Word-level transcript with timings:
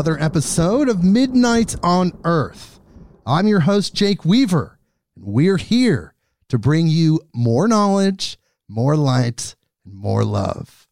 another 0.00 0.24
episode 0.24 0.88
of 0.88 1.04
Midnight 1.04 1.76
on 1.82 2.18
Earth. 2.24 2.80
I'm 3.26 3.46
your 3.46 3.60
host, 3.60 3.94
Jake 3.94 4.24
Weaver, 4.24 4.78
and 5.14 5.26
we're 5.26 5.58
here 5.58 6.14
to 6.48 6.58
bring 6.58 6.86
you 6.86 7.20
more 7.34 7.68
knowledge, 7.68 8.38
more 8.66 8.96
light, 8.96 9.56
and 9.84 9.94
more 9.94 10.24
love. 10.24 10.88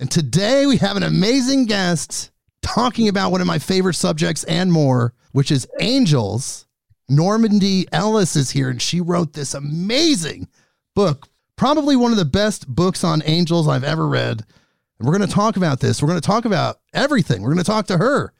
And 0.00 0.10
today 0.10 0.64
we 0.64 0.78
have 0.78 0.96
an 0.96 1.02
amazing 1.02 1.66
guest 1.66 2.30
talking 2.62 3.06
about 3.06 3.32
one 3.32 3.42
of 3.42 3.46
my 3.46 3.58
favorite 3.58 3.96
subjects 3.96 4.44
and 4.44 4.72
more, 4.72 5.12
which 5.32 5.50
is 5.50 5.68
angels. 5.78 6.66
Normandi 7.10 7.84
Ellis 7.92 8.34
is 8.34 8.52
here, 8.52 8.70
and 8.70 8.80
she 8.80 9.02
wrote 9.02 9.34
this 9.34 9.52
amazing 9.52 10.48
book, 10.94 11.28
probably 11.56 11.96
one 11.96 12.12
of 12.12 12.18
the 12.18 12.24
best 12.24 12.66
books 12.66 13.04
on 13.04 13.22
angels 13.26 13.68
I've 13.68 13.84
ever 13.84 14.08
read. 14.08 14.42
And 14.98 15.06
we're 15.06 15.18
going 15.18 15.28
to 15.28 15.34
talk 15.34 15.58
about 15.58 15.80
this. 15.80 16.00
We're 16.00 16.08
going 16.08 16.20
to 16.20 16.26
talk 16.26 16.46
about 16.46 16.80
everything. 16.94 17.42
We're 17.42 17.52
going 17.52 17.58
to 17.58 17.64
talk 17.64 17.88
to 17.88 17.98
her 17.98 18.32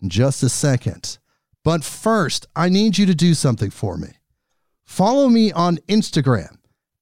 in 0.00 0.08
just 0.08 0.42
a 0.42 0.48
second. 0.48 1.18
But 1.64 1.84
first, 1.84 2.46
I 2.54 2.68
need 2.68 2.98
you 2.98 3.06
to 3.06 3.14
do 3.14 3.34
something 3.34 3.70
for 3.70 3.96
me. 3.96 4.10
Follow 4.84 5.28
me 5.28 5.50
on 5.52 5.78
Instagram 5.88 6.58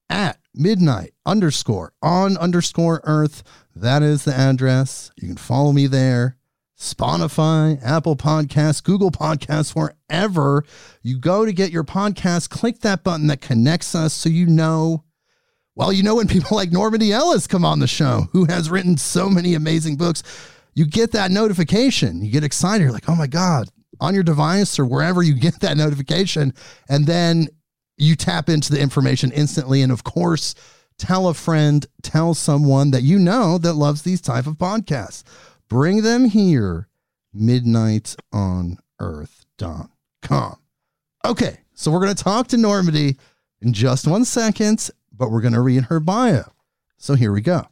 at 0.08 0.38
midnight 0.54 1.12
underscore 1.26 1.92
on 2.02 2.36
underscore 2.38 3.00
earth. 3.04 3.42
That 3.76 4.02
is 4.02 4.24
the 4.24 4.34
address. 4.34 5.10
You 5.16 5.28
can 5.28 5.36
follow 5.36 5.72
me 5.72 5.86
there. 5.86 6.38
Spotify, 6.78 7.80
Apple 7.82 8.16
Podcasts, 8.16 8.82
Google 8.82 9.10
Podcasts, 9.10 9.74
wherever 9.74 10.64
you 11.02 11.18
go 11.18 11.44
to 11.44 11.52
get 11.52 11.70
your 11.70 11.84
podcast, 11.84 12.50
click 12.50 12.80
that 12.80 13.04
button 13.04 13.28
that 13.28 13.40
connects 13.40 13.94
us 13.94 14.12
so 14.12 14.28
you 14.28 14.46
know. 14.46 15.04
Well, 15.76 15.92
you 15.92 16.02
know, 16.02 16.16
when 16.16 16.28
people 16.28 16.56
like 16.56 16.70
Normandi 16.70 17.10
Ellis 17.10 17.46
come 17.46 17.64
on 17.64 17.78
the 17.78 17.86
show, 17.86 18.28
who 18.32 18.44
has 18.46 18.70
written 18.70 18.96
so 18.96 19.28
many 19.28 19.54
amazing 19.54 19.96
books, 19.96 20.22
you 20.74 20.86
get 20.86 21.12
that 21.12 21.30
notification. 21.30 22.22
You 22.22 22.30
get 22.30 22.44
excited. 22.44 22.82
You're 22.82 22.92
like, 22.92 23.08
oh 23.08 23.14
my 23.14 23.26
God, 23.26 23.68
on 24.00 24.14
your 24.14 24.24
device 24.24 24.78
or 24.78 24.84
wherever 24.84 25.22
you 25.22 25.34
get 25.34 25.60
that 25.60 25.76
notification. 25.76 26.52
And 26.88 27.06
then 27.06 27.48
you 27.96 28.16
tap 28.16 28.48
into 28.48 28.72
the 28.72 28.80
information 28.80 29.30
instantly. 29.32 29.82
And 29.82 29.92
of 29.92 30.04
course, 30.04 30.54
tell 30.98 31.28
a 31.28 31.34
friend, 31.34 31.86
tell 32.02 32.34
someone 32.34 32.90
that 32.90 33.02
you 33.02 33.18
know 33.18 33.58
that 33.58 33.74
loves 33.74 34.02
these 34.02 34.20
type 34.20 34.46
of 34.46 34.54
podcasts. 34.54 35.22
Bring 35.68 36.02
them 36.02 36.24
here, 36.26 36.88
midnight 37.32 38.16
on 38.32 38.78
earth.com. 39.00 40.56
Okay, 41.24 41.58
so 41.72 41.90
we're 41.90 42.00
going 42.00 42.14
to 42.14 42.22
talk 42.22 42.48
to 42.48 42.56
Normandi 42.56 43.16
in 43.62 43.72
just 43.72 44.06
one 44.06 44.24
second, 44.24 44.90
but 45.12 45.30
we're 45.30 45.40
going 45.40 45.54
to 45.54 45.60
read 45.60 45.84
her 45.84 46.00
bio. 46.00 46.44
So 46.98 47.14
here 47.14 47.32
we 47.32 47.40
go. 47.40 47.66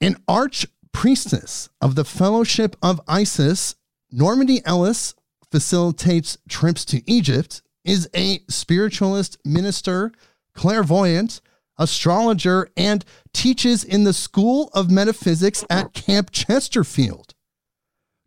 An 0.00 0.16
arch 0.28 0.66
priestess 0.96 1.68
of 1.82 1.94
the 1.94 2.06
Fellowship 2.06 2.74
of 2.82 3.02
Isis, 3.06 3.74
Normandi 4.10 4.62
Ellis 4.64 5.14
facilitates 5.50 6.38
trips 6.48 6.86
to 6.86 7.02
Egypt, 7.08 7.60
is 7.84 8.08
a 8.16 8.40
spiritualist 8.48 9.36
minister, 9.44 10.10
clairvoyant, 10.54 11.42
astrologer, 11.78 12.70
and 12.78 13.04
teaches 13.34 13.84
in 13.84 14.04
the 14.04 14.14
School 14.14 14.70
of 14.72 14.90
Metaphysics 14.90 15.66
at 15.68 15.92
Camp 15.92 16.30
Chesterfield. 16.30 17.34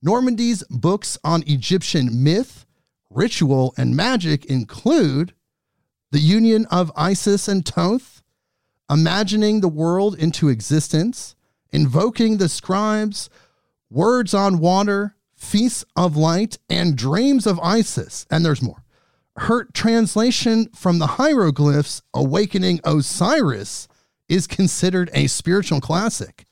Normandi's 0.05 0.63
books 0.69 1.17
on 1.23 1.43
Egyptian 1.47 2.23
myth, 2.23 2.67
ritual, 3.09 3.73
and 3.77 3.95
magic 3.95 4.45
include 4.45 5.33
The 6.11 6.19
Union 6.19 6.67
of 6.67 6.91
Isis 6.95 7.47
and 7.47 7.65
Thoth, 7.65 8.21
Imagining 8.91 9.61
the 9.61 9.67
World 9.67 10.15
into 10.19 10.49
Existence, 10.49 11.35
Invoking 11.71 12.37
the 12.37 12.49
Scribes, 12.49 13.29
Words 13.89 14.33
on 14.33 14.59
Water, 14.59 15.15
Feasts 15.35 15.85
of 15.95 16.17
Light, 16.17 16.57
and 16.69 16.97
Dreams 16.97 17.47
of 17.47 17.59
Isis. 17.59 18.25
And 18.29 18.43
there's 18.43 18.61
more. 18.61 18.83
Her 19.37 19.65
translation 19.65 20.69
from 20.75 20.99
the 20.99 21.07
hieroglyphs, 21.07 22.01
Awakening 22.13 22.81
Osiris, 22.83 23.87
is 24.27 24.47
considered 24.47 25.09
a 25.13 25.27
spiritual 25.27 25.81
classic. 25.81 26.45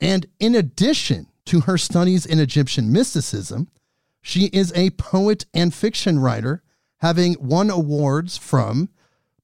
And 0.00 0.26
in 0.40 0.54
addition 0.54 1.28
to 1.46 1.60
her 1.60 1.78
studies 1.78 2.26
in 2.26 2.40
Egyptian 2.40 2.92
mysticism, 2.92 3.68
she 4.20 4.46
is 4.46 4.72
a 4.74 4.90
poet 4.90 5.46
and 5.52 5.74
fiction 5.74 6.18
writer, 6.18 6.62
having 6.98 7.36
won 7.40 7.70
awards 7.70 8.38
from 8.38 8.88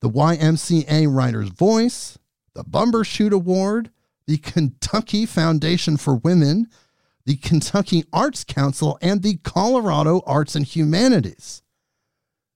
the 0.01 0.09
YMCA 0.09 1.07
Writer's 1.13 1.51
Voice, 1.51 2.19
the 2.55 2.65
Bumbershoot 2.65 3.33
Award, 3.33 3.91
the 4.29 4.37
Kentucky 4.37 5.25
Foundation 5.25 5.97
for 5.97 6.15
Women, 6.15 6.69
the 7.25 7.37
Kentucky 7.37 8.05
Arts 8.13 8.45
Council, 8.45 8.99
and 9.01 9.23
the 9.23 9.39
Colorado 9.39 10.21
Arts 10.27 10.55
and 10.55 10.67
Humanities. 10.67 11.63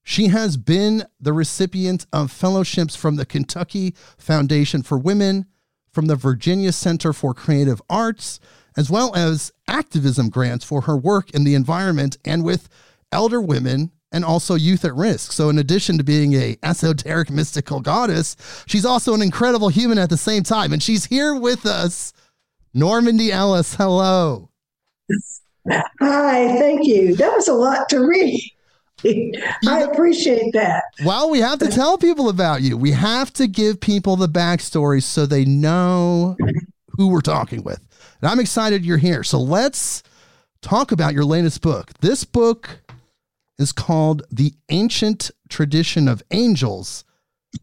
She 0.03 0.27
has 0.27 0.55
been 0.55 1.05
the 1.19 1.33
recipient 1.33 2.05
of 2.13 2.31
fellowships 2.31 2.95
from 2.95 3.15
the 3.15 3.25
Kentucky 3.25 3.95
Foundation 4.19 4.83
for 4.83 4.99
Women, 4.99 5.47
from 5.91 6.05
the 6.05 6.15
Virginia 6.15 6.71
Center 6.71 7.11
for 7.11 7.33
Creative 7.33 7.81
Arts, 7.89 8.39
as 8.77 8.91
well 8.91 9.15
as 9.15 9.51
activism 9.67 10.29
grants 10.29 10.63
for 10.63 10.81
her 10.81 10.95
work 10.95 11.31
in 11.31 11.43
the 11.43 11.55
environment 11.55 12.17
and 12.23 12.43
with 12.43 12.69
elder 13.11 13.41
women 13.41 13.91
and 14.13 14.23
also 14.23 14.55
youth 14.55 14.85
at 14.85 14.95
risk. 14.95 15.31
So 15.31 15.49
in 15.49 15.57
addition 15.57 15.97
to 15.97 16.03
being 16.03 16.33
a 16.33 16.57
esoteric 16.63 17.29
mystical 17.29 17.81
goddess, 17.81 18.37
she's 18.67 18.85
also 18.85 19.13
an 19.13 19.21
incredible 19.21 19.69
human 19.69 19.97
at 19.97 20.09
the 20.09 20.17
same 20.17 20.43
time 20.43 20.71
and 20.71 20.81
she's 20.81 21.05
here 21.05 21.35
with 21.35 21.65
us. 21.65 22.13
Normandi 22.75 23.29
Ellis, 23.29 23.75
hello. 23.75 24.49
Hi, 25.69 26.47
thank 26.59 26.87
you. 26.87 27.15
That 27.15 27.33
was 27.33 27.47
a 27.47 27.53
lot 27.53 27.89
to 27.89 27.99
read. 27.99 28.39
I 29.67 29.81
appreciate 29.81 30.53
that. 30.53 30.83
Well, 31.03 31.29
we 31.29 31.39
have 31.39 31.59
to 31.59 31.67
tell 31.67 31.97
people 31.97 32.29
about 32.29 32.61
you. 32.61 32.77
We 32.77 32.91
have 32.91 33.33
to 33.33 33.47
give 33.47 33.79
people 33.79 34.15
the 34.15 34.29
backstory 34.29 35.03
so 35.03 35.25
they 35.25 35.45
know 35.45 36.37
who 36.97 37.09
we're 37.09 37.21
talking 37.21 37.63
with. 37.63 37.85
And 38.21 38.29
I'm 38.29 38.39
excited 38.39 38.85
you're 38.85 38.97
here. 38.97 39.23
So 39.23 39.39
let's 39.39 40.03
talk 40.61 40.91
about 40.91 41.13
your 41.13 41.25
latest 41.25 41.61
book. 41.61 41.91
This 41.99 42.23
book 42.23 42.82
is 43.57 43.71
called 43.71 44.23
The 44.31 44.53
Ancient 44.69 45.31
Tradition 45.49 46.07
of 46.07 46.23
Angels 46.31 47.03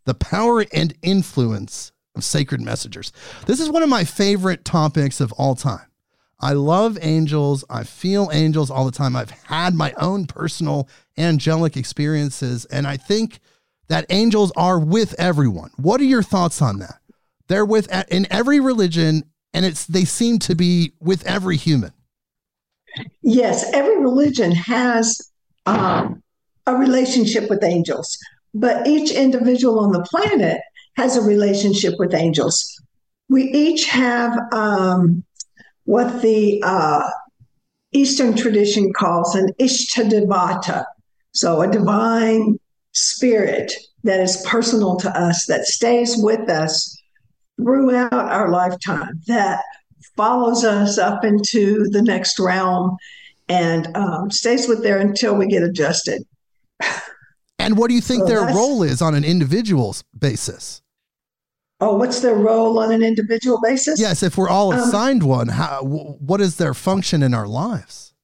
The 0.05 0.14
Power 0.14 0.64
and 0.73 0.94
Influence 1.03 1.93
of 2.14 2.25
Sacred 2.25 2.61
Messengers. 2.61 3.12
This 3.47 3.61
is 3.61 3.70
one 3.70 3.82
of 3.82 3.88
my 3.88 4.05
favorite 4.05 4.64
topics 4.64 5.20
of 5.20 5.32
all 5.32 5.55
time. 5.55 5.87
I 6.41 6.55
love 6.55 6.99
angels. 7.03 7.64
I 7.69 7.85
feel 7.85 8.31
angels 8.32 8.70
all 8.70 8.87
the 8.87 8.91
time. 8.91 9.14
I've 9.14 9.31
had 9.31 9.75
my 9.75 9.93
own 9.99 10.26
personal 10.26 10.88
angelic 11.19 11.76
experiences, 11.76 12.64
and 12.67 12.87
I 12.87 12.97
think 12.97 13.41
that 13.88 14.06
angels 14.09 14.53
are 14.56 14.79
with 14.79 15.14
everyone. 15.19 15.70
What 15.76 16.00
are 16.00 16.05
your 16.05 16.23
thoughts 16.23 16.62
on 16.62 16.79
that? 16.79 17.00
They're 17.49 17.67
with 17.67 17.93
in 18.11 18.26
every 18.31 18.59
religion, 18.61 19.25
and 19.53 19.67
it's 19.67 19.85
they 19.85 20.05
seem 20.05 20.38
to 20.41 20.55
be 20.55 20.93
with 21.00 21.26
every 21.26 21.56
human. 21.56 21.93
Yes, 23.23 23.70
every 23.75 24.00
religion 24.00 24.53
has 24.53 25.30
um, 25.67 26.23
a 26.67 26.75
relationship 26.75 27.49
with 27.51 27.65
angels, 27.65 28.17
but 28.55 28.87
each 28.87 29.11
individual 29.11 29.79
on 29.81 29.93
the 29.93 30.03
planet 30.03 30.61
has 30.97 31.17
a 31.17 31.23
relationship 31.23 31.95
with 31.99 32.15
angels. 32.15 32.81
We 33.29 33.45
each 33.45 33.87
have 33.87 34.37
um, 34.53 35.25
what 35.85 36.23
the 36.23 36.62
uh, 36.65 37.09
Eastern 37.93 38.37
tradition 38.37 38.93
calls 38.93 39.35
an 39.35 39.53
Ishtadevata, 39.61 40.85
so 41.33 41.62
a 41.62 41.71
divine 41.71 42.59
spirit 42.93 43.73
that 44.05 44.21
is 44.21 44.45
personal 44.47 44.97
to 44.97 45.11
us, 45.19 45.47
that 45.47 45.67
stays 45.67 46.15
with 46.19 46.49
us 46.49 46.97
throughout 47.57 48.12
our 48.12 48.51
lifetime, 48.51 49.21
that 49.27 49.62
follows 50.17 50.65
us 50.65 50.99
up 50.99 51.25
into 51.25 51.89
the 51.91 52.03
next 52.03 52.39
realm 52.39 52.97
and 53.50 53.94
um, 53.97 54.31
stays 54.31 54.69
with 54.69 54.82
there 54.82 54.99
until 54.99 55.35
we 55.35 55.47
get 55.49 55.62
adjusted. 55.62 56.23
And 57.58 57.76
what 57.76 57.88
do 57.88 57.94
you 57.94 58.00
think 58.00 58.23
so 58.23 58.26
their 58.26 58.55
role 58.55 58.82
is 58.82 59.02
on 59.02 59.14
an 59.14 59.25
individual's 59.25 60.02
basis? 60.19 60.81
Oh, 61.81 61.97
what's 61.97 62.20
their 62.20 62.35
role 62.35 62.79
on 62.79 62.93
an 62.93 63.02
individual 63.02 63.61
basis? 63.61 64.00
Yes, 64.00 64.23
if 64.23 64.38
we're 64.38 64.49
all 64.49 64.73
um, 64.73 64.79
assigned 64.79 65.23
um, 65.25 65.29
one, 65.29 65.49
how, 65.49 65.82
what 65.82 66.41
is 66.41 66.56
their 66.56 66.75
function 66.75 67.23
in 67.23 67.35
our 67.35 67.47
lives? 67.47 68.14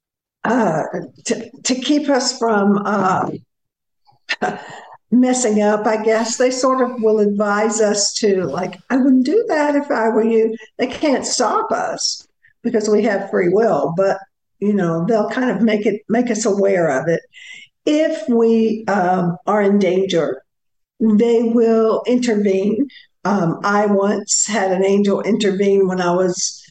Uh, 0.44 0.84
to, 1.25 1.50
to 1.64 1.75
keep 1.75 2.08
us 2.08 2.38
from 2.38 2.81
uh, 2.84 3.31
messing 5.11 5.61
up, 5.61 5.87
I 5.87 6.02
guess, 6.02 6.37
they 6.37 6.50
sort 6.50 6.88
of 6.88 7.02
will 7.02 7.19
advise 7.19 7.81
us 7.81 8.12
to, 8.14 8.44
like, 8.44 8.78
I 8.90 8.96
wouldn't 8.96 9.26
do 9.26 9.44
that 9.49 9.75
if 9.75 9.90
I 9.90 10.08
were 10.08 10.25
you. 10.25 10.56
They 10.78 10.87
can't 10.87 11.26
stop 11.26 11.73
us 11.73 12.26
because 12.62 12.88
we 12.88 13.02
have 13.02 13.31
free 13.31 13.49
will, 13.49 13.93
but 13.96 14.19
you 14.61 14.73
know 14.73 15.05
they'll 15.06 15.31
kind 15.31 15.50
of 15.50 15.62
make 15.62 15.87
it 15.87 16.03
make 16.08 16.31
us 16.31 16.44
aware 16.44 16.88
of 16.88 17.08
it. 17.08 17.20
If 17.85 18.29
we 18.29 18.85
um, 18.87 19.37
are 19.47 19.62
in 19.62 19.79
danger, 19.79 20.43
they 21.00 21.43
will 21.44 22.03
intervene. 22.06 22.88
Um, 23.25 23.61
I 23.64 23.87
once 23.87 24.47
had 24.47 24.73
an 24.73 24.85
angel 24.85 25.20
intervene 25.23 25.88
when 25.88 26.00
I 26.00 26.14
was 26.14 26.62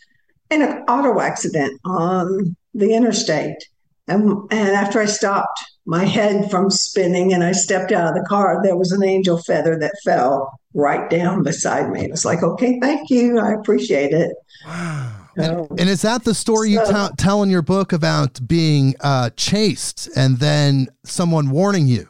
in 0.49 0.61
an 0.61 0.83
auto 0.87 1.19
accident 1.19 1.79
on 1.85 2.55
the 2.73 2.93
interstate, 2.93 3.63
and 4.07 4.37
and 4.51 4.69
after 4.69 4.99
I 4.99 5.05
stopped 5.05 5.59
my 5.85 6.03
head 6.03 6.49
from 6.49 6.69
spinning 6.69 7.33
and 7.33 7.43
I 7.43 7.51
stepped 7.51 7.91
out 7.91 8.07
of 8.07 8.15
the 8.15 8.27
car, 8.27 8.59
there 8.63 8.77
was 8.77 8.91
an 8.91 9.03
angel 9.03 9.37
feather 9.37 9.77
that 9.79 9.93
fell 10.03 10.59
right 10.73 11.09
down 11.09 11.43
beside 11.43 11.91
me. 11.91 12.01
It 12.01 12.11
was 12.11 12.25
like, 12.25 12.41
okay, 12.41 12.79
thank 12.81 13.09
you. 13.09 13.39
I 13.39 13.53
appreciate 13.53 14.11
it. 14.11 14.35
Wow. 14.65 15.14
And, 15.37 15.79
and, 15.79 15.89
is 15.89 16.01
that 16.03 16.23
the 16.23 16.33
story 16.33 16.71
you 16.71 16.85
t- 16.85 17.07
tell 17.17 17.43
in 17.43 17.49
your 17.49 17.61
book 17.61 17.91
about 17.91 18.39
being 18.47 18.95
uh, 19.01 19.31
chased 19.35 20.09
and 20.15 20.39
then 20.39 20.87
someone 21.03 21.49
warning 21.49 21.87
you? 21.87 22.07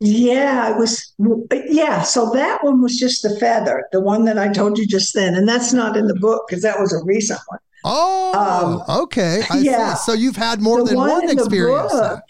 Yeah, 0.00 0.64
I 0.66 0.78
was. 0.78 1.14
Yeah, 1.50 2.02
so 2.02 2.30
that 2.30 2.62
one 2.62 2.80
was 2.80 2.96
just 2.98 3.22
the 3.22 3.36
feather, 3.40 3.88
the 3.90 4.00
one 4.00 4.24
that 4.26 4.38
I 4.38 4.52
told 4.52 4.78
you 4.78 4.86
just 4.86 5.12
then, 5.12 5.34
and 5.34 5.48
that's 5.48 5.72
not 5.72 5.96
in 5.96 6.06
the 6.06 6.14
book 6.14 6.44
because 6.48 6.62
that 6.62 6.78
was 6.78 6.92
a 6.92 7.04
recent 7.04 7.40
one. 7.48 7.58
Oh, 7.84 8.84
um, 8.86 9.02
okay. 9.02 9.42
I 9.50 9.58
yeah. 9.58 9.94
See. 9.94 10.04
So 10.04 10.12
you've 10.12 10.36
had 10.36 10.60
more 10.60 10.82
the 10.82 10.90
than 10.90 10.96
one, 10.96 11.10
one 11.10 11.30
experience. 11.30 11.92
Book, 11.92 12.22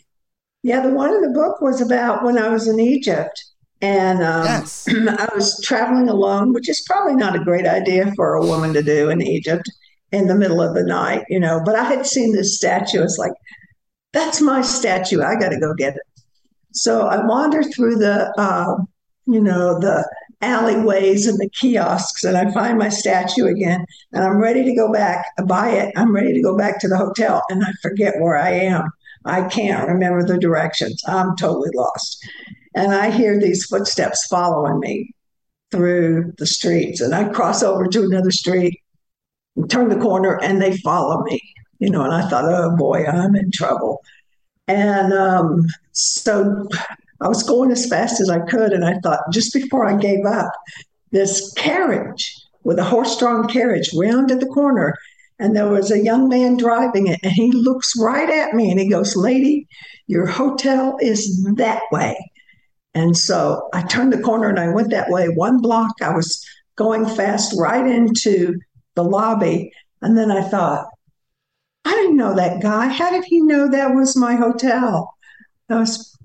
yeah, 0.62 0.80
the 0.80 0.90
one 0.90 1.12
in 1.14 1.20
the 1.20 1.30
book 1.30 1.60
was 1.60 1.82
about 1.82 2.24
when 2.24 2.38
I 2.38 2.48
was 2.48 2.68
in 2.68 2.80
Egypt, 2.80 3.44
and 3.82 4.22
um, 4.22 4.46
yes. 4.46 4.86
I 4.88 5.28
was 5.34 5.60
traveling 5.62 6.08
alone, 6.08 6.54
which 6.54 6.70
is 6.70 6.80
probably 6.88 7.16
not 7.16 7.36
a 7.36 7.44
great 7.44 7.66
idea 7.66 8.12
for 8.16 8.34
a 8.34 8.46
woman 8.46 8.72
to 8.72 8.82
do 8.82 9.10
in 9.10 9.20
Egypt 9.20 9.68
in 10.12 10.26
the 10.26 10.34
middle 10.34 10.60
of 10.60 10.74
the 10.74 10.84
night, 10.84 11.24
you 11.28 11.40
know. 11.40 11.60
But 11.64 11.76
I 11.76 11.84
had 11.84 12.06
seen 12.06 12.32
this 12.32 12.56
statue. 12.56 13.02
It's 13.02 13.18
like, 13.18 13.32
that's 14.12 14.40
my 14.40 14.62
statue. 14.62 15.22
I 15.22 15.36
got 15.36 15.50
to 15.50 15.60
go 15.60 15.74
get 15.74 15.96
it. 15.96 16.02
So 16.72 17.06
I 17.06 17.24
wander 17.24 17.62
through 17.62 17.96
the, 17.96 18.32
uh, 18.38 18.76
you 19.26 19.40
know, 19.40 19.78
the 19.78 20.08
alleyways 20.40 21.26
and 21.26 21.38
the 21.38 21.48
kiosks, 21.50 22.24
and 22.24 22.36
I 22.36 22.50
find 22.52 22.78
my 22.78 22.88
statue 22.88 23.46
again. 23.46 23.84
And 24.12 24.24
I'm 24.24 24.38
ready 24.38 24.64
to 24.64 24.74
go 24.74 24.92
back, 24.92 25.26
buy 25.46 25.70
it. 25.70 25.92
I'm 25.96 26.14
ready 26.14 26.32
to 26.32 26.42
go 26.42 26.56
back 26.56 26.80
to 26.80 26.88
the 26.88 26.96
hotel, 26.96 27.42
and 27.50 27.64
I 27.64 27.72
forget 27.82 28.20
where 28.20 28.36
I 28.36 28.50
am. 28.50 28.90
I 29.24 29.42
can't 29.48 29.88
remember 29.88 30.24
the 30.24 30.38
directions. 30.38 31.02
I'm 31.06 31.36
totally 31.36 31.70
lost. 31.74 32.24
And 32.74 32.94
I 32.94 33.10
hear 33.10 33.38
these 33.38 33.66
footsteps 33.66 34.26
following 34.26 34.78
me 34.78 35.12
through 35.70 36.32
the 36.38 36.46
streets, 36.46 37.00
and 37.00 37.14
I 37.14 37.28
cross 37.28 37.62
over 37.62 37.86
to 37.88 38.02
another 38.04 38.30
street 38.30 38.80
turn 39.66 39.88
the 39.88 39.96
corner 39.96 40.38
and 40.42 40.60
they 40.60 40.76
follow 40.78 41.22
me, 41.22 41.40
you 41.78 41.90
know, 41.90 42.02
and 42.02 42.12
I 42.12 42.28
thought, 42.28 42.44
oh 42.44 42.76
boy, 42.76 43.04
I'm 43.04 43.34
in 43.34 43.50
trouble. 43.50 44.02
And 44.66 45.12
um, 45.12 45.66
so 45.92 46.68
I 47.20 47.28
was 47.28 47.42
going 47.42 47.70
as 47.72 47.88
fast 47.88 48.20
as 48.20 48.30
I 48.30 48.40
could. 48.40 48.72
And 48.72 48.84
I 48.84 48.98
thought, 49.02 49.20
just 49.32 49.52
before 49.52 49.86
I 49.86 49.96
gave 49.96 50.24
up, 50.26 50.52
this 51.10 51.52
carriage 51.54 52.34
with 52.64 52.78
a 52.78 52.84
horse 52.84 53.18
drawn 53.18 53.48
carriage 53.48 53.90
rounded 53.94 54.40
the 54.40 54.46
corner. 54.46 54.94
And 55.38 55.56
there 55.56 55.68
was 55.68 55.90
a 55.90 56.02
young 56.02 56.28
man 56.28 56.56
driving 56.56 57.06
it. 57.06 57.20
And 57.22 57.32
he 57.32 57.50
looks 57.52 57.94
right 57.98 58.28
at 58.28 58.54
me 58.54 58.70
and 58.70 58.78
he 58.78 58.88
goes, 58.88 59.16
Lady, 59.16 59.66
your 60.06 60.26
hotel 60.26 60.98
is 61.00 61.44
that 61.56 61.82
way. 61.90 62.16
And 62.94 63.16
so 63.16 63.68
I 63.72 63.82
turned 63.82 64.12
the 64.12 64.20
corner 64.20 64.48
and 64.48 64.58
I 64.58 64.68
went 64.68 64.90
that 64.90 65.10
way. 65.10 65.28
One 65.28 65.60
block, 65.60 65.92
I 66.02 66.14
was 66.14 66.44
going 66.76 67.06
fast 67.06 67.54
right 67.58 67.86
into 67.86 68.58
the 68.98 69.04
lobby. 69.04 69.72
And 70.02 70.18
then 70.18 70.30
I 70.30 70.42
thought, 70.42 70.86
I 71.84 71.92
didn't 71.92 72.16
know 72.16 72.34
that 72.34 72.60
guy. 72.60 72.88
How 72.88 73.10
did 73.10 73.24
he 73.24 73.40
know 73.40 73.68
that 73.70 73.94
was 73.94 74.16
my 74.16 74.34
hotel? 74.34 75.14
That 75.68 75.78
was 75.78 76.18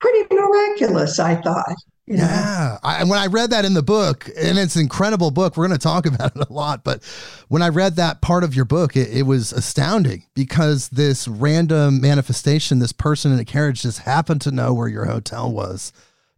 pretty 0.00 0.34
miraculous, 0.34 1.18
I 1.18 1.36
thought. 1.36 1.74
You 2.06 2.18
know? 2.18 2.24
Yeah. 2.24 2.78
I, 2.82 3.04
when 3.04 3.18
I 3.18 3.26
read 3.26 3.50
that 3.50 3.64
in 3.64 3.74
the 3.74 3.82
book, 3.82 4.28
and 4.36 4.58
it's 4.58 4.76
an 4.76 4.82
incredible 4.82 5.30
book, 5.30 5.56
we're 5.56 5.66
going 5.66 5.78
to 5.78 5.82
talk 5.82 6.06
about 6.14 6.36
it 6.36 6.48
a 6.48 6.52
lot. 6.52 6.84
But 6.84 7.02
when 7.48 7.62
I 7.62 7.68
read 7.68 7.96
that 7.96 8.20
part 8.20 8.44
of 8.44 8.54
your 8.54 8.64
book, 8.66 8.94
it, 8.96 9.08
it 9.10 9.22
was 9.22 9.52
astounding 9.52 10.24
because 10.34 10.90
this 10.90 11.26
random 11.26 12.00
manifestation, 12.00 12.78
this 12.78 12.92
person 12.92 13.32
in 13.32 13.38
a 13.38 13.44
carriage 13.44 13.82
just 13.82 14.00
happened 14.00 14.42
to 14.42 14.50
know 14.50 14.74
where 14.74 14.88
your 14.88 15.06
hotel 15.06 15.50
was, 15.50 15.92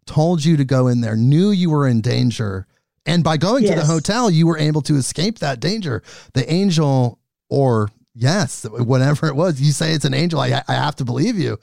told 0.07 0.45
you 0.45 0.57
to 0.57 0.65
go 0.65 0.87
in 0.87 1.01
there, 1.01 1.17
knew 1.17 1.51
you 1.51 1.71
were 1.71 1.89
in 1.89 2.01
danger, 2.01 2.67
and 3.07 3.25
by 3.25 3.37
going 3.37 3.65
yes. 3.65 3.75
to 3.75 3.81
the 3.81 3.87
hotel, 3.87 4.31
you 4.31 4.47
were 4.47 4.59
able 4.59 4.83
to 4.83 4.97
escape 4.97 5.39
that 5.39 5.61
danger. 5.61 6.03
The 6.35 6.51
angel, 6.53 7.19
or 7.49 7.91
yes, 8.15 8.65
whatever 8.65 9.27
it 9.27 9.37
was, 9.37 9.61
you 9.61 9.73
say 9.73 9.93
it's 9.93 10.05
an 10.05 10.15
angel. 10.15 10.41
I, 10.41 10.63
I 10.69 10.75
have 10.75 10.97
to 10.97 11.05
believe 11.05 11.39
you. 11.39 11.59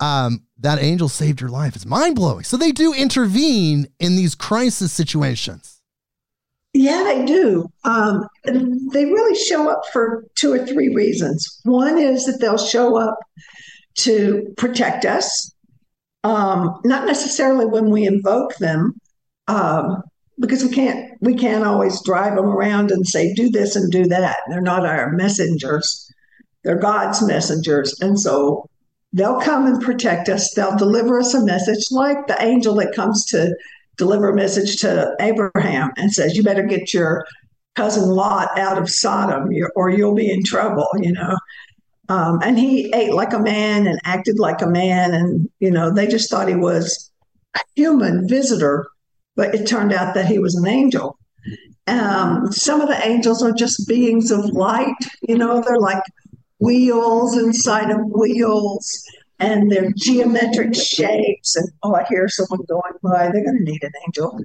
Um, 0.00 0.44
that 0.60 0.78
angel 0.78 1.08
saved 1.08 1.40
your 1.40 1.50
life. 1.50 1.76
It's 1.76 1.86
mind 1.86 2.16
blowing. 2.16 2.44
So 2.44 2.56
they 2.56 2.72
do 2.72 2.94
intervene 2.94 3.88
in 3.98 4.16
these 4.16 4.34
crisis 4.34 4.92
situations. 4.92 5.80
Yeah, 6.74 7.02
they 7.04 7.24
do. 7.24 7.70
Um, 7.84 8.26
they 8.44 9.04
really 9.04 9.34
show 9.34 9.70
up 9.70 9.82
for 9.92 10.24
two 10.36 10.52
or 10.52 10.66
three 10.66 10.94
reasons. 10.94 11.60
One 11.64 11.98
is 11.98 12.24
that 12.26 12.40
they'll 12.40 12.58
show 12.58 12.96
up 12.96 13.18
to 13.96 14.52
protect 14.56 15.04
us, 15.04 15.52
um, 16.24 16.80
not 16.84 17.06
necessarily 17.06 17.66
when 17.66 17.90
we 17.90 18.06
invoke 18.06 18.56
them, 18.56 18.94
um, 19.48 20.02
because 20.40 20.62
we 20.62 20.70
can't 20.70 21.12
we 21.20 21.34
can't 21.34 21.64
always 21.64 22.02
drive 22.02 22.36
them 22.36 22.46
around 22.46 22.90
and 22.90 23.06
say 23.06 23.34
do 23.34 23.50
this 23.50 23.76
and 23.76 23.90
do 23.90 24.04
that. 24.06 24.38
They're 24.48 24.60
not 24.60 24.86
our 24.86 25.12
messengers. 25.12 26.12
They're 26.64 26.78
god's 26.78 27.26
messengers. 27.26 27.98
And 28.00 28.18
so 28.18 28.68
they'll 29.12 29.40
come 29.40 29.66
and 29.66 29.82
protect 29.82 30.28
us. 30.28 30.52
They'll 30.54 30.76
deliver 30.76 31.18
us 31.18 31.34
a 31.34 31.44
message 31.44 31.84
like 31.90 32.26
the 32.26 32.42
angel 32.42 32.74
that 32.76 32.94
comes 32.94 33.24
to 33.26 33.54
deliver 33.96 34.28
a 34.28 34.34
message 34.34 34.76
to 34.80 35.12
abraham 35.18 35.90
and 35.96 36.12
says 36.12 36.36
you 36.36 36.42
better 36.44 36.62
get 36.62 36.94
your 36.94 37.26
cousin 37.74 38.08
lot 38.08 38.56
out 38.56 38.78
of 38.78 38.88
sodom 38.88 39.50
or 39.74 39.90
you'll 39.90 40.14
be 40.14 40.30
in 40.30 40.44
trouble 40.44 40.88
you 41.00 41.12
know. 41.12 41.36
Um, 42.10 42.38
and 42.42 42.58
he 42.58 42.90
ate 42.94 43.12
like 43.12 43.34
a 43.34 43.38
man 43.38 43.86
and 43.86 44.00
acted 44.04 44.38
like 44.38 44.62
a 44.62 44.66
man. 44.66 45.12
And 45.12 45.48
you 45.60 45.70
know 45.70 45.92
they 45.92 46.06
just 46.06 46.30
thought 46.30 46.48
he 46.48 46.54
was 46.54 47.10
a 47.56 47.60
human 47.74 48.28
visitor 48.28 48.88
but 49.38 49.54
it 49.54 49.68
turned 49.68 49.92
out 49.92 50.14
that 50.14 50.26
he 50.26 50.40
was 50.40 50.56
an 50.56 50.66
angel. 50.66 51.16
Um, 51.86 52.50
some 52.50 52.80
of 52.80 52.88
the 52.88 53.06
angels 53.06 53.40
are 53.40 53.52
just 53.52 53.86
beings 53.86 54.32
of 54.32 54.44
light. 54.46 54.96
You 55.22 55.38
know, 55.38 55.62
they're 55.62 55.78
like 55.78 56.02
wheels 56.58 57.38
inside 57.38 57.90
of 57.90 58.00
wheels, 58.06 59.00
and 59.38 59.70
they're 59.70 59.92
geometric 59.96 60.74
shapes. 60.74 61.54
And 61.54 61.68
oh, 61.84 61.94
I 61.94 62.04
hear 62.08 62.28
someone 62.28 62.66
going 62.68 62.94
by. 63.00 63.30
They're 63.30 63.44
going 63.44 63.58
to 63.58 63.64
need 63.64 63.84
an 63.84 63.92
angel. 64.08 64.40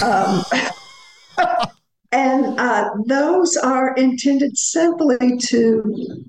Um, 0.00 0.44
and 2.12 2.60
uh, 2.60 2.90
those 3.06 3.56
are 3.56 3.96
intended 3.96 4.56
simply 4.56 5.38
to 5.48 6.24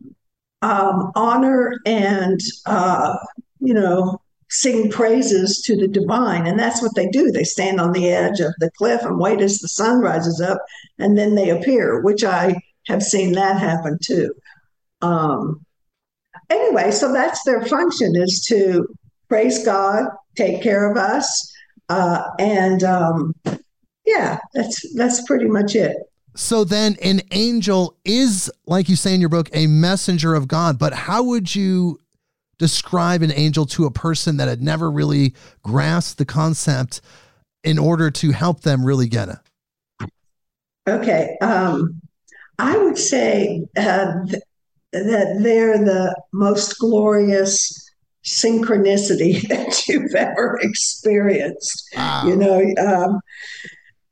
um, 0.63 1.11
honor 1.15 1.79
and 1.85 2.39
uh, 2.65 3.15
you 3.59 3.75
know 3.75 4.19
sing 4.51 4.91
praises 4.91 5.61
to 5.61 5.75
the 5.77 5.87
divine. 5.87 6.45
And 6.45 6.59
that's 6.59 6.81
what 6.81 6.93
they 6.93 7.07
do. 7.07 7.31
They 7.31 7.45
stand 7.45 7.79
on 7.79 7.93
the 7.93 8.09
edge 8.09 8.41
of 8.41 8.53
the 8.59 8.69
cliff 8.77 9.01
and 9.01 9.17
wait 9.17 9.41
as 9.41 9.59
the 9.59 9.67
sun 9.69 9.99
rises 9.99 10.39
up, 10.41 10.59
and 10.99 11.17
then 11.17 11.35
they 11.35 11.49
appear, 11.49 12.01
which 12.01 12.23
I 12.23 12.55
have 12.87 13.01
seen 13.01 13.31
that 13.33 13.59
happen 13.59 13.97
too. 14.03 14.33
Um, 15.01 15.65
anyway, 16.49 16.91
so 16.91 17.11
that's 17.11 17.43
their 17.43 17.65
function 17.65 18.13
is 18.15 18.45
to 18.49 18.87
praise 19.29 19.65
God, 19.65 20.05
take 20.35 20.61
care 20.61 20.91
of 20.91 20.97
us, 20.97 21.51
uh, 21.89 22.23
and 22.37 22.83
um, 22.83 23.33
yeah, 24.05 24.39
that's 24.53 24.93
that's 24.95 25.25
pretty 25.25 25.47
much 25.47 25.75
it. 25.75 25.95
So 26.35 26.63
then, 26.63 26.97
an 27.01 27.21
angel 27.31 27.97
is, 28.05 28.49
like 28.65 28.87
you 28.87 28.95
say 28.95 29.13
in 29.13 29.19
your 29.19 29.29
book, 29.29 29.49
a 29.53 29.67
messenger 29.67 30.33
of 30.33 30.47
God. 30.47 30.79
But 30.79 30.93
how 30.93 31.23
would 31.23 31.53
you 31.53 31.99
describe 32.61 33.23
an 33.23 33.31
angel 33.33 33.65
to 33.65 33.85
a 33.85 33.91
person 33.91 34.37
that 34.37 34.47
had 34.47 34.61
never 34.61 34.91
really 34.91 35.33
grasped 35.63 36.19
the 36.19 36.25
concept 36.25 37.01
in 37.63 37.79
order 37.79 38.11
to 38.11 38.31
help 38.31 38.61
them 38.61 38.85
really 38.85 39.07
get 39.07 39.29
it? 39.29 40.09
Okay. 40.87 41.35
Um, 41.41 41.99
I 42.59 42.77
would 42.77 42.99
say 42.99 43.65
uh, 43.75 44.13
th- 44.27 44.43
that 44.93 45.39
they're 45.41 45.79
the 45.79 46.15
most 46.31 46.77
glorious 46.77 47.73
synchronicity 48.23 49.41
that 49.49 49.87
you've 49.87 50.13
ever 50.13 50.59
experienced. 50.61 51.89
Wow. 51.95 52.27
You 52.27 52.35
know, 52.35 52.73
um, 52.77 53.19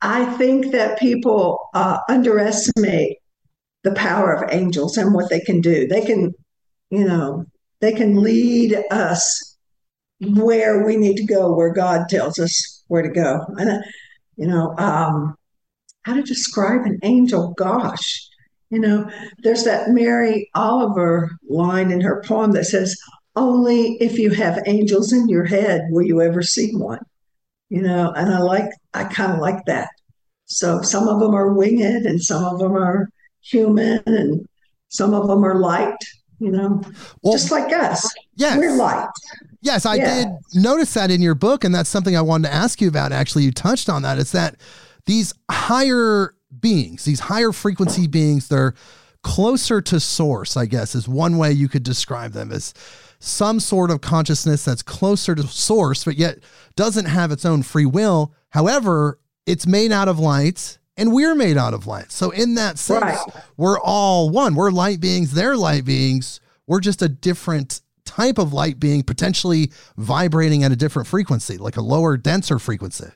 I 0.02 0.26
think 0.38 0.72
that 0.72 0.98
people 0.98 1.70
uh, 1.76 2.00
underestimate 2.10 3.18
the 3.84 3.94
power 3.94 4.34
of 4.34 4.52
angels 4.52 4.98
and 4.98 5.14
what 5.14 5.30
they 5.30 5.40
can 5.40 5.62
do. 5.62 5.88
They 5.88 6.02
can, 6.02 6.34
you 6.90 7.06
know, 7.06 7.46
they 7.82 7.94
can 7.94 8.22
lead 8.22 8.78
us 8.92 9.58
where 10.22 10.86
we 10.86 10.98
need 10.98 11.18
to 11.18 11.26
go, 11.26 11.54
where 11.54 11.74
God 11.74 12.10
tells 12.10 12.40
us 12.40 12.84
where 12.88 13.02
to 13.02 13.10
go. 13.10 13.46
And, 13.58 13.70
uh, 13.70 13.80
you 14.36 14.48
know, 14.48 14.76
um, 14.78 15.36
how 16.04 16.16
to 16.16 16.22
describe 16.24 16.86
an 16.86 17.00
angel? 17.04 17.54
Gosh, 17.58 18.28
you 18.70 18.80
know, 18.80 19.10
there's 19.40 19.64
that 19.64 19.90
Mary 19.90 20.50
Oliver 20.56 21.32
line 21.50 21.92
in 21.92 22.02
her 22.02 22.24
poem 22.26 22.52
that 22.52 22.66
says, 22.66 22.98
Only 23.36 23.98
if 24.00 24.18
you 24.20 24.32
have 24.32 24.62
angels 24.66 25.14
in 25.14 25.28
your 25.28 25.46
head 25.46 25.88
will 25.90 26.04
you 26.04 26.22
ever 26.22 26.42
see 26.42 26.72
one. 26.76 27.00
You 27.70 27.82
know, 27.82 28.12
and 28.12 28.34
I 28.34 28.40
like, 28.40 28.70
I 28.94 29.04
kind 29.06 29.34
of 29.34 29.40
like 29.40 29.64
that. 29.66 29.90
So 30.46 30.82
some 30.82 31.08
of 31.08 31.20
them 31.20 31.36
are 31.36 31.54
winged 31.54 32.06
and 32.06 32.22
some 32.22 32.44
of 32.44 32.60
them 32.60 32.76
are 32.76 33.10
human 33.42 34.02
and 34.06 34.48
some 34.90 35.14
of 35.14 35.28
them 35.28 35.46
are 35.46 35.60
light, 35.60 35.98
you 36.40 36.52
know, 36.52 36.82
well, 37.22 37.34
just 37.34 37.52
like 37.52 37.72
us. 37.74 38.12
Yes. 38.36 38.58
We're 38.58 38.76
light. 38.76 39.10
Yes, 39.62 39.86
I 39.86 39.96
yeah. 39.96 40.16
did 40.16 40.28
notice 40.54 40.94
that 40.94 41.12
in 41.12 41.22
your 41.22 41.36
book. 41.36 41.64
And 41.64 41.76
that's 41.76 41.90
something 41.90 42.16
I 42.16 42.22
wanted 42.22 42.48
to 42.48 42.54
ask 42.54 42.82
you 42.82 42.88
about. 42.88 43.12
Actually, 43.12 43.44
you 43.44 43.52
touched 43.52 43.90
on 43.90 44.02
that. 44.04 44.18
It's 44.18 44.32
that 44.32 44.56
these 45.06 45.34
higher 45.52 46.36
beings, 46.60 47.06
these 47.06 47.20
higher 47.20 47.52
frequency 47.52 48.08
beings, 48.08 48.48
they're 48.48 48.74
closer 49.22 49.82
to 49.82 50.00
source, 50.00 50.56
I 50.56 50.66
guess, 50.66 50.96
is 50.96 51.08
one 51.08 51.38
way 51.38 51.52
you 51.52 51.68
could 51.68 51.84
describe 51.84 52.32
them 52.32 52.52
as 52.52 52.74
some 53.20 53.60
sort 53.60 53.92
of 53.92 54.00
consciousness 54.00 54.64
that's 54.64 54.82
closer 54.82 55.36
to 55.36 55.44
source, 55.44 56.06
but 56.06 56.16
yet 56.16 56.40
doesn't 56.78 57.06
have 57.06 57.32
its 57.32 57.46
own 57.46 57.64
free 57.64 57.86
will. 57.86 58.34
However, 58.52 59.20
it's 59.46 59.68
made 59.68 59.92
out 59.92 60.08
of 60.08 60.20
light 60.20 60.79
and 61.00 61.14
we're 61.14 61.34
made 61.34 61.58
out 61.58 61.74
of 61.74 61.88
light. 61.88 62.12
So, 62.12 62.30
in 62.30 62.56
that 62.56 62.78
sense, 62.78 63.02
right. 63.02 63.44
we're 63.58 63.80
all 63.80 64.30
one. 64.30 64.54
We're 64.54 64.70
light 64.70 65.00
beings, 65.00 65.34
they're 65.34 65.58
light 65.58 65.86
beings. 65.86 66.40
We're 66.68 66.82
just 66.82 67.02
a 67.02 67.10
different 67.10 67.82
type 68.06 68.38
of 68.38 68.54
light 68.54 68.80
being, 68.80 69.02
potentially 69.02 69.72
vibrating 69.98 70.64
at 70.64 70.72
a 70.72 70.76
different 70.76 71.08
frequency, 71.08 71.58
like 71.58 71.78
a 71.78 71.82
lower, 71.82 72.18
denser 72.18 72.60
frequency. 72.60 73.08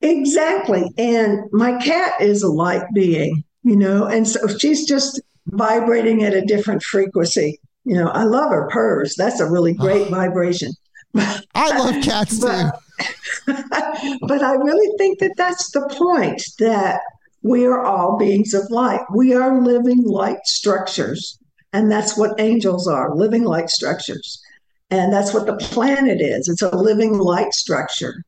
Exactly. 0.00 0.84
And 0.96 1.40
my 1.50 1.78
cat 1.78 2.12
is 2.20 2.42
a 2.42 2.48
light 2.48 2.84
being, 2.94 3.42
you 3.64 3.76
know, 3.76 4.06
and 4.06 4.28
so 4.28 4.46
she's 4.46 4.86
just 4.86 5.20
vibrating 5.46 6.22
at 6.22 6.34
a 6.34 6.42
different 6.42 6.82
frequency. 6.82 7.58
You 7.84 7.96
know, 7.96 8.08
I 8.08 8.24
love 8.24 8.50
her 8.50 8.68
purrs. 8.70 9.16
That's 9.16 9.40
a 9.40 9.50
really 9.50 9.74
ah. 9.78 9.82
great 9.82 10.08
vibration. 10.08 10.72
I 11.16 11.78
love 11.78 12.04
cats 12.04 12.38
too. 12.40 12.70
but 13.46 14.42
I 14.42 14.52
really 14.54 14.96
think 14.98 15.18
that 15.20 15.34
that's 15.36 15.70
the 15.70 15.88
point 15.96 16.42
that 16.58 17.00
we 17.42 17.64
are 17.64 17.84
all 17.84 18.18
beings 18.18 18.54
of 18.54 18.70
light. 18.70 19.00
We 19.14 19.34
are 19.34 19.60
living 19.60 20.02
light 20.02 20.44
structures. 20.44 21.38
And 21.72 21.90
that's 21.90 22.16
what 22.16 22.40
angels 22.40 22.88
are 22.88 23.14
living 23.14 23.44
light 23.44 23.70
structures. 23.70 24.42
And 24.90 25.12
that's 25.12 25.34
what 25.34 25.46
the 25.46 25.56
planet 25.56 26.20
is 26.20 26.48
it's 26.48 26.62
a 26.62 26.74
living 26.74 27.18
light 27.18 27.52
structure. 27.52 28.24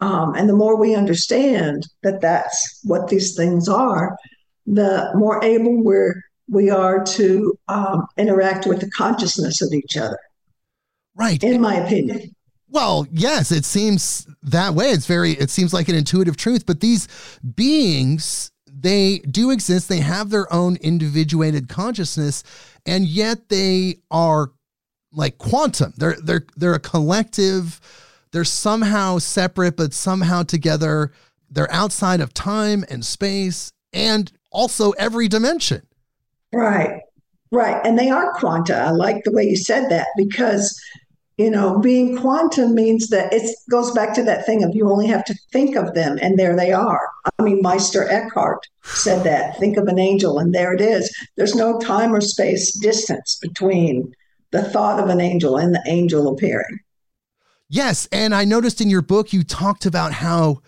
Um, 0.00 0.34
and 0.34 0.48
the 0.48 0.56
more 0.56 0.78
we 0.78 0.94
understand 0.94 1.86
that 2.02 2.20
that's 2.20 2.80
what 2.84 3.08
these 3.08 3.34
things 3.34 3.68
are, 3.68 4.16
the 4.66 5.10
more 5.14 5.42
able 5.42 5.82
we're, 5.82 6.22
we 6.48 6.70
are 6.70 7.02
to 7.04 7.58
um, 7.68 8.06
interact 8.18 8.66
with 8.66 8.80
the 8.80 8.90
consciousness 8.90 9.62
of 9.62 9.72
each 9.72 9.96
other. 9.96 10.18
Right. 11.14 11.42
In 11.42 11.60
my 11.60 11.76
opinion. 11.76 12.35
Well, 12.68 13.06
yes, 13.10 13.52
it 13.52 13.64
seems 13.64 14.26
that 14.42 14.74
way. 14.74 14.90
It's 14.90 15.06
very, 15.06 15.32
it 15.32 15.50
seems 15.50 15.72
like 15.72 15.88
an 15.88 15.94
intuitive 15.94 16.36
truth, 16.36 16.66
but 16.66 16.80
these 16.80 17.08
beings, 17.54 18.50
they 18.66 19.18
do 19.18 19.50
exist. 19.50 19.88
They 19.88 20.00
have 20.00 20.30
their 20.30 20.52
own 20.52 20.76
individuated 20.76 21.68
consciousness, 21.68 22.42
and 22.84 23.06
yet 23.06 23.48
they 23.48 23.98
are 24.10 24.52
like 25.12 25.38
quantum. 25.38 25.94
They're, 25.96 26.16
they're, 26.22 26.46
they're 26.56 26.74
a 26.74 26.80
collective 26.80 27.80
they're 28.36 28.44
somehow 28.44 29.16
separate, 29.16 29.78
but 29.78 29.94
somehow 29.94 30.42
together. 30.42 31.10
They're 31.50 31.72
outside 31.72 32.20
of 32.20 32.34
time 32.34 32.84
and 32.90 33.02
space 33.02 33.72
and 33.94 34.30
also 34.50 34.90
every 34.92 35.26
dimension. 35.26 35.86
Right, 36.52 37.00
right. 37.50 37.80
And 37.82 37.98
they 37.98 38.10
are 38.10 38.34
quanta. 38.34 38.76
I 38.76 38.90
like 38.90 39.24
the 39.24 39.32
way 39.32 39.44
you 39.44 39.56
said 39.56 39.88
that 39.90 40.08
because, 40.18 40.78
you 41.36 41.50
know, 41.50 41.78
being 41.78 42.16
quantum 42.16 42.74
means 42.74 43.08
that 43.08 43.32
it 43.32 43.54
goes 43.70 43.90
back 43.92 44.14
to 44.14 44.22
that 44.22 44.46
thing 44.46 44.64
of 44.64 44.74
you 44.74 44.90
only 44.90 45.06
have 45.06 45.24
to 45.26 45.34
think 45.52 45.76
of 45.76 45.94
them 45.94 46.18
and 46.22 46.38
there 46.38 46.56
they 46.56 46.72
are. 46.72 47.08
I 47.38 47.42
mean, 47.42 47.60
Meister 47.60 48.08
Eckhart 48.08 48.66
said 48.84 49.22
that 49.24 49.58
think 49.58 49.76
of 49.76 49.86
an 49.86 49.98
angel 49.98 50.38
and 50.38 50.54
there 50.54 50.72
it 50.72 50.80
is. 50.80 51.14
There's 51.36 51.54
no 51.54 51.78
time 51.78 52.14
or 52.14 52.22
space 52.22 52.72
distance 52.72 53.38
between 53.42 54.14
the 54.50 54.62
thought 54.62 54.98
of 54.98 55.10
an 55.10 55.20
angel 55.20 55.58
and 55.58 55.74
the 55.74 55.82
angel 55.86 56.28
appearing. 56.28 56.78
Yes. 57.68 58.08
And 58.12 58.34
I 58.34 58.44
noticed 58.44 58.80
in 58.80 58.88
your 58.88 59.02
book, 59.02 59.32
you 59.32 59.42
talked 59.42 59.84
about 59.84 60.12
how 60.12 60.62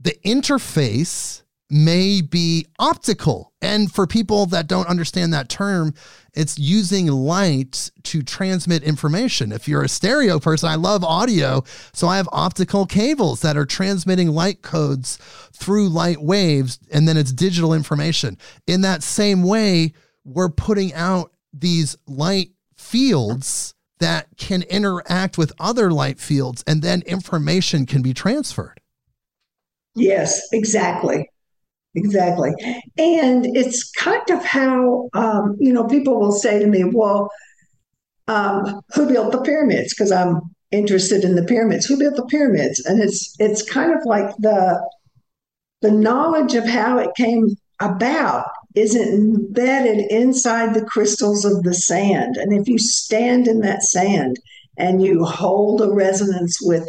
the 0.00 0.16
interface 0.24 1.42
may 1.72 2.20
be 2.20 2.66
optical. 2.78 3.52
And 3.62 3.90
for 3.90 4.06
people 4.06 4.44
that 4.46 4.66
don't 4.66 4.88
understand 4.88 5.32
that 5.32 5.48
term, 5.48 5.94
it's 6.34 6.58
using 6.58 7.06
light 7.06 7.90
to 8.02 8.22
transmit 8.22 8.82
information. 8.82 9.52
If 9.52 9.66
you're 9.66 9.82
a 9.82 9.88
stereo 9.88 10.38
person, 10.38 10.68
I 10.68 10.74
love 10.74 11.02
audio. 11.02 11.64
So 11.94 12.08
I 12.08 12.18
have 12.18 12.28
optical 12.30 12.84
cables 12.84 13.40
that 13.40 13.56
are 13.56 13.64
transmitting 13.64 14.28
light 14.28 14.60
codes 14.60 15.16
through 15.54 15.88
light 15.88 16.20
waves, 16.20 16.78
and 16.92 17.08
then 17.08 17.16
it's 17.16 17.32
digital 17.32 17.72
information. 17.72 18.36
In 18.66 18.82
that 18.82 19.02
same 19.02 19.42
way, 19.42 19.94
we're 20.24 20.50
putting 20.50 20.92
out 20.92 21.32
these 21.54 21.96
light 22.06 22.50
fields 22.76 23.74
that 23.98 24.26
can 24.36 24.62
interact 24.62 25.38
with 25.38 25.52
other 25.58 25.90
light 25.90 26.18
fields 26.18 26.62
and 26.66 26.82
then 26.82 27.02
information 27.02 27.86
can 27.86 28.02
be 28.02 28.12
transferred. 28.12 28.80
Yes, 29.94 30.48
exactly. 30.52 31.30
Exactly. 31.94 32.52
And 32.96 33.44
it's 33.56 33.90
kind 33.92 34.30
of 34.30 34.44
how, 34.44 35.08
um, 35.12 35.56
you 35.60 35.72
know, 35.72 35.84
people 35.86 36.18
will 36.18 36.32
say 36.32 36.58
to 36.58 36.66
me, 36.66 36.84
well, 36.84 37.30
um, 38.28 38.80
who 38.94 39.06
built 39.06 39.32
the 39.32 39.42
pyramids? 39.42 39.92
Because 39.94 40.12
I'm 40.12 40.40
interested 40.70 41.24
in 41.24 41.34
the 41.34 41.44
pyramids. 41.44 41.86
Who 41.86 41.98
built 41.98 42.16
the 42.16 42.26
pyramids? 42.26 42.80
And 42.86 43.02
it's 43.02 43.34
it's 43.38 43.62
kind 43.68 43.92
of 43.92 44.00
like 44.06 44.34
the 44.38 44.80
the 45.82 45.90
knowledge 45.90 46.54
of 46.54 46.64
how 46.66 46.98
it 46.98 47.14
came 47.16 47.48
about 47.80 48.46
is 48.74 48.94
embedded 48.94 50.10
inside 50.10 50.74
the 50.74 50.84
crystals 50.86 51.44
of 51.44 51.62
the 51.62 51.74
sand. 51.74 52.36
And 52.36 52.52
if 52.58 52.68
you 52.68 52.78
stand 52.78 53.48
in 53.48 53.60
that 53.60 53.82
sand 53.82 54.38
and 54.78 55.02
you 55.02 55.24
hold 55.24 55.82
a 55.82 55.90
resonance 55.92 56.58
with 56.62 56.88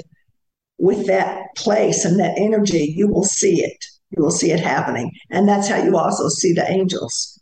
with 0.77 1.07
that 1.07 1.47
place 1.57 2.05
and 2.05 2.19
that 2.19 2.35
energy, 2.37 2.93
you 2.95 3.07
will 3.07 3.23
see 3.23 3.63
it. 3.63 3.85
You 4.15 4.23
will 4.23 4.31
see 4.31 4.51
it 4.51 4.59
happening. 4.59 5.11
And 5.29 5.47
that's 5.47 5.67
how 5.67 5.77
you 5.77 5.97
also 5.97 6.29
see 6.29 6.53
the 6.53 6.69
angels. 6.69 7.39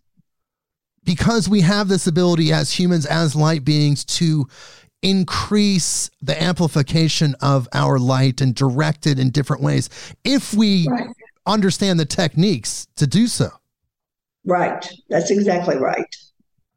Because 1.03 1.49
we 1.49 1.61
have 1.61 1.87
this 1.87 2.07
ability 2.07 2.53
as 2.53 2.71
humans, 2.71 3.05
as 3.05 3.35
light 3.35 3.65
beings, 3.65 4.05
to 4.05 4.47
increase 5.01 6.11
the 6.21 6.41
amplification 6.41 7.35
of 7.41 7.67
our 7.73 7.97
light 7.97 8.39
and 8.39 8.53
direct 8.53 9.07
it 9.07 9.17
in 9.17 9.31
different 9.31 9.63
ways 9.63 9.89
if 10.23 10.53
we 10.53 10.87
right. 10.87 11.07
understand 11.47 11.99
the 11.99 12.05
techniques 12.05 12.87
to 12.95 13.07
do 13.07 13.25
so. 13.25 13.49
Right. 14.45 14.87
That's 15.09 15.31
exactly 15.31 15.77
right. 15.77 16.05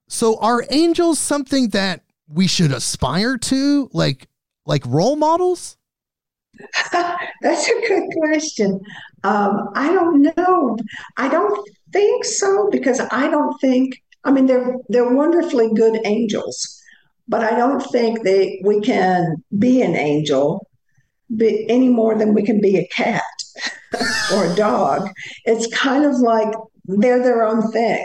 So 0.09 0.39
are 0.39 0.65
angels 0.71 1.19
something 1.19 1.69
that 1.71 2.03
we 2.29 2.47
should 2.47 2.73
aspire 2.73 3.37
to, 3.37 3.91
like 3.93 4.29
like 4.67 4.85
role 4.87 5.17
models? 5.17 5.77
That's 7.43 7.69
a 7.69 7.89
good 7.89 8.09
question. 8.17 8.81
Um, 9.23 9.71
I 9.75 9.93
don't 9.93 10.23
know. 10.37 10.77
I 11.17 11.29
don't 11.29 11.69
think 11.93 12.25
so 12.25 12.69
because 12.71 13.01
I 13.01 13.29
don't 13.29 13.59
think. 13.61 14.03
I 14.25 14.31
mean, 14.31 14.47
they're 14.47 14.77
they're 14.89 15.15
wonderfully 15.15 15.71
good 15.75 16.01
angels, 16.05 16.81
but 17.29 17.43
I 17.43 17.57
don't 17.57 17.81
think 17.93 18.23
they 18.23 18.61
we 18.65 18.81
can 18.81 19.37
be 19.59 19.83
an 19.83 19.95
angel 19.95 20.67
be, 21.37 21.69
any 21.69 21.89
more 21.89 22.17
than 22.17 22.35
we 22.35 22.43
can 22.43 22.61
be 22.61 22.77
a 22.77 22.87
cat 22.89 23.23
or 24.33 24.47
a 24.47 24.55
dog. 24.55 25.11
It's 25.45 25.67
kind 25.75 26.05
of 26.05 26.19
like 26.19 26.53
they're 26.87 27.23
their 27.23 27.45
own 27.45 27.71
thing, 27.73 28.05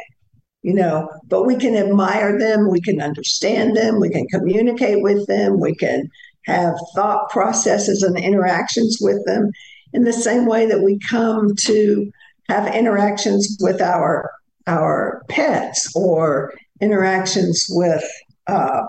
you 0.62 0.74
know, 0.74 1.10
but 1.28 1.46
we 1.46 1.56
can 1.56 1.76
admire 1.76 2.38
them, 2.38 2.70
we 2.70 2.82
can 2.82 3.02
understand 3.02 3.76
them, 3.76 4.00
we 4.00 4.10
can 4.10 4.28
communicate 4.28 5.02
with 5.02 5.26
them, 5.28 5.60
we 5.60 5.76
can 5.76 6.10
have 6.46 6.76
thought 6.96 7.30
processes 7.30 8.04
and 8.04 8.18
interactions 8.18 8.98
with 9.02 9.24
them 9.26 9.52
in 9.94 10.04
the 10.04 10.14
same 10.14 10.46
way 10.46 10.66
that 10.66 10.82
we 10.82 11.00
come 11.00 11.56
to 11.56 12.12
have 12.48 12.74
interactions 12.74 13.58
with 13.60 13.82
our 13.82 14.32
our 14.68 15.24
pets 15.30 15.92
or 15.96 16.54
interactions 16.82 17.66
with 17.70 18.04
uh, 18.48 18.84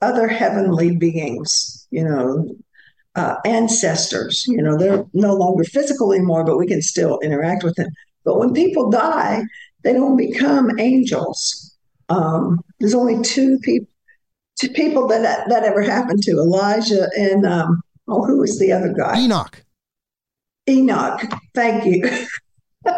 other 0.00 0.28
heavenly 0.28 0.96
beings, 0.96 1.86
you 1.90 2.02
know, 2.02 2.48
uh, 3.14 3.36
ancestors. 3.44 4.44
You 4.46 4.62
know, 4.62 4.76
they're 4.76 5.04
no 5.12 5.34
longer 5.34 5.64
physical 5.64 6.12
anymore, 6.12 6.44
but 6.44 6.56
we 6.56 6.66
can 6.66 6.80
still 6.80 7.18
interact 7.20 7.64
with 7.64 7.74
them. 7.74 7.90
But 8.24 8.38
when 8.38 8.54
people 8.54 8.90
die, 8.90 9.42
they 9.82 9.92
don't 9.92 10.16
become 10.16 10.78
angels. 10.78 11.76
Um, 12.08 12.60
there's 12.80 12.94
only 12.94 13.22
two 13.22 13.58
people, 13.58 13.88
two 14.60 14.68
people 14.70 15.06
that 15.08 15.48
that 15.48 15.64
ever 15.64 15.82
happened 15.82 16.22
to 16.24 16.32
Elijah 16.32 17.08
and 17.16 17.46
um, 17.46 17.80
oh, 18.08 18.24
who 18.24 18.38
was 18.38 18.58
the 18.58 18.72
other 18.72 18.92
guy? 18.92 19.20
Enoch. 19.20 19.64
Enoch. 20.68 21.22
Thank 21.54 21.84
you. 21.86 22.26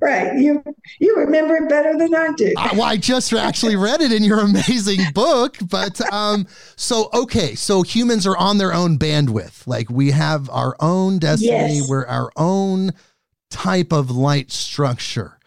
right. 0.00 0.38
You 0.38 0.62
you 0.98 1.16
remember 1.16 1.56
it 1.56 1.68
better 1.68 1.96
than 1.96 2.14
I 2.14 2.32
do. 2.36 2.52
I, 2.56 2.72
well, 2.72 2.82
I 2.82 2.96
just 2.96 3.32
actually 3.32 3.76
read 3.76 4.00
it 4.00 4.12
in 4.12 4.24
your 4.24 4.40
amazing 4.40 5.00
book. 5.14 5.56
But 5.68 6.00
um, 6.12 6.46
so 6.76 7.08
okay, 7.14 7.54
so 7.54 7.82
humans 7.82 8.26
are 8.26 8.36
on 8.36 8.58
their 8.58 8.74
own 8.74 8.98
bandwidth. 8.98 9.66
Like 9.66 9.90
we 9.90 10.10
have 10.10 10.50
our 10.50 10.76
own 10.80 11.18
destiny. 11.18 11.78
Yes. 11.78 11.88
We're 11.88 12.06
our 12.06 12.30
own 12.36 12.92
type 13.50 13.92
of 13.92 14.10
light 14.10 14.50
structure. 14.50 15.38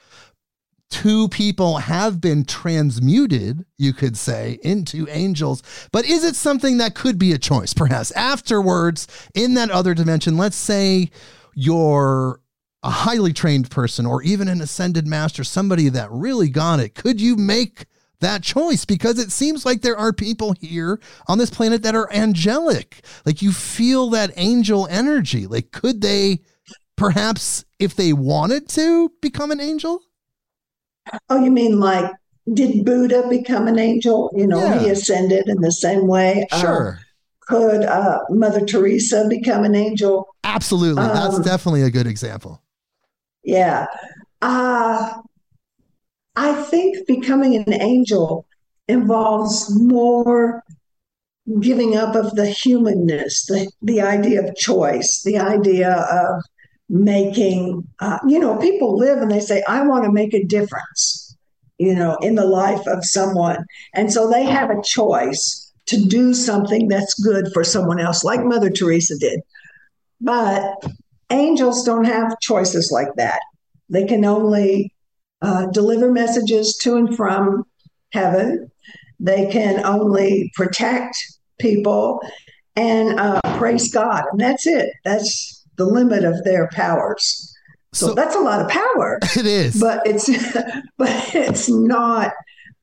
Two 0.95 1.27
people 1.27 1.75
have 1.75 2.21
been 2.21 2.45
transmuted, 2.45 3.65
you 3.77 3.91
could 3.91 4.15
say, 4.15 4.59
into 4.63 5.05
angels. 5.09 5.61
But 5.91 6.05
is 6.05 6.23
it 6.23 6.37
something 6.37 6.77
that 6.77 6.95
could 6.95 7.19
be 7.19 7.33
a 7.33 7.37
choice? 7.37 7.73
Perhaps 7.73 8.11
afterwards, 8.11 9.05
in 9.33 9.55
that 9.55 9.69
other 9.69 9.93
dimension, 9.93 10.37
let's 10.37 10.55
say 10.55 11.09
you're 11.53 12.39
a 12.81 12.89
highly 12.89 13.33
trained 13.33 13.69
person 13.69 14.05
or 14.05 14.23
even 14.23 14.47
an 14.47 14.61
ascended 14.61 15.05
master, 15.05 15.43
somebody 15.43 15.89
that 15.89 16.09
really 16.11 16.47
got 16.47 16.79
it. 16.79 16.95
Could 16.95 17.19
you 17.19 17.35
make 17.35 17.87
that 18.21 18.41
choice? 18.41 18.85
Because 18.85 19.19
it 19.19 19.33
seems 19.33 19.65
like 19.65 19.81
there 19.81 19.97
are 19.97 20.13
people 20.13 20.55
here 20.61 21.01
on 21.27 21.37
this 21.37 21.49
planet 21.49 21.83
that 21.83 21.93
are 21.95 22.11
angelic. 22.13 23.03
Like 23.25 23.41
you 23.41 23.51
feel 23.51 24.11
that 24.11 24.31
angel 24.37 24.87
energy. 24.89 25.45
Like, 25.45 25.73
could 25.73 25.99
they 25.99 26.39
perhaps, 26.95 27.65
if 27.79 27.97
they 27.97 28.13
wanted 28.13 28.69
to, 28.69 29.11
become 29.21 29.51
an 29.51 29.59
angel? 29.59 30.01
Oh, 31.29 31.43
you 31.43 31.51
mean 31.51 31.79
like 31.79 32.09
did 32.53 32.85
Buddha 32.85 33.27
become 33.29 33.67
an 33.67 33.79
angel? 33.79 34.31
You 34.35 34.45
know, 34.47 34.59
Yeah. 34.59 34.79
he 34.79 34.89
ascended 34.89 35.47
in 35.47 35.61
the 35.61 35.71
same 35.71 36.07
way. 36.07 36.45
Um, 36.51 36.59
Sure. 36.61 36.99
could 37.41 37.83
uh, 37.83 38.19
Mother 38.29 38.63
Teresa 38.65 39.25
become 39.29 39.63
an 39.63 39.75
angel? 39.75 40.27
Absolutely. 40.43 41.03
That's 41.03 41.35
Um, 41.37 41.41
definitely 41.43 41.81
a 41.83 41.89
good 41.89 42.05
example. 42.07 42.61
Yeah. 43.43 43.87
Uh, 44.41 45.21
I 46.35 46.53
think 46.63 47.07
becoming 47.07 47.55
an 47.55 47.73
angel 47.73 48.45
involves 48.87 49.69
more 49.75 50.63
giving 51.59 51.95
up 51.95 52.15
of 52.15 52.35
the 52.35 52.45
humanness, 52.47 53.45
the, 53.45 53.69
the 53.81 54.01
idea 54.01 54.43
of 54.47 54.55
choice, 54.55 55.21
the 55.23 55.37
idea 55.39 55.93
of 55.93 56.43
making, 56.89 57.87
uh, 57.99 58.19
you 58.27 58.39
know, 58.39 58.57
people 58.57 58.97
live 58.97 59.19
and 59.19 59.31
they 59.31 59.39
say, 59.39 59.63
I 59.67 59.85
want 59.85 60.05
to 60.05 60.11
make 60.11 60.33
a 60.33 60.43
difference, 60.43 61.35
you 61.77 61.95
know, 61.95 62.15
in 62.21 62.35
the 62.35 62.45
life 62.45 62.85
of 62.87 63.03
someone. 63.03 63.65
And 63.93 64.11
so 64.11 64.29
they 64.29 64.43
have 64.45 64.69
a 64.69 64.81
choice 64.83 65.71
to 65.87 66.03
do 66.03 66.33
something 66.33 66.87
that's 66.87 67.13
good 67.19 67.49
for 67.53 67.63
someone 67.63 67.99
else, 67.99 68.23
like 68.23 68.43
Mother 68.43 68.69
Teresa 68.69 69.17
did. 69.19 69.39
But 70.21 70.85
angels 71.29 71.83
don't 71.83 72.05
have 72.05 72.39
choices 72.39 72.91
like 72.91 73.13
that. 73.17 73.39
They 73.89 74.05
can 74.05 74.25
only 74.25 74.93
uh, 75.41 75.67
deliver 75.67 76.11
messages 76.11 76.77
to 76.83 76.95
and 76.95 77.15
from 77.15 77.65
heaven. 78.11 78.71
They 79.19 79.47
can 79.51 79.85
only 79.85 80.51
protect 80.55 81.17
people 81.59 82.21
and 82.75 83.19
uh, 83.19 83.39
praise 83.57 83.91
God, 83.91 84.23
and 84.31 84.39
that's 84.39 84.67
it. 84.67 84.89
That's 85.05 85.54
the 85.77 85.85
limit 85.85 86.23
of 86.23 86.43
their 86.43 86.67
powers. 86.69 87.51
So, 87.93 88.07
So- 88.07 88.13
that's 88.13 88.35
a 88.35 88.39
lot 88.39 88.61
of 88.61 88.67
power, 88.69 89.19
It 89.37 89.45
is. 89.45 89.79
but 89.79 90.05
it's 90.05 90.27
but 90.97 91.09
it's 91.35 91.69
not 91.69 92.33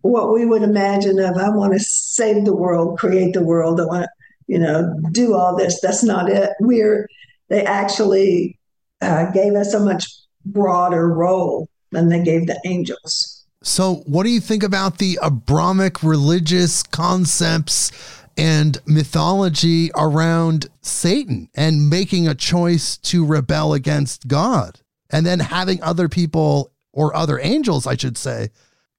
what 0.03 0.33
we 0.33 0.45
would 0.47 0.63
imagine 0.63 1.19
of. 1.21 1.37
I 1.37 1.49
want 1.51 1.75
to 1.75 1.79
save 1.81 2.45
the 2.45 2.55
world, 2.57 2.99
create 2.99 3.35
the 3.35 3.43
world. 3.45 3.81
I 3.81 3.85
want 3.85 4.05
to, 4.05 4.09
you 4.49 4.59
know, 4.59 4.93
do 5.13 5.35
all 5.35 5.57
this. 5.57 5.81
That's 5.81 6.03
not 6.03 6.29
it. 6.31 6.51
We're 6.61 7.09
they 7.49 7.65
actually 7.65 8.59
uh, 9.01 9.31
gave 9.33 9.55
us 9.55 9.75
a 9.75 9.81
much 9.81 10.07
broader 10.47 11.09
role 11.13 11.69
than 11.93 12.09
they 12.09 12.23
gave 12.23 12.47
the 12.47 12.59
angels. 12.65 13.45
So, 13.63 13.97
what 14.07 14.25
do 14.25 14.31
you 14.31 14.41
think 14.41 14.63
about 14.65 14.99
the 14.99 15.19
Abrahamic 15.23 16.03
religious 16.03 16.83
concepts 16.83 17.93
and 18.37 18.79
mythology 18.87 19.91
around 19.97 20.69
Satan 20.81 21.49
and 21.55 21.89
making 21.91 22.27
a 22.27 22.35
choice 22.35 22.97
to 22.99 23.25
rebel 23.25 23.75
against 23.75 24.29
God 24.29 24.81
and 25.11 25.27
then 25.27 25.41
having 25.41 25.83
other 25.83 26.09
people 26.09 26.73
or 26.93 27.15
other 27.17 27.39
angels, 27.41 27.87
I 27.87 27.97
should 27.97 28.17
say, 28.19 28.51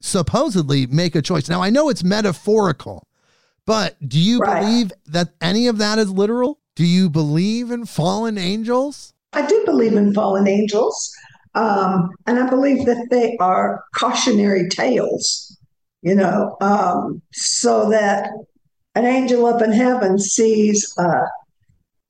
supposedly 0.02 0.86
make 0.88 1.16
a 1.16 1.22
choice? 1.22 1.50
Now, 1.50 1.62
I 1.62 1.70
know 1.70 1.90
it's 1.90 2.04
metaphorical, 2.04 3.08
but 3.66 3.96
do 4.08 4.20
you 4.20 4.40
Right. 4.40 4.62
believe 4.62 4.92
that 5.08 5.30
any 5.42 5.68
of 5.68 5.78
that 5.78 5.98
is 6.00 6.10
literal? 6.10 6.60
Do 6.76 6.86
you 6.86 7.10
believe 7.10 7.72
in 7.72 7.86
fallen 7.86 8.38
angels? 8.38 9.14
I 9.34 9.46
do 9.46 9.64
believe 9.66 9.94
in 9.94 10.14
fallen 10.14 10.48
angels, 10.48 11.12
um, 11.56 12.10
and 12.28 12.40
I 12.40 12.50
believe 12.50 12.86
that 12.86 13.08
they 13.10 13.38
are 13.40 13.84
cautionary 13.96 14.68
tales, 14.70 15.58
you 16.02 16.16
know, 16.16 16.56
um, 16.62 17.22
so 17.32 17.90
that 17.90 18.30
an 18.96 19.06
angel 19.06 19.46
up 19.46 19.62
in 19.62 19.72
heaven 19.72 20.20
sees 20.20 20.94
uh, 20.98 21.26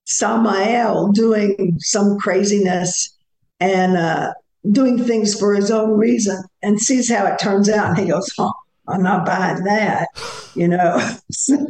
Samael 0.05 1.11
doing 1.11 1.77
some 1.79 2.17
craziness 2.17 3.15
and 3.59 3.95
uh, 3.95 4.33
doing 4.71 5.03
things 5.03 5.37
for 5.37 5.53
his 5.53 5.71
own 5.71 5.97
reason 5.97 6.43
and 6.61 6.79
sees 6.79 7.11
how 7.11 7.25
it 7.25 7.39
turns 7.39 7.69
out. 7.69 7.89
And 7.89 7.97
he 7.97 8.11
goes, 8.11 8.31
oh, 8.37 8.53
I'm 8.87 9.03
not 9.03 9.25
buying 9.25 9.63
that, 9.63 10.07
you 10.55 10.67
know. 10.67 10.99
so, 11.31 11.65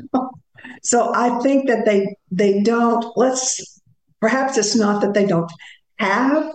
so 0.82 1.13
I 1.13 1.39
think 1.39 1.67
that 1.67 1.86
they 1.86 2.15
they 2.32 2.62
don't 2.62 3.06
let's 3.15 3.80
perhaps 4.19 4.58
it's 4.58 4.76
not 4.76 5.02
that 5.02 5.13
they 5.13 5.26
don't 5.26 5.52
have 5.97 6.54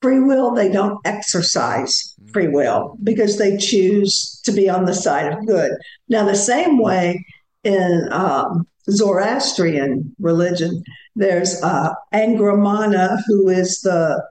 free 0.00 0.20
will, 0.20 0.54
they 0.54 0.70
don't 0.70 1.00
exercise 1.04 2.14
free 2.32 2.48
will 2.48 2.96
because 3.02 3.38
they 3.38 3.56
choose 3.56 4.40
to 4.44 4.52
be 4.52 4.68
on 4.68 4.84
the 4.84 4.94
side 4.94 5.32
of 5.32 5.46
good. 5.46 5.72
Now, 6.08 6.24
the 6.24 6.36
same 6.36 6.78
way 6.78 7.24
in 7.68 8.08
um, 8.12 8.66
Zoroastrian 8.90 10.14
religion, 10.18 10.82
there's 11.14 11.62
uh, 11.62 11.92
Angra 12.14 12.56
Mainyu, 12.56 13.18
who 13.26 13.48
is 13.48 13.82
the 13.82 14.22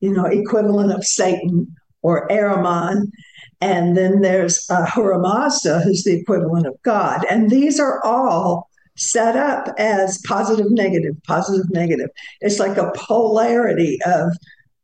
you 0.00 0.12
know 0.12 0.24
equivalent 0.24 0.92
of 0.92 1.04
Satan 1.04 1.74
or 2.02 2.26
Ahriman, 2.28 3.10
and 3.60 3.96
then 3.96 4.22
there's 4.22 4.68
uh, 4.70 4.86
Mazda, 4.96 5.80
who's 5.80 6.04
the 6.04 6.18
equivalent 6.18 6.66
of 6.66 6.80
God, 6.82 7.24
and 7.30 7.50
these 7.50 7.78
are 7.78 8.02
all 8.04 8.70
set 8.96 9.36
up 9.36 9.74
as 9.78 10.18
positive, 10.26 10.70
negative, 10.70 11.14
positive, 11.24 11.66
negative. 11.70 12.08
It's 12.40 12.58
like 12.58 12.78
a 12.78 12.92
polarity 12.94 13.98
of 14.06 14.32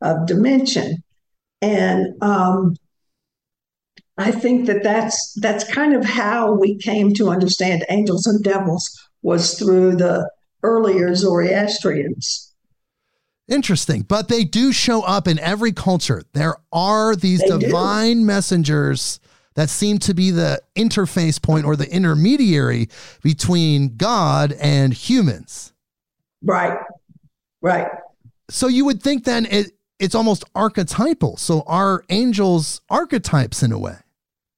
of 0.02 0.26
dimension, 0.26 1.02
and 1.62 2.22
um, 2.22 2.76
I 4.18 4.30
think 4.30 4.66
that 4.66 4.82
that's 4.82 5.34
that's 5.40 5.64
kind 5.72 5.94
of 5.94 6.04
how 6.04 6.52
we 6.52 6.76
came 6.76 7.12
to 7.14 7.30
understand 7.30 7.84
angels 7.88 8.26
and 8.26 8.42
devils 8.42 8.88
was 9.22 9.58
through 9.58 9.96
the 9.96 10.30
earlier 10.62 11.14
Zoroastrians. 11.14 12.52
Interesting. 13.48 14.02
But 14.02 14.28
they 14.28 14.44
do 14.44 14.72
show 14.72 15.02
up 15.02 15.26
in 15.26 15.38
every 15.38 15.72
culture. 15.72 16.22
There 16.32 16.56
are 16.72 17.16
these 17.16 17.40
They 17.40 17.48
do. 17.48 17.58
divine 17.58 18.24
messengers 18.24 19.18
that 19.54 19.68
seem 19.68 19.98
to 19.98 20.14
be 20.14 20.30
the 20.30 20.62
interface 20.76 21.40
point 21.40 21.66
or 21.66 21.76
the 21.76 21.92
intermediary 21.92 22.88
between 23.22 23.96
God 23.96 24.52
and 24.60 24.94
humans. 24.94 25.72
Right, 26.42 26.78
right. 27.60 27.88
So 28.48 28.68
you 28.68 28.84
would 28.84 29.02
think 29.02 29.24
then 29.24 29.46
it, 29.46 29.72
it's 29.98 30.14
almost 30.14 30.44
archetypal. 30.54 31.36
So 31.36 31.62
are 31.66 32.04
angels 32.08 32.80
archetypes 32.88 33.62
in 33.62 33.72
a 33.72 33.78
way? 33.78 33.96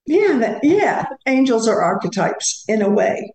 Yeah, 0.07 0.39
that, 0.39 0.65
yeah. 0.65 1.05
Angels 1.27 1.67
are 1.67 1.81
archetypes 1.81 2.65
in 2.69 2.83
a 2.83 2.89
way. 2.91 3.33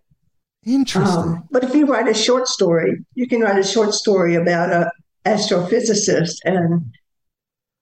Interesting. 0.64 1.18
Um, 1.18 1.48
but 1.50 1.64
if 1.64 1.74
you 1.74 1.86
write 1.86 2.08
a 2.08 2.14
short 2.14 2.46
story, 2.46 2.98
you 3.14 3.26
can 3.26 3.40
write 3.40 3.58
a 3.58 3.64
short 3.66 3.94
story 3.94 4.34
about 4.34 4.70
a 4.70 4.90
astrophysicist 5.26 6.36
and 6.44 6.92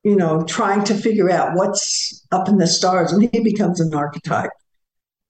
you 0.05 0.17
know 0.17 0.43
trying 0.45 0.85
to 0.85 0.95
figure 0.95 1.31
out 1.31 1.55
what's 1.55 2.25
up 2.33 2.49
in 2.49 2.57
the 2.59 2.67
stars, 2.67 3.13
and 3.13 3.29
he 3.33 3.41
becomes 3.41 3.81
an 3.81 3.93
archetype. 3.95 4.51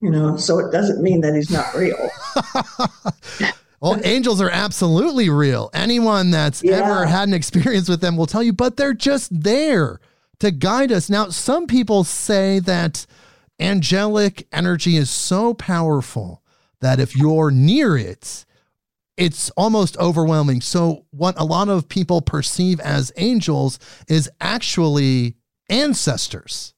You 0.01 0.11
know, 0.11 0.37
so 0.37 0.59
it 0.59 0.71
doesn't 0.71 1.01
mean 1.01 1.21
that 1.21 1.33
he's 1.35 1.49
not 1.51 1.73
real. 1.75 2.09
Well, 3.81 3.97
angels 4.03 4.41
are 4.41 4.49
absolutely 4.49 5.29
real. 5.29 5.69
Anyone 5.73 6.31
that's 6.31 6.61
Yeah. 6.61 6.73
ever 6.83 7.05
had 7.05 7.29
an 7.29 7.33
experience 7.33 7.87
with 7.87 8.01
them 8.01 8.17
will 8.17 8.25
tell 8.25 8.43
you, 8.43 8.51
but 8.51 8.75
they're 8.75 8.93
just 8.93 9.29
there 9.31 10.01
to 10.39 10.51
guide 10.51 10.91
us. 10.91 11.09
Now, 11.09 11.29
some 11.29 11.65
people 11.65 12.03
say 12.03 12.59
that 12.59 13.05
angelic 13.59 14.47
energy 14.51 14.97
is 14.97 15.09
so 15.09 15.53
powerful 15.53 16.43
that 16.81 16.99
if 16.99 17.15
you're 17.15 17.51
near 17.51 17.97
it, 17.97 18.45
it's 19.17 19.49
almost 19.51 19.97
overwhelming. 19.97 20.61
So, 20.61 21.05
what 21.11 21.39
a 21.39 21.43
lot 21.43 21.67
of 21.67 21.89
people 21.89 22.21
perceive 22.21 22.79
as 22.79 23.11
angels 23.17 23.77
is 24.07 24.29
actually 24.39 25.35
ancestors. 25.69 26.73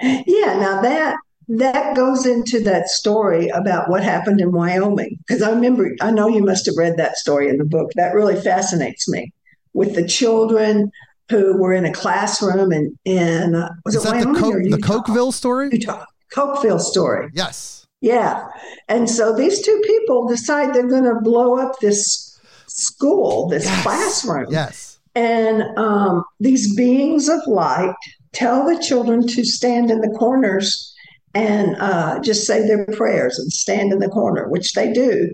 Yeah, 0.00 0.58
now 0.58 0.80
that 0.82 1.16
that 1.48 1.96
goes 1.96 2.24
into 2.24 2.60
that 2.60 2.88
story 2.88 3.48
about 3.48 3.90
what 3.90 4.02
happened 4.02 4.40
in 4.40 4.52
Wyoming. 4.52 5.18
Because 5.26 5.42
I 5.42 5.50
remember, 5.50 5.90
I 6.00 6.10
know 6.10 6.28
you 6.28 6.42
must 6.42 6.66
have 6.66 6.76
read 6.76 6.96
that 6.96 7.18
story 7.18 7.48
in 7.48 7.58
the 7.58 7.64
book. 7.64 7.90
That 7.94 8.14
really 8.14 8.40
fascinates 8.40 9.08
me 9.08 9.32
with 9.74 9.94
the 9.94 10.06
children 10.06 10.90
who 11.32 11.56
were 11.56 11.72
in 11.72 11.84
a 11.84 11.92
classroom 11.92 12.70
and 12.72 12.96
in, 13.04 13.54
uh, 13.54 13.68
was 13.84 13.94
Is 13.96 14.04
it 14.04 14.08
Wyoming 14.12 14.34
the, 14.34 14.40
Co- 14.40 14.52
or 14.52 14.62
the 14.62 14.76
Cokeville 14.78 15.32
story? 15.32 15.68
Utah. 15.72 16.04
Cokeville 16.34 16.80
story. 16.80 17.28
Yes. 17.34 17.86
Yeah. 18.02 18.46
And 18.88 19.08
so 19.08 19.34
these 19.34 19.62
two 19.62 19.80
people 19.86 20.28
decide 20.28 20.74
they're 20.74 20.86
going 20.88 21.04
to 21.04 21.20
blow 21.20 21.58
up 21.58 21.78
this 21.80 22.38
school, 22.68 23.48
this 23.48 23.64
Yes. 23.64 23.82
classroom. 23.82 24.46
Yes. 24.50 24.98
And 25.14 25.62
um, 25.78 26.24
these 26.40 26.74
beings 26.74 27.28
of 27.28 27.40
light 27.46 27.94
tell 28.32 28.64
the 28.66 28.78
children 28.82 29.26
to 29.28 29.44
stand 29.44 29.90
in 29.90 30.00
the 30.00 30.08
corners 30.18 30.94
and 31.34 31.76
uh, 31.80 32.18
just 32.20 32.46
say 32.46 32.66
their 32.66 32.84
prayers 32.86 33.38
and 33.38 33.52
stand 33.52 33.92
in 33.92 33.98
the 33.98 34.08
corner, 34.08 34.48
which 34.48 34.72
they 34.74 34.92
do. 34.92 35.32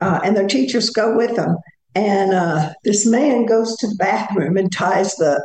Uh, 0.00 0.20
and 0.24 0.36
their 0.36 0.46
teachers 0.48 0.90
go 0.90 1.16
with 1.16 1.36
them. 1.36 1.56
And 1.94 2.32
uh, 2.32 2.72
this 2.84 3.06
man 3.06 3.46
goes 3.46 3.76
to 3.76 3.88
the 3.88 3.96
bathroom 3.96 4.56
and 4.56 4.72
ties 4.72 5.16
the, 5.16 5.44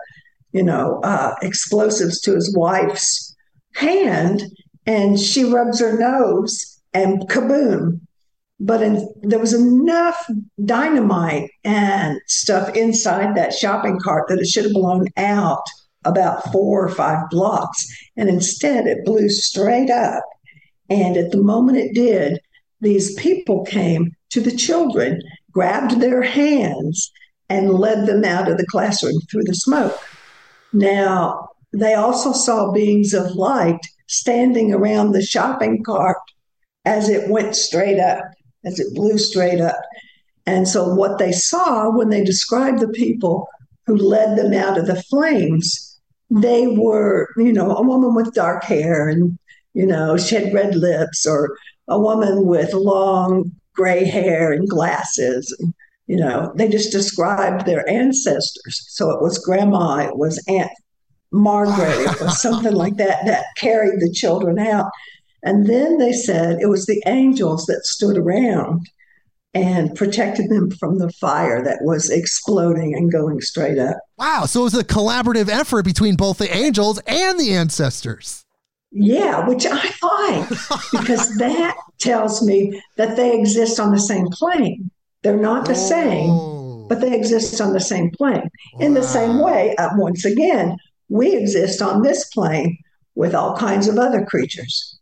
you 0.51 0.63
know, 0.63 0.99
uh, 1.03 1.35
explosives 1.41 2.21
to 2.21 2.35
his 2.35 2.55
wife's 2.55 3.35
hand, 3.75 4.43
and 4.85 5.19
she 5.19 5.43
rubs 5.43 5.79
her 5.79 5.97
nose, 5.97 6.81
and 6.93 7.27
kaboom! 7.27 7.99
But 8.59 8.81
in, 8.81 9.09
there 9.21 9.39
was 9.39 9.53
enough 9.53 10.29
dynamite 10.63 11.49
and 11.65 12.21
stuff 12.27 12.73
inside 12.75 13.35
that 13.35 13.53
shopping 13.53 13.99
cart 13.99 14.29
that 14.29 14.39
it 14.39 14.47
should 14.47 14.65
have 14.65 14.73
blown 14.73 15.07
out 15.17 15.63
about 16.05 16.51
four 16.53 16.85
or 16.85 16.89
five 16.89 17.29
blocks. 17.29 17.85
And 18.15 18.29
instead, 18.29 18.87
it 18.87 19.03
blew 19.03 19.27
straight 19.27 19.89
up. 19.89 20.23
And 20.89 21.17
at 21.17 21.31
the 21.31 21.41
moment 21.41 21.79
it 21.79 21.93
did, 21.93 22.39
these 22.79 23.13
people 23.15 23.65
came 23.65 24.15
to 24.29 24.39
the 24.39 24.55
children, 24.55 25.21
grabbed 25.55 26.01
their 26.01 26.21
hands, 26.21 27.11
and 27.49 27.73
led 27.73 28.05
them 28.05 28.25
out 28.25 28.51
of 28.51 28.57
the 28.57 28.65
classroom 28.67 29.19
through 29.31 29.43
the 29.45 29.55
smoke. 29.55 29.97
Now, 30.73 31.47
they 31.71 31.93
also 31.93 32.33
saw 32.33 32.71
beings 32.71 33.13
of 33.13 33.35
light 33.35 33.79
standing 34.07 34.73
around 34.73 35.11
the 35.11 35.21
shopping 35.21 35.83
cart 35.83 36.17
as 36.83 37.07
it 37.09 37.29
went 37.29 37.55
straight 37.55 37.99
up, 37.99 38.23
as 38.65 38.79
it 38.79 38.93
blew 38.93 39.17
straight 39.17 39.61
up. 39.61 39.79
And 40.45 40.67
so, 40.67 40.93
what 40.93 41.17
they 41.17 41.31
saw 41.31 41.89
when 41.89 42.09
they 42.09 42.23
described 42.23 42.81
the 42.81 42.89
people 42.89 43.47
who 43.85 43.95
led 43.95 44.37
them 44.37 44.53
out 44.53 44.77
of 44.77 44.87
the 44.87 45.01
flames, 45.03 45.99
they 46.29 46.67
were, 46.67 47.29
you 47.37 47.53
know, 47.53 47.71
a 47.75 47.81
woman 47.81 48.13
with 48.13 48.33
dark 48.33 48.63
hair 48.63 49.07
and, 49.07 49.37
you 49.73 49.85
know, 49.85 50.17
she 50.17 50.35
had 50.35 50.53
red 50.53 50.75
lips, 50.75 51.25
or 51.25 51.57
a 51.87 51.99
woman 51.99 52.45
with 52.45 52.73
long 52.73 53.51
gray 53.75 54.05
hair 54.05 54.51
and 54.51 54.67
glasses. 54.67 55.55
And, 55.59 55.73
you 56.07 56.17
know, 56.17 56.51
they 56.55 56.67
just 56.67 56.91
described 56.91 57.65
their 57.65 57.87
ancestors. 57.89 58.85
So 58.89 59.11
it 59.11 59.21
was 59.21 59.39
grandma, 59.39 60.07
it 60.07 60.17
was 60.17 60.43
Aunt 60.47 60.71
Margaret, 61.31 61.99
it 61.99 62.21
was 62.21 62.41
something 62.41 62.73
like 62.73 62.97
that 62.97 63.25
that 63.25 63.45
carried 63.57 63.99
the 63.99 64.11
children 64.11 64.59
out. 64.59 64.89
And 65.43 65.67
then 65.67 65.97
they 65.99 66.13
said 66.13 66.57
it 66.59 66.69
was 66.69 66.85
the 66.85 67.01
angels 67.05 67.65
that 67.67 67.85
stood 67.85 68.17
around 68.17 68.87
and 69.53 69.95
protected 69.95 70.49
them 70.49 70.69
from 70.69 70.99
the 70.99 71.09
fire 71.11 71.63
that 71.63 71.79
was 71.81 72.09
exploding 72.09 72.93
and 72.93 73.11
going 73.11 73.39
straight 73.39 73.77
up. 73.77 73.97
Wow. 74.17 74.45
So 74.45 74.61
it 74.61 74.63
was 74.63 74.77
a 74.77 74.83
collaborative 74.83 75.47
effort 75.47 75.83
between 75.83 76.15
both 76.15 76.39
the 76.39 76.53
angels 76.53 76.99
and 77.07 77.39
the 77.39 77.53
ancestors. 77.53 78.44
Yeah, 78.97 79.45
which 79.45 79.65
I 79.69 79.91
like 80.01 80.49
because 80.91 81.35
that 81.37 81.75
tells 81.99 82.41
me 82.41 82.81
that 82.95 83.17
they 83.17 83.37
exist 83.37 83.77
on 83.77 83.91
the 83.91 83.99
same 83.99 84.27
plane. 84.27 84.89
They're 85.21 85.35
not 85.37 85.67
the 85.67 85.75
same, 85.75 86.29
Oh. 86.29 86.85
but 86.87 87.01
they 87.01 87.13
exist 87.13 87.59
on 87.59 87.73
the 87.73 87.81
same 87.81 88.09
plane. 88.11 88.49
In 88.79 88.93
the 88.93 89.03
same 89.03 89.39
way, 89.41 89.75
uh, 89.75 89.89
once 89.97 90.23
again, 90.23 90.77
we 91.09 91.35
exist 91.35 91.81
on 91.81 92.03
this 92.03 92.25
plane 92.29 92.77
with 93.15 93.35
all 93.35 93.57
kinds 93.57 93.87
of 93.89 93.97
other 93.97 94.23
creatures. 94.23 94.94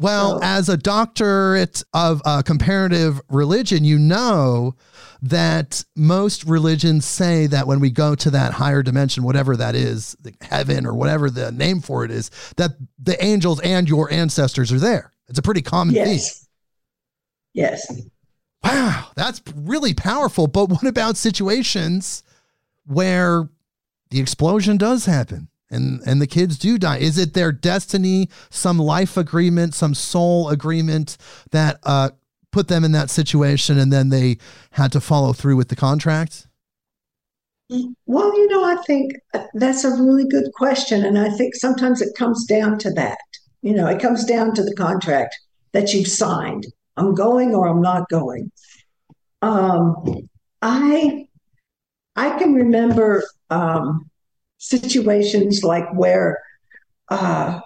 Well, 0.00 0.40
as 0.44 0.68
a 0.68 0.76
doctorate 0.76 1.82
of 1.92 2.22
uh, 2.24 2.42
comparative 2.42 3.20
religion, 3.28 3.82
you 3.82 3.98
know 3.98 4.76
that 5.22 5.84
most 5.96 6.44
religions 6.44 7.04
say 7.04 7.48
that 7.48 7.66
when 7.66 7.80
we 7.80 7.90
go 7.90 8.14
to 8.14 8.30
that 8.30 8.52
higher 8.52 8.84
dimension, 8.84 9.24
whatever 9.24 9.56
that 9.56 9.74
is, 9.74 10.16
the 10.20 10.32
heaven 10.40 10.86
or 10.86 10.94
whatever 10.94 11.30
the 11.30 11.50
name 11.50 11.80
for 11.80 12.04
it 12.04 12.12
is, 12.12 12.30
that 12.56 12.70
the 13.02 13.22
angels 13.24 13.60
and 13.62 13.88
your 13.88 14.08
ancestors 14.12 14.70
are 14.70 14.78
there. 14.78 15.10
It's 15.26 15.40
a 15.40 15.42
pretty 15.42 15.62
common 15.62 15.96
theme. 15.96 16.04
Yes. 16.06 16.48
Yes. 17.52 18.02
Wow, 18.62 19.08
that's 19.16 19.42
really 19.56 19.94
powerful. 19.94 20.46
But 20.46 20.68
what 20.68 20.86
about 20.86 21.16
situations 21.16 22.22
where 22.86 23.48
the 24.10 24.20
explosion 24.20 24.76
does 24.76 25.06
happen 25.06 25.48
and 25.70 26.00
and 26.06 26.20
the 26.20 26.26
kids 26.26 26.58
do 26.58 26.78
die? 26.78 26.98
Is 26.98 27.18
it 27.18 27.34
their 27.34 27.52
destiny, 27.52 28.28
some 28.50 28.78
life 28.78 29.16
agreement, 29.16 29.74
some 29.74 29.94
soul 29.94 30.48
agreement 30.48 31.16
that 31.50 31.78
uh, 31.84 32.10
put 32.52 32.68
them 32.68 32.84
in 32.84 32.92
that 32.92 33.10
situation, 33.10 33.78
and 33.78 33.92
then 33.92 34.08
they 34.08 34.38
had 34.72 34.92
to 34.92 35.00
follow 35.00 35.32
through 35.32 35.56
with 35.56 35.68
the 35.68 35.76
contract? 35.76 36.46
Well, 38.06 38.34
you 38.34 38.48
know, 38.48 38.64
I 38.64 38.76
think 38.86 39.12
that's 39.54 39.84
a 39.84 39.90
really 39.90 40.26
good 40.26 40.50
question. 40.54 41.04
And 41.04 41.18
I 41.18 41.28
think 41.28 41.54
sometimes 41.54 42.00
it 42.00 42.16
comes 42.16 42.46
down 42.46 42.78
to 42.78 42.90
that. 42.92 43.18
You 43.60 43.74
know, 43.74 43.86
it 43.86 44.00
comes 44.00 44.24
down 44.24 44.54
to 44.54 44.62
the 44.62 44.74
contract 44.74 45.36
that 45.72 45.92
you've 45.92 46.08
signed. 46.08 46.66
I'm 46.96 47.14
going 47.14 47.54
or 47.54 47.68
I'm 47.68 47.82
not 47.82 48.08
going. 48.08 48.50
Um, 49.42 50.28
I 50.62 51.26
I 52.16 52.38
can 52.38 52.54
remember 52.54 53.22
um, 53.50 54.07
situations 54.58 55.62
like 55.62 55.86
where, 55.94 56.38
uh, 57.08 57.60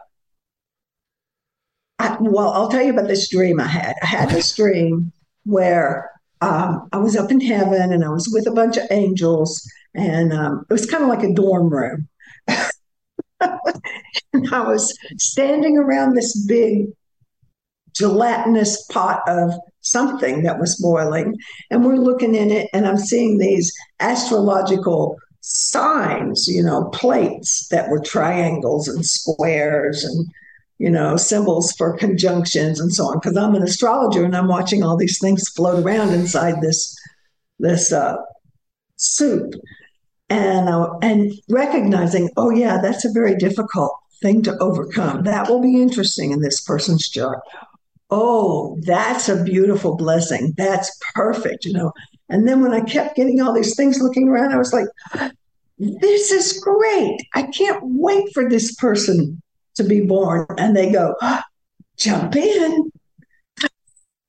I, 1.98 2.16
well, 2.20 2.52
I'll 2.52 2.68
tell 2.68 2.82
you 2.82 2.92
about 2.92 3.08
this 3.08 3.30
dream 3.30 3.60
I 3.60 3.66
had. 3.66 3.94
I 4.02 4.06
had 4.06 4.30
this 4.30 4.54
dream 4.54 5.12
where 5.44 6.10
um, 6.40 6.88
I 6.92 6.98
was 6.98 7.16
up 7.16 7.30
in 7.30 7.40
heaven 7.40 7.92
and 7.92 8.04
I 8.04 8.08
was 8.08 8.28
with 8.32 8.46
a 8.46 8.52
bunch 8.52 8.76
of 8.76 8.86
angels, 8.90 9.68
and 9.94 10.32
um, 10.32 10.66
it 10.68 10.72
was 10.72 10.86
kind 10.86 11.02
of 11.02 11.08
like 11.08 11.22
a 11.22 11.32
dorm 11.32 11.70
room. 11.70 12.08
and 12.48 12.70
I 14.52 14.60
was 14.60 14.96
standing 15.18 15.78
around 15.78 16.14
this 16.14 16.36
big 16.46 16.86
gelatinous 17.94 18.84
pot 18.86 19.20
of 19.28 19.52
something 19.82 20.42
that 20.42 20.58
was 20.58 20.80
boiling, 20.80 21.36
and 21.70 21.84
we're 21.84 21.96
looking 21.96 22.34
in 22.34 22.50
it, 22.50 22.68
and 22.72 22.86
I'm 22.86 22.98
seeing 22.98 23.38
these 23.38 23.72
astrological 24.00 25.16
signs, 25.42 26.48
you 26.48 26.62
know, 26.62 26.84
plates 26.86 27.68
that 27.68 27.90
were 27.90 28.00
triangles 28.00 28.88
and 28.88 29.04
squares 29.04 30.02
and 30.02 30.26
you 30.78 30.90
know, 30.90 31.16
symbols 31.16 31.70
for 31.78 31.96
conjunctions 31.96 32.80
and 32.80 32.92
so 32.92 33.04
on. 33.04 33.20
Because 33.20 33.36
I'm 33.36 33.54
an 33.54 33.62
astrologer 33.62 34.24
and 34.24 34.36
I'm 34.36 34.48
watching 34.48 34.82
all 34.82 34.96
these 34.96 35.20
things 35.20 35.48
float 35.48 35.84
around 35.84 36.12
inside 36.12 36.60
this 36.60 36.98
this 37.60 37.92
uh, 37.92 38.16
soup, 38.96 39.54
and 40.28 40.68
uh, 40.68 40.90
and 41.00 41.32
recognizing, 41.48 42.30
oh 42.36 42.50
yeah, 42.50 42.80
that's 42.82 43.04
a 43.04 43.12
very 43.12 43.36
difficult 43.36 43.94
thing 44.22 44.42
to 44.42 44.58
overcome. 44.58 45.22
That 45.22 45.48
will 45.48 45.60
be 45.60 45.80
interesting 45.80 46.32
in 46.32 46.40
this 46.40 46.60
person's 46.60 47.08
chart. 47.08 47.38
Oh, 48.10 48.76
that's 48.82 49.28
a 49.28 49.44
beautiful 49.44 49.96
blessing. 49.96 50.52
That's 50.56 50.90
perfect, 51.14 51.64
you 51.64 51.74
know. 51.74 51.92
And 52.28 52.46
then 52.48 52.62
when 52.62 52.72
I 52.72 52.80
kept 52.80 53.16
getting 53.16 53.40
all 53.40 53.52
these 53.52 53.76
things 53.76 54.00
looking 54.00 54.28
around, 54.28 54.52
I 54.52 54.58
was 54.58 54.72
like, 54.72 54.86
this 55.78 56.30
is 56.30 56.60
great. 56.62 57.18
I 57.34 57.42
can't 57.42 57.80
wait 57.82 58.32
for 58.32 58.48
this 58.48 58.74
person 58.76 59.42
to 59.74 59.84
be 59.84 60.00
born. 60.00 60.46
And 60.58 60.76
they 60.76 60.92
go, 60.92 61.14
ah, 61.20 61.44
jump 61.96 62.36
in. 62.36 62.90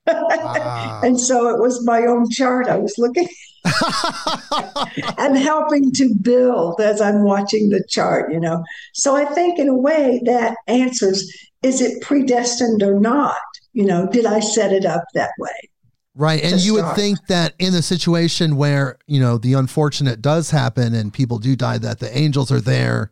Wow. 0.07 1.01
and 1.03 1.19
so 1.19 1.49
it 1.49 1.61
was 1.61 1.85
my 1.85 2.01
own 2.01 2.29
chart 2.29 2.67
I 2.67 2.77
was 2.77 2.97
looking 2.97 3.27
and 5.17 5.37
helping 5.37 5.91
to 5.93 6.13
build 6.21 6.81
as 6.81 6.99
I'm 6.99 7.23
watching 7.23 7.69
the 7.69 7.83
chart, 7.87 8.31
you 8.33 8.39
know. 8.39 8.63
So 8.93 9.15
I 9.15 9.25
think 9.25 9.59
in 9.59 9.69
a 9.69 9.77
way 9.77 10.21
that 10.25 10.57
answers 10.67 11.31
is 11.61 11.79
it 11.79 12.01
predestined 12.01 12.83
or 12.83 12.99
not? 12.99 13.37
You 13.71 13.85
know, 13.85 14.07
did 14.07 14.25
I 14.25 14.41
set 14.41 14.73
it 14.73 14.85
up 14.85 15.05
that 15.13 15.31
way? 15.39 15.69
Right. 16.15 16.43
And 16.43 16.59
you 16.61 16.75
would 16.75 16.95
think 16.95 17.25
that 17.27 17.55
in 17.57 17.73
a 17.73 17.81
situation 17.81 18.55
where, 18.55 18.99
you 19.07 19.19
know, 19.19 19.37
the 19.37 19.53
unfortunate 19.53 20.21
does 20.21 20.51
happen 20.51 20.93
and 20.93 21.11
people 21.11 21.39
do 21.39 21.55
die, 21.55 21.79
that 21.79 21.99
the 21.99 22.15
angels 22.15 22.51
are 22.51 22.61
there 22.61 23.11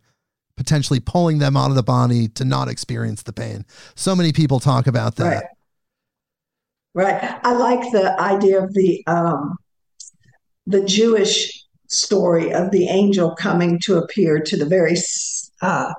potentially 0.56 1.00
pulling 1.00 1.40
them 1.40 1.58
out 1.58 1.72
of 1.72 1.76
the 1.76 1.82
body 1.82 2.28
to 2.28 2.46
not 2.46 2.68
experience 2.68 3.24
the 3.24 3.34
pain. 3.34 3.66
So 3.96 4.16
many 4.16 4.32
people 4.32 4.60
talk 4.60 4.86
about 4.86 5.16
that. 5.16 5.24
Right. 5.24 5.44
Right. 6.94 7.40
I 7.44 7.54
like 7.54 7.92
the 7.92 8.20
idea 8.20 8.62
of 8.64 8.74
the 8.74 9.04
um, 9.08 9.56
the 10.68 10.84
Jewish 10.84 11.66
story 11.88 12.54
of 12.54 12.70
the 12.72 12.88
angel 12.88 13.36
coming 13.36 13.80
to 13.80 13.98
appear 13.98 14.40
to 14.40 14.58
the 14.58 14.66
very 14.66 14.96
uh, 15.62 15.94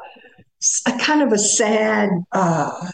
a 0.86 0.98
kind 0.98 1.22
of 1.22 1.32
a 1.32 1.38
sad 1.38 2.10
uh, 2.30 2.90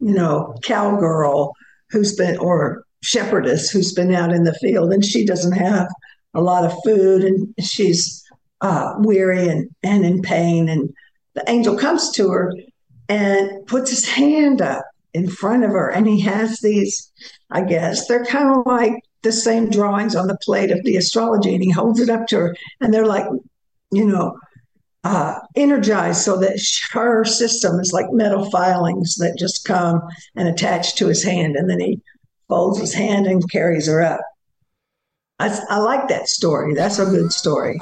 you 0.00 0.14
know, 0.14 0.54
cowgirl 0.62 1.54
who's 1.90 2.14
been, 2.14 2.36
or 2.38 2.84
shepherdess 3.02 3.70
who's 3.70 3.92
been 3.92 4.14
out 4.14 4.32
in 4.32 4.44
the 4.44 4.54
field 4.54 4.92
and 4.92 5.04
she 5.04 5.24
doesn't 5.24 5.52
have 5.52 5.88
a 6.34 6.40
lot 6.40 6.64
of 6.64 6.76
food 6.84 7.24
and 7.24 7.54
she's 7.60 8.24
uh, 8.60 8.94
weary 8.98 9.48
and, 9.48 9.70
and 9.82 10.04
in 10.04 10.22
pain. 10.22 10.68
And 10.68 10.92
the 11.34 11.48
angel 11.48 11.76
comes 11.76 12.10
to 12.12 12.30
her 12.30 12.52
and 13.08 13.66
puts 13.66 13.90
his 13.90 14.06
hand 14.06 14.60
up 14.60 14.84
in 15.14 15.28
front 15.28 15.64
of 15.64 15.70
her. 15.70 15.88
And 15.90 16.06
he 16.06 16.20
has 16.20 16.60
these, 16.60 17.10
I 17.50 17.62
guess, 17.62 18.06
they're 18.06 18.24
kind 18.24 18.54
of 18.54 18.66
like 18.66 18.94
the 19.22 19.32
same 19.32 19.70
drawings 19.70 20.14
on 20.14 20.26
the 20.26 20.38
plate 20.42 20.70
of 20.70 20.82
the 20.84 20.96
astrology. 20.96 21.54
And 21.54 21.62
he 21.62 21.70
holds 21.70 22.00
it 22.00 22.10
up 22.10 22.26
to 22.28 22.36
her. 22.36 22.56
And 22.80 22.92
they're 22.92 23.06
like, 23.06 23.26
you 23.90 24.06
know, 24.06 24.38
uh, 25.04 25.38
energized 25.56 26.22
so 26.22 26.36
that 26.38 26.60
her 26.92 27.24
system 27.24 27.80
is 27.80 27.92
like 27.92 28.12
metal 28.12 28.50
filings 28.50 29.16
that 29.16 29.38
just 29.38 29.64
come 29.64 30.02
and 30.36 30.48
attach 30.48 30.96
to 30.96 31.06
his 31.06 31.22
hand. 31.22 31.56
And 31.56 31.70
then 31.70 31.80
he 31.80 32.00
folds 32.48 32.78
his 32.78 32.94
hand 32.94 33.26
and 33.26 33.48
carries 33.50 33.86
her 33.86 34.02
up. 34.02 34.20
I, 35.38 35.56
I 35.68 35.78
like 35.78 36.08
that 36.08 36.28
story. 36.28 36.74
That's 36.74 36.98
a 36.98 37.04
good 37.04 37.32
story. 37.32 37.80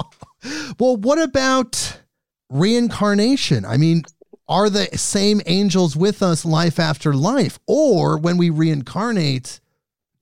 well, 0.78 0.96
what 0.96 1.20
about 1.20 2.00
reincarnation? 2.48 3.64
I 3.64 3.76
mean, 3.76 4.02
are 4.48 4.70
the 4.70 4.86
same 4.96 5.42
angels 5.46 5.96
with 5.96 6.22
us 6.22 6.44
life 6.44 6.78
after 6.78 7.12
life? 7.12 7.58
Or 7.66 8.16
when 8.16 8.38
we 8.38 8.48
reincarnate, 8.48 9.60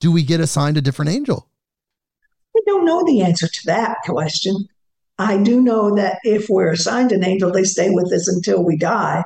do 0.01 0.11
we 0.11 0.23
get 0.23 0.40
assigned 0.40 0.77
a 0.77 0.83
different 0.83 1.11
angel? 1.11 1.49
I 2.57 2.61
don't 2.66 2.85
know 2.85 3.05
the 3.05 3.23
answer 3.23 3.47
to 3.47 3.61
that 3.66 3.99
question. 4.05 4.68
I 5.18 5.42
do 5.42 5.61
know 5.61 5.94
that 5.94 6.18
if 6.25 6.49
we're 6.49 6.73
assigned 6.73 7.12
an 7.12 7.25
angel, 7.25 7.53
they 7.53 7.64
stay 7.64 7.90
with 7.90 8.12
us 8.12 8.29
until 8.29 8.64
we 8.64 8.77
die. 8.77 9.25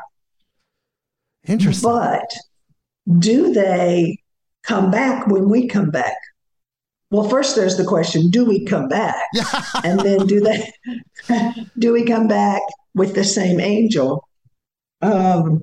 Interesting. 1.46 1.90
But 1.90 2.30
do 3.18 3.52
they 3.52 4.18
come 4.68 4.90
back 4.90 5.26
when 5.26 5.48
we 5.48 5.66
come 5.66 5.90
back? 5.90 6.16
Well, 7.10 7.28
first 7.28 7.56
there's 7.56 7.78
the 7.78 7.84
question, 7.84 8.28
do 8.28 8.44
we 8.44 8.66
come 8.66 8.88
back? 8.88 9.16
and 9.84 9.98
then 10.00 10.26
do 10.26 10.40
they 10.40 10.70
do 11.78 11.92
we 11.92 12.04
come 12.04 12.28
back 12.28 12.60
with 12.94 13.14
the 13.14 13.24
same 13.24 13.60
angel? 13.60 14.28
Um, 15.00 15.62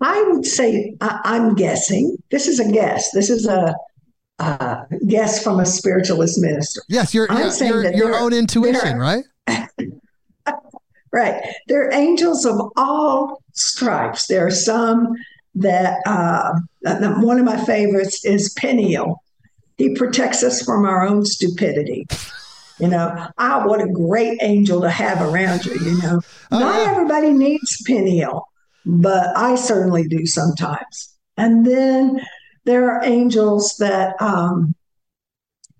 I 0.00 0.22
would 0.28 0.44
say 0.44 0.94
I, 1.00 1.36
am 1.36 1.54
guessing. 1.54 2.16
This 2.30 2.48
is 2.48 2.60
a 2.60 2.70
guess. 2.70 3.12
This 3.12 3.30
is 3.30 3.46
a, 3.46 3.74
a 4.40 4.82
guess 5.06 5.42
from 5.42 5.60
a 5.60 5.66
spiritualist 5.66 6.38
minister. 6.40 6.82
Yes, 6.88 7.14
your 7.14 7.28
your, 7.32 7.92
your 7.94 8.16
own 8.16 8.32
intuition, 8.32 8.98
right? 8.98 9.24
right. 11.12 11.42
There 11.68 11.86
are 11.86 11.92
angels 11.94 12.44
of 12.44 12.60
all 12.76 13.42
stripes. 13.52 14.26
There 14.26 14.44
are 14.44 14.50
some 14.50 15.14
that 15.54 15.98
uh, 16.06 16.52
one 17.20 17.38
of 17.38 17.44
my 17.44 17.62
favorites 17.64 18.24
is 18.24 18.52
Peniel. 18.54 19.22
He 19.76 19.94
protects 19.94 20.42
us 20.42 20.62
from 20.62 20.84
our 20.84 21.06
own 21.06 21.24
stupidity. 21.24 22.06
You 22.78 22.88
know, 22.88 23.28
ah, 23.38 23.64
what 23.66 23.82
a 23.82 23.88
great 23.88 24.38
angel 24.42 24.80
to 24.80 24.90
have 24.90 25.20
around 25.20 25.64
you. 25.64 25.74
You 25.74 26.02
know, 26.02 26.20
oh, 26.50 26.58
not 26.58 26.80
yeah. 26.80 26.90
everybody 26.90 27.32
needs 27.32 27.82
Peniel, 27.86 28.48
but 28.84 29.36
I 29.36 29.54
certainly 29.54 30.08
do 30.08 30.26
sometimes. 30.26 31.16
And 31.36 31.66
then 31.66 32.20
there 32.64 32.90
are 32.90 33.04
angels 33.04 33.76
that 33.78 34.20
um, 34.20 34.74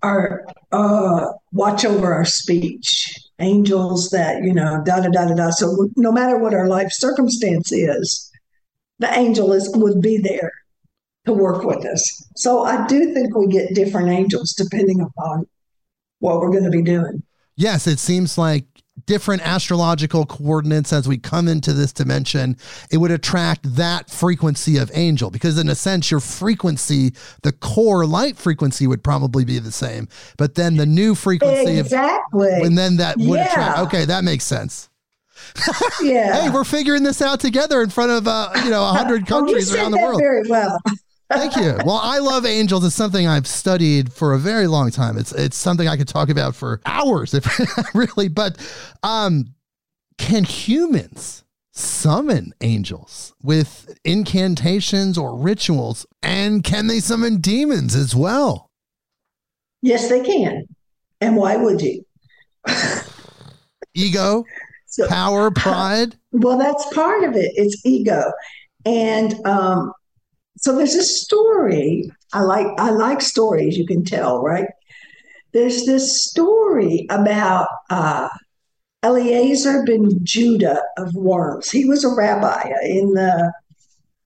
are 0.01 0.45
uh, 0.71 1.27
watch 1.51 1.85
over 1.85 2.13
our 2.13 2.25
speech. 2.25 3.19
Angels 3.39 4.11
that 4.11 4.43
you 4.43 4.53
know, 4.53 4.81
da 4.85 5.01
da 5.01 5.09
da 5.09 5.25
da 5.27 5.33
da. 5.33 5.49
So 5.49 5.89
no 5.97 6.11
matter 6.11 6.37
what 6.37 6.53
our 6.53 6.67
life 6.67 6.91
circumstance 6.91 7.71
is, 7.71 8.31
the 8.99 9.11
angel 9.17 9.53
is 9.53 9.71
would 9.75 10.01
be 10.01 10.17
there 10.17 10.51
to 11.25 11.33
work 11.33 11.63
with 11.63 11.85
us. 11.85 12.27
So 12.35 12.63
I 12.63 12.85
do 12.87 13.13
think 13.13 13.35
we 13.35 13.47
get 13.47 13.73
different 13.73 14.09
angels 14.09 14.53
depending 14.53 15.01
upon 15.01 15.45
what 16.19 16.39
we're 16.39 16.51
going 16.51 16.65
to 16.65 16.69
be 16.69 16.81
doing. 16.81 17.23
Yes, 17.55 17.87
it 17.87 17.99
seems 17.99 18.37
like 18.37 18.65
different 19.05 19.41
astrological 19.45 20.25
coordinates 20.25 20.93
as 20.93 21.07
we 21.07 21.17
come 21.17 21.47
into 21.47 21.73
this 21.73 21.91
dimension, 21.91 22.57
it 22.91 22.97
would 22.97 23.11
attract 23.11 23.75
that 23.75 24.09
frequency 24.09 24.77
of 24.77 24.91
angel 24.93 25.29
because, 25.29 25.57
in 25.57 25.69
a 25.69 25.75
sense, 25.75 26.11
your 26.11 26.19
frequency, 26.19 27.13
the 27.41 27.51
core 27.51 28.05
light 28.05 28.37
frequency 28.37 28.87
would 28.87 29.03
probably 29.03 29.45
be 29.45 29.59
the 29.59 29.71
same, 29.71 30.07
but 30.37 30.55
then 30.55 30.77
the 30.77 30.85
new 30.85 31.15
frequency 31.15 31.79
exactly. 31.79 32.51
of 32.53 32.63
and 32.63 32.77
then 32.77 32.97
that 32.97 33.17
would 33.17 33.37
yeah. 33.37 33.49
attract. 33.49 33.79
Okay, 33.79 34.05
that 34.05 34.23
makes 34.23 34.43
sense. 34.43 34.89
Yeah. 36.01 36.41
hey, 36.41 36.49
we're 36.49 36.63
figuring 36.63 37.03
this 37.03 37.21
out 37.21 37.39
together 37.39 37.81
in 37.81 37.89
front 37.89 38.11
of 38.11 38.27
uh, 38.27 38.49
you 38.63 38.69
know 38.69 38.83
a 38.83 38.93
hundred 38.93 39.27
countries 39.27 39.73
around 39.73 39.91
the 39.91 39.97
world. 39.97 40.19
Very 40.19 40.43
well. 40.49 40.79
Thank 41.31 41.55
you. 41.55 41.77
Well, 41.85 41.99
I 42.01 42.19
love 42.19 42.45
angels. 42.45 42.85
It's 42.85 42.95
something 42.95 43.27
I've 43.27 43.47
studied 43.47 44.13
for 44.13 44.33
a 44.33 44.39
very 44.39 44.67
long 44.67 44.91
time. 44.91 45.17
It's 45.17 45.31
it's 45.31 45.57
something 45.57 45.87
I 45.87 45.97
could 45.97 46.07
talk 46.07 46.29
about 46.29 46.55
for 46.55 46.81
hours, 46.85 47.33
if 47.33 47.45
really. 47.95 48.27
But 48.27 48.57
um, 49.01 49.53
can 50.17 50.43
humans 50.43 51.43
summon 51.71 52.53
angels 52.61 53.33
with 53.41 53.97
incantations 54.05 55.17
or 55.17 55.35
rituals? 55.35 56.05
And 56.21 56.63
can 56.63 56.87
they 56.87 56.99
summon 56.99 57.41
demons 57.41 57.95
as 57.95 58.15
well? 58.15 58.69
Yes, 59.81 60.09
they 60.09 60.23
can. 60.23 60.67
And 61.19 61.35
why 61.35 61.57
would 61.57 61.81
you? 61.81 62.05
Ego, 63.95 64.43
so, 64.93 65.07
power, 65.07 65.49
pride. 65.49 66.15
Well, 66.33 66.59
that's 66.59 66.85
part 66.93 67.23
of 67.23 67.35
it. 67.35 67.51
It's 67.55 67.83
ego, 67.83 68.31
and 68.85 69.33
um, 69.43 69.91
so 70.59 70.77
there's 70.77 70.93
a 70.93 71.01
story. 71.03 72.11
I 72.31 72.41
like 72.41 72.67
I 72.77 72.91
like 72.91 73.19
stories. 73.21 73.75
You 73.75 73.87
can 73.87 74.05
tell, 74.05 74.43
right? 74.43 74.67
There's 75.51 75.87
this 75.87 76.23
story 76.23 77.07
about 77.09 77.69
uh, 77.89 78.29
Eliezer 79.03 79.83
ben 79.83 80.11
Judah 80.21 80.83
of 80.99 81.15
Worms. 81.15 81.71
He 81.71 81.85
was 81.85 82.03
a 82.03 82.13
rabbi 82.13 82.69
in 82.83 83.13
the 83.13 83.51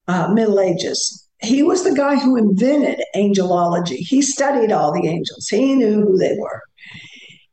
uh, 0.10 0.28
Middle 0.34 0.60
Ages. 0.60 1.30
He 1.40 1.64
was 1.64 1.86
the 1.86 1.96
guy 1.96 2.18
who 2.18 2.36
invented 2.36 3.02
angelology. 3.16 4.00
He 4.00 4.22
studied 4.22 4.74
all 4.74 4.92
the 4.92 5.08
angels. 5.08 5.48
He 5.48 5.76
knew 5.76 6.02
who 6.02 6.18
they 6.18 6.36
were, 6.38 6.62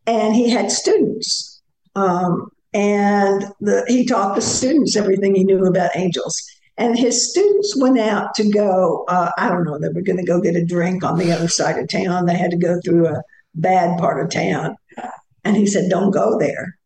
and 0.04 0.34
he 0.34 0.50
had 0.50 0.72
students. 0.72 1.62
Um, 1.94 2.50
and 2.74 3.44
the, 3.60 3.84
he 3.86 4.04
taught 4.04 4.34
the 4.34 4.42
students 4.42 4.96
everything 4.96 5.34
he 5.34 5.44
knew 5.44 5.64
about 5.64 5.96
angels. 5.96 6.42
And 6.76 6.98
his 6.98 7.30
students 7.30 7.76
went 7.76 8.00
out 8.00 8.34
to 8.34 8.50
go, 8.50 9.04
uh, 9.06 9.30
I 9.38 9.48
don't 9.48 9.62
know, 9.62 9.78
they 9.78 9.90
were 9.90 10.02
going 10.02 10.16
to 10.16 10.24
go 10.24 10.40
get 10.40 10.56
a 10.56 10.64
drink 10.64 11.04
on 11.04 11.18
the 11.18 11.30
other 11.30 11.46
side 11.46 11.78
of 11.78 11.88
town. 11.88 12.26
They 12.26 12.36
had 12.36 12.50
to 12.50 12.56
go 12.56 12.80
through 12.84 13.06
a 13.06 13.22
bad 13.54 13.96
part 13.96 14.20
of 14.20 14.32
town. 14.32 14.76
And 15.44 15.56
he 15.56 15.66
said, 15.66 15.88
Don't 15.88 16.10
go 16.10 16.36
there. 16.38 16.76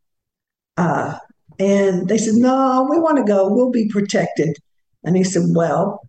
Uh, 0.76 1.18
and 1.58 2.06
they 2.06 2.18
said, 2.18 2.34
No, 2.34 2.86
we 2.90 2.98
want 2.98 3.16
to 3.16 3.24
go. 3.24 3.48
We'll 3.48 3.70
be 3.70 3.88
protected. 3.88 4.58
And 5.04 5.16
he 5.16 5.24
said, 5.24 5.44
Well, 5.54 6.06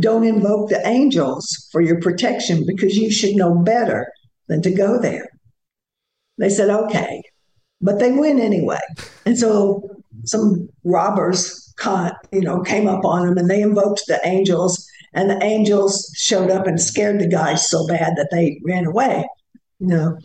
don't 0.00 0.24
invoke 0.24 0.70
the 0.70 0.84
angels 0.86 1.68
for 1.70 1.80
your 1.80 2.00
protection 2.00 2.64
because 2.66 2.96
you 2.96 3.12
should 3.12 3.36
know 3.36 3.54
better 3.54 4.10
than 4.48 4.60
to 4.62 4.72
go 4.72 4.98
there. 4.98 5.28
They 6.38 6.48
said, 6.48 6.68
Okay. 6.68 7.22
But 7.80 7.98
they 7.98 8.12
went 8.12 8.40
anyway. 8.40 8.80
And 9.24 9.38
so 9.38 10.02
some 10.24 10.68
robbers 10.84 11.72
caught, 11.76 12.14
you 12.30 12.42
know, 12.42 12.60
came 12.62 12.86
up 12.86 13.04
on 13.04 13.26
them 13.26 13.38
and 13.38 13.48
they 13.48 13.62
invoked 13.62 14.02
the 14.06 14.20
angels, 14.24 14.86
and 15.14 15.30
the 15.30 15.42
angels 15.42 16.12
showed 16.16 16.50
up 16.50 16.66
and 16.66 16.80
scared 16.80 17.20
the 17.20 17.26
guys 17.26 17.68
so 17.68 17.86
bad 17.86 18.16
that 18.16 18.28
they 18.30 18.60
ran 18.64 18.86
away. 18.86 19.26
You 19.78 19.86
know. 19.86 20.18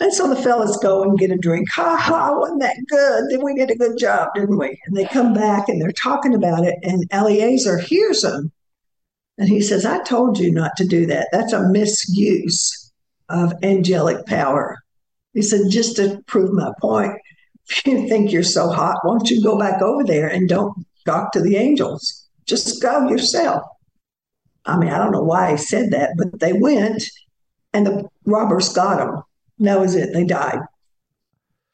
And 0.00 0.12
so 0.12 0.28
the 0.28 0.40
fellas 0.42 0.76
go 0.78 1.04
and 1.04 1.18
get 1.18 1.30
a 1.30 1.36
drink. 1.36 1.68
Ha 1.74 1.96
ha, 1.96 2.36
wasn't 2.36 2.60
that 2.60 2.76
good? 2.88 3.30
Then 3.30 3.44
we 3.44 3.54
did 3.54 3.70
a 3.70 3.76
good 3.76 3.98
job, 3.98 4.30
didn't 4.34 4.58
we? 4.58 4.76
And 4.86 4.96
they 4.96 5.04
come 5.04 5.32
back 5.32 5.68
and 5.68 5.80
they're 5.80 5.92
talking 5.92 6.34
about 6.34 6.64
it, 6.64 6.76
and 6.82 7.04
Eliezer 7.12 7.78
hears 7.78 8.22
them. 8.22 8.50
And 9.38 9.48
he 9.48 9.60
says, 9.60 9.86
I 9.86 10.02
told 10.02 10.38
you 10.38 10.52
not 10.52 10.76
to 10.76 10.84
do 10.84 11.06
that. 11.06 11.28
That's 11.32 11.52
a 11.52 11.68
misuse 11.68 12.92
of 13.28 13.54
angelic 13.62 14.26
power. 14.26 14.81
He 15.34 15.42
said, 15.42 15.70
just 15.70 15.96
to 15.96 16.22
prove 16.26 16.52
my 16.52 16.72
point, 16.80 17.12
if 17.68 17.86
you 17.86 18.08
think 18.08 18.32
you're 18.32 18.42
so 18.42 18.68
hot, 18.68 18.98
why 19.02 19.16
don't 19.16 19.30
you 19.30 19.42
go 19.42 19.58
back 19.58 19.80
over 19.82 20.04
there 20.04 20.28
and 20.28 20.48
don't 20.48 20.74
talk 21.04 21.32
to 21.32 21.40
the 21.40 21.56
angels. 21.56 22.28
Just 22.46 22.82
go 22.82 23.08
yourself. 23.08 23.62
I 24.64 24.78
mean, 24.78 24.90
I 24.90 24.98
don't 24.98 25.12
know 25.12 25.22
why 25.22 25.52
he 25.52 25.56
said 25.56 25.90
that, 25.90 26.14
but 26.16 26.38
they 26.38 26.52
went 26.52 27.02
and 27.72 27.86
the 27.86 28.08
robbers 28.24 28.68
got 28.68 28.98
them. 28.98 29.22
That 29.60 29.80
was 29.80 29.94
it. 29.94 30.12
They 30.12 30.24
died. 30.24 30.60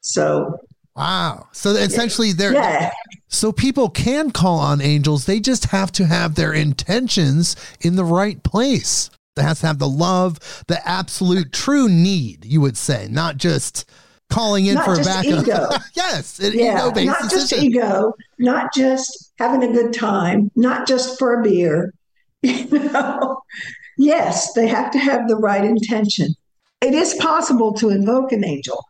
So. 0.01 0.59
Wow. 0.97 1.49
So 1.53 1.71
essentially, 1.71 2.33
they're. 2.33 2.55
Yeah. 2.55 2.91
So 3.29 3.53
people 3.53 3.91
can 3.91 4.31
call 4.31 4.59
on 4.59 4.81
angels. 4.81 5.27
They 5.27 5.39
just 5.39 5.67
have 5.67 5.93
to 5.93 6.07
have 6.07 6.35
their 6.35 6.53
intentions 6.53 7.57
in 7.81 7.97
the 7.97 8.05
right 8.05 8.43
place. 8.43 9.11
They 9.39 9.45
has 9.45 9.61
to 9.61 9.67
have 9.67 9.79
the 9.79 9.89
love, 9.89 10.39
the 10.67 10.87
absolute 10.87 11.53
true 11.53 11.89
need, 11.89 12.45
you 12.45 12.61
would 12.61 12.77
say, 12.77 13.09
not 13.11 13.37
just 13.37 13.89
calling 14.31 14.67
in 14.67 14.75
not 14.75 14.85
for 14.85 14.97
just 14.97 15.09
backup. 15.09 15.43
ego. 15.43 15.69
yes, 15.97 16.39
an 16.39 16.53
yeah, 16.55 16.79
ego-based 16.79 17.07
not 17.07 17.31
just 17.31 17.53
ego, 17.53 18.15
not 18.39 18.75
just 18.75 19.33
having 19.39 19.63
a 19.63 19.73
good 19.73 19.93
time, 19.93 20.51
not 20.55 20.87
just 20.87 21.19
for 21.19 21.41
a 21.41 21.43
beer. 21.43 21.93
You 22.43 22.79
know, 22.79 23.43
yes, 23.97 24.53
they 24.53 24.69
have 24.69 24.93
to 24.93 24.99
have 24.99 25.27
the 25.27 25.35
right 25.37 25.65
intention. 25.65 26.35
It 26.81 26.95
is 26.95 27.15
possible 27.15 27.73
to 27.75 27.89
invoke 27.89 28.31
an 28.31 28.45
angel 28.45 28.85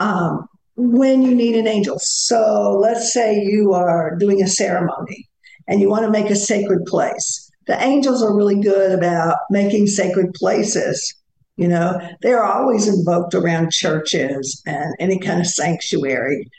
um, 0.00 0.48
when 0.74 1.22
you 1.22 1.32
need 1.32 1.54
an 1.54 1.68
angel. 1.68 2.00
So 2.00 2.76
let's 2.82 3.12
say 3.12 3.40
you 3.40 3.72
are 3.72 4.16
doing 4.16 4.42
a 4.42 4.48
ceremony 4.48 5.28
and 5.68 5.80
you 5.80 5.88
want 5.88 6.06
to 6.06 6.10
make 6.10 6.28
a 6.28 6.34
sacred 6.34 6.86
place. 6.86 7.47
The 7.68 7.80
angels 7.82 8.22
are 8.22 8.34
really 8.34 8.60
good 8.60 8.92
about 8.92 9.36
making 9.50 9.86
sacred 9.86 10.32
places. 10.34 11.14
You 11.56 11.68
know, 11.68 12.00
they're 12.22 12.44
always 12.44 12.88
invoked 12.88 13.34
around 13.34 13.72
churches 13.72 14.62
and 14.66 14.94
any 14.98 15.18
kind 15.18 15.38
of 15.40 15.46
sanctuary 15.46 16.50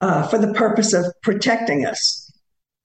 uh, 0.00 0.26
for 0.26 0.38
the 0.38 0.54
purpose 0.54 0.94
of 0.94 1.04
protecting 1.22 1.84
us. 1.84 2.32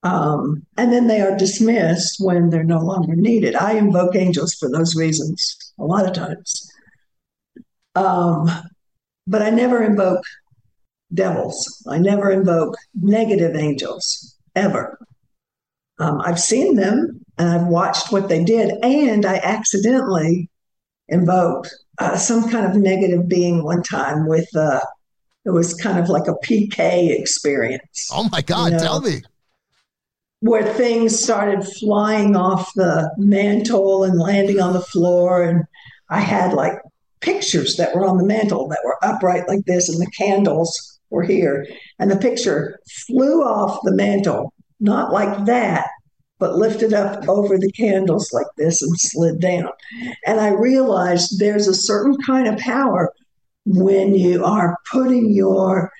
Um, 0.04 0.66
and 0.78 0.92
then 0.92 1.08
they 1.08 1.22
are 1.22 1.38
dismissed 1.38 2.18
when 2.20 2.50
they're 2.50 2.64
no 2.64 2.80
longer 2.80 3.16
needed. 3.16 3.56
I 3.56 3.74
invoke 3.74 4.16
angels 4.16 4.54
for 4.54 4.70
those 4.70 4.96
reasons 4.96 5.74
a 5.80 5.86
lot 5.86 6.06
of 6.06 6.14
times. 6.14 6.70
Um, 7.96 8.50
but 9.26 9.42
I 9.42 9.52
never 9.52 9.84
invoke 9.84 10.24
devils. 11.14 11.84
I 11.88 11.98
never 11.98 12.32
invoke 12.32 12.76
negative 12.94 13.56
angels 13.56 14.36
ever. 14.56 14.98
Um, 16.00 16.22
I've 16.22 16.40
seen 16.40 16.76
them 16.76 17.22
and 17.40 17.50
I've 17.50 17.66
watched 17.68 18.12
what 18.12 18.30
they 18.30 18.44
did, 18.44 18.72
and 18.84 19.26
I 19.26 19.38
accidentally 19.38 20.50
invoked 21.08 21.74
uh, 21.98 22.16
some 22.18 22.50
kind 22.50 22.66
of 22.66 22.76
negative 22.76 23.28
being 23.28 23.64
one 23.64 23.82
time 23.82 24.28
with 24.28 24.48
uh, 24.56 24.82
it 25.46 25.50
was 25.52 25.74
kind 25.74 25.98
of 25.98 26.10
like 26.10 26.28
a 26.28 26.36
PK 26.46 27.10
experience. 27.20 28.10
Oh 28.14 28.28
my 28.32 28.42
God, 28.42 28.66
You 28.74 28.78
know, 28.78 28.84
tell 28.84 29.02
me. 29.02 29.22
where 30.42 30.74
things 30.74 31.18
started 31.22 31.66
flying 31.80 32.36
off 32.36 32.72
the 32.76 33.12
mantle 33.18 34.04
and 34.04 34.20
landing 34.20 34.60
on 34.60 34.74
the 34.74 34.82
floor. 34.82 35.42
And 35.44 35.64
I 36.10 36.20
had 36.20 36.54
like 36.54 36.74
pictures 37.22 37.76
that 37.78 37.96
were 37.96 38.06
on 38.06 38.18
the 38.18 38.26
mantle 38.26 38.68
that 38.68 38.80
were 38.86 38.98
upright 39.04 39.48
like 39.48 39.66
this, 39.66 39.90
and 39.90 40.00
the 40.00 40.12
candles 40.12 41.00
were 41.10 41.24
here. 41.24 41.66
And 41.98 42.12
the 42.12 42.18
picture 42.18 42.80
flew 43.08 43.44
off 43.44 43.80
the 43.84 43.96
mantle, 43.96 44.54
not 44.80 45.12
like 45.12 45.46
that, 45.46 45.90
but 46.40 46.56
lifted 46.56 46.94
up 46.94 47.28
over 47.28 47.58
the 47.58 47.72
candles 47.72 48.32
like 48.34 48.48
this 48.58 48.82
and 48.82 48.98
slid 49.00 49.40
down. 49.40 49.70
And 50.26 50.40
I 50.40 50.50
realized 50.50 51.38
there's 51.38 51.68
a 51.68 51.74
certain 51.74 52.18
kind 52.26 52.48
of 52.48 52.58
power 52.58 53.12
when 53.66 54.16
you 54.16 54.44
are 54.44 54.78
putting 54.92 55.32
your 55.32 55.92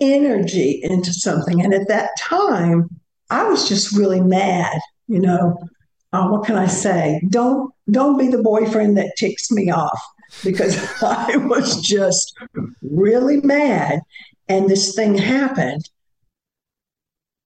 energy 0.00 0.80
into 0.82 1.12
something. 1.12 1.64
And 1.64 1.72
at 1.72 1.88
that 1.88 2.10
time, 2.18 2.90
I 3.30 3.44
was 3.44 3.68
just 3.68 3.96
really 3.96 4.20
mad, 4.20 4.78
you 5.08 5.20
know. 5.20 5.56
Uh, 6.12 6.28
what 6.28 6.46
can 6.46 6.56
I 6.56 6.66
say? 6.66 7.20
Don't 7.28 7.72
don't 7.90 8.18
be 8.18 8.28
the 8.28 8.42
boyfriend 8.42 8.96
that 8.96 9.16
ticks 9.18 9.50
me 9.50 9.70
off 9.70 10.00
because 10.44 10.76
I 11.02 11.36
was 11.36 11.80
just 11.80 12.36
really 12.82 13.40
mad, 13.40 14.00
and 14.48 14.68
this 14.68 14.94
thing 14.94 15.18
happened, 15.18 15.88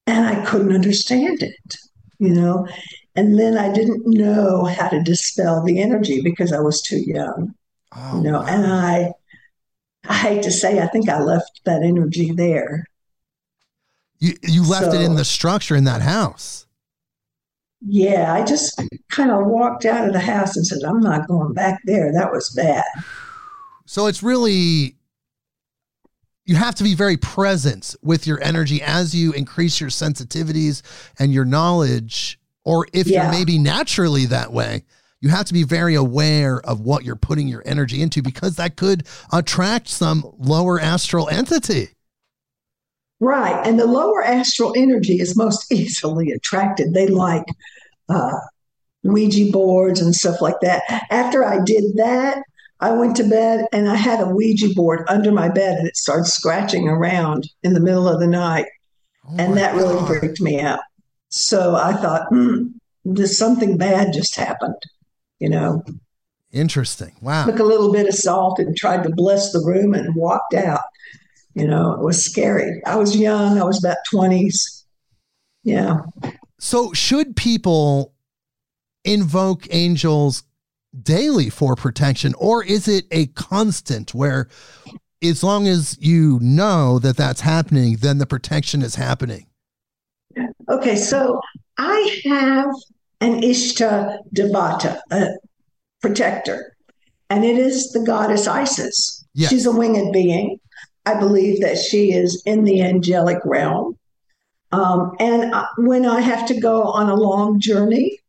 and 0.06 0.26
I 0.26 0.44
couldn't 0.44 0.74
understand 0.74 1.42
it, 1.42 1.76
you 2.20 2.30
know. 2.30 2.68
And 3.16 3.38
then 3.38 3.58
I 3.58 3.72
didn't 3.72 4.06
know 4.06 4.64
how 4.66 4.88
to 4.88 5.02
dispel 5.02 5.64
the 5.64 5.80
energy 5.82 6.20
because 6.22 6.52
I 6.52 6.60
was 6.60 6.80
too 6.80 7.00
young, 7.00 7.54
Oh, 7.96 8.16
you 8.22 8.30
know. 8.30 8.40
wow. 8.40 8.46
And 8.46 8.66
I, 8.66 9.12
I 10.08 10.14
hate 10.14 10.42
to 10.44 10.50
say, 10.52 10.78
I 10.80 10.86
think 10.86 11.08
I 11.08 11.20
left 11.20 11.60
that 11.64 11.82
energy 11.82 12.30
there. 12.32 12.84
you, 14.20 14.34
you 14.42 14.62
left 14.64 14.94
it 14.94 15.00
in 15.00 15.16
the 15.16 15.24
structure 15.24 15.74
in 15.74 15.84
that 15.84 16.02
house. 16.02 16.66
Yeah, 17.82 18.32
I 18.34 18.44
just 18.44 18.80
kind 19.10 19.30
of 19.30 19.46
walked 19.46 19.86
out 19.86 20.06
of 20.06 20.12
the 20.12 20.20
house 20.20 20.54
and 20.56 20.66
said, 20.66 20.82
I'm 20.86 21.00
not 21.00 21.26
going 21.26 21.54
back 21.54 21.80
there. 21.84 22.12
That 22.12 22.30
was 22.30 22.50
bad. 22.50 22.84
So 23.86 24.06
it's 24.06 24.22
really 24.22 24.96
you 26.46 26.56
have 26.56 26.74
to 26.76 26.84
be 26.84 26.94
very 26.94 27.16
present 27.16 27.94
with 28.02 28.26
your 28.26 28.42
energy 28.42 28.82
as 28.82 29.14
you 29.14 29.32
increase 29.32 29.80
your 29.80 29.90
sensitivities 29.90 30.82
and 31.18 31.32
your 31.32 31.44
knowledge 31.44 32.38
or 32.64 32.86
if 32.92 33.06
Yeah. 33.06 33.24
you're 33.24 33.32
maybe 33.32 33.58
naturally 33.58 34.26
that 34.26 34.52
way 34.52 34.84
you 35.20 35.28
have 35.28 35.44
to 35.46 35.52
be 35.52 35.64
very 35.64 35.94
aware 35.94 36.60
of 36.62 36.80
what 36.80 37.04
you're 37.04 37.14
putting 37.14 37.46
your 37.46 37.62
energy 37.66 38.00
into 38.00 38.22
because 38.22 38.56
that 38.56 38.76
could 38.76 39.06
attract 39.32 39.86
some 39.88 40.24
lower 40.38 40.80
astral 40.80 41.28
entity 41.28 41.88
Right. 43.22 43.66
And 43.66 43.78
the 43.78 43.84
lower 43.86 44.24
astral 44.24 44.72
energy 44.74 45.20
is 45.20 45.36
most 45.36 45.70
easily 45.72 46.30
attracted. 46.30 46.94
They 46.94 47.06
like 47.06 47.44
uh, 48.08 48.32
Ouija 49.04 49.52
boards 49.52 50.00
and 50.00 50.14
stuff 50.14 50.40
like 50.40 50.58
that. 50.62 50.82
After 51.10 51.44
I 51.44 51.62
did 51.62 51.84
that, 51.96 52.42
I 52.80 52.92
went 52.92 53.16
to 53.16 53.24
bed 53.24 53.66
and 53.72 53.88
I 53.88 53.96
had 53.96 54.20
a 54.20 54.28
Ouija 54.28 54.74
board 54.74 55.04
under 55.08 55.30
my 55.30 55.48
bed 55.48 55.78
and 55.78 55.86
it 55.86 55.96
started 55.96 56.26
scratching 56.26 56.88
around 56.88 57.48
in 57.62 57.74
the 57.74 57.80
middle 57.80 58.08
of 58.08 58.20
the 58.20 58.26
night. 58.26 58.66
Oh 59.28 59.34
and 59.38 59.56
that 59.56 59.74
really 59.74 60.04
freaked 60.06 60.40
me 60.40 60.60
out. 60.60 60.80
So 61.28 61.76
I 61.76 61.92
thought, 61.92 62.26
hmm, 62.28 62.68
something 63.24 63.76
bad 63.76 64.12
just 64.12 64.34
happened. 64.36 64.82
You 65.38 65.50
know, 65.50 65.84
interesting 66.52 67.14
wow 67.22 67.46
took 67.46 67.60
a 67.60 67.64
little 67.64 67.92
bit 67.92 68.08
of 68.08 68.14
salt 68.14 68.58
and 68.58 68.76
tried 68.76 69.04
to 69.04 69.10
bless 69.10 69.52
the 69.52 69.60
room 69.60 69.94
and 69.94 70.14
walked 70.14 70.54
out. 70.54 70.80
You 71.54 71.66
know, 71.66 71.92
it 71.92 72.00
was 72.00 72.24
scary. 72.24 72.82
I 72.86 72.96
was 72.96 73.16
young, 73.16 73.58
I 73.58 73.64
was 73.64 73.82
about 73.82 73.98
20s. 74.12 74.84
Yeah. 75.62 76.00
So, 76.58 76.92
should 76.92 77.36
people 77.36 78.14
invoke 79.04 79.66
angels 79.70 80.42
daily 81.02 81.50
for 81.50 81.76
protection, 81.76 82.34
or 82.38 82.64
is 82.64 82.88
it 82.88 83.06
a 83.10 83.26
constant 83.28 84.14
where, 84.14 84.48
as 85.22 85.42
long 85.42 85.66
as 85.66 85.96
you 86.00 86.38
know 86.42 86.98
that 86.98 87.16
that's 87.16 87.42
happening, 87.42 87.96
then 88.00 88.18
the 88.18 88.26
protection 88.26 88.82
is 88.82 88.94
happening? 88.94 89.46
Okay, 90.68 90.96
so 90.96 91.40
I 91.78 92.20
have 92.24 92.70
an 93.20 93.40
Ishta 93.42 94.18
Devata, 94.34 95.00
a 95.10 95.28
protector, 96.00 96.74
and 97.28 97.44
it 97.44 97.58
is 97.58 97.92
the 97.92 98.00
goddess 98.00 98.46
Isis. 98.46 99.24
Yes. 99.34 99.50
She's 99.50 99.66
a 99.66 99.72
winged 99.72 100.12
being. 100.12 100.58
I 101.06 101.14
believe 101.18 101.60
that 101.60 101.78
she 101.78 102.12
is 102.12 102.42
in 102.46 102.64
the 102.64 102.82
angelic 102.82 103.38
realm. 103.44 103.96
Um, 104.72 105.12
and 105.18 105.54
I- 105.54 105.66
when 105.78 106.06
I 106.06 106.20
have 106.20 106.46
to 106.46 106.60
go 106.60 106.82
on 106.84 107.08
a 107.08 107.14
long 107.14 107.58
journey, 107.58 108.19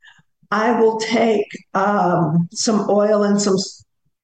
I 0.52 0.80
will 0.80 1.00
take 1.00 1.48
um, 1.74 2.50
some 2.52 2.90
oil 2.90 3.24
and 3.24 3.42
some 3.42 3.58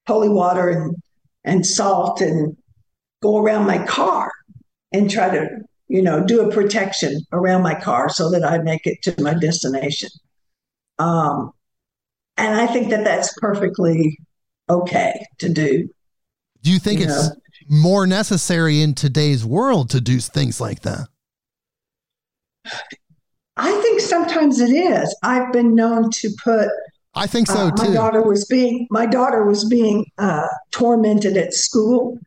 holy 0.07 0.29
water 0.29 0.69
and, 0.69 0.95
and 1.43 1.65
salt 1.65 2.21
and 2.21 2.55
go 3.21 3.37
around 3.37 3.65
my 3.65 3.83
car 3.85 4.31
and 4.91 5.09
try 5.09 5.29
to, 5.29 5.47
you 5.87 6.01
know, 6.01 6.23
do 6.23 6.41
a 6.41 6.51
protection 6.51 7.21
around 7.31 7.61
my 7.63 7.75
car 7.75 8.09
so 8.09 8.29
that 8.31 8.43
I 8.43 8.57
make 8.59 8.85
it 8.85 9.01
to 9.03 9.21
my 9.21 9.33
destination. 9.33 10.09
Um, 10.99 11.51
and 12.35 12.59
I 12.59 12.67
think 12.67 12.89
that 12.89 13.03
that's 13.03 13.33
perfectly 13.39 14.17
okay 14.69 15.25
to 15.39 15.49
do. 15.49 15.89
Do 16.61 16.71
you 16.71 16.79
think 16.79 16.99
You 16.99 17.07
it's 17.07 17.29
know. 17.29 17.35
more 17.69 18.05
necessary 18.05 18.81
in 18.81 18.93
today's 18.93 19.45
world 19.45 19.89
to 19.91 20.01
do 20.01 20.19
things 20.19 20.59
like 20.59 20.81
that? 20.81 21.07
I 23.57 23.71
think 23.81 24.01
sometimes 24.01 24.59
it 24.59 24.71
is. 24.71 25.15
I've 25.23 25.51
been 25.51 25.75
known 25.75 26.11
to 26.11 26.29
put 26.43 26.69
I 27.17 27.25
think 27.25 27.47
so 27.47 27.67
uh, 27.67 27.71
my 27.75 27.93
daughter 27.93 28.21
was 28.21 28.45
being 28.45 28.87
my 28.91 29.07
daughter 29.07 29.43
was 29.43 29.65
being 29.65 30.05
uh, 30.19 30.47
tormented 30.71 31.35
at 31.35 31.53
school, 31.53 32.19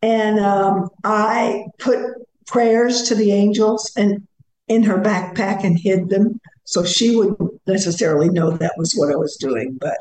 and 0.00 0.40
um, 0.40 0.88
I 1.04 1.66
put 1.78 2.00
prayers 2.46 3.02
to 3.02 3.14
the 3.14 3.32
angels 3.32 3.92
and 3.96 4.26
in 4.66 4.82
her 4.84 4.98
backpack 4.98 5.62
and 5.62 5.78
hid 5.78 6.08
them, 6.08 6.40
so 6.64 6.84
she 6.84 7.14
wouldn't 7.14 7.60
necessarily 7.66 8.30
know 8.30 8.50
that 8.50 8.72
was 8.78 8.94
what 8.94 9.12
I 9.12 9.16
was 9.16 9.36
doing. 9.36 9.76
But 9.78 9.98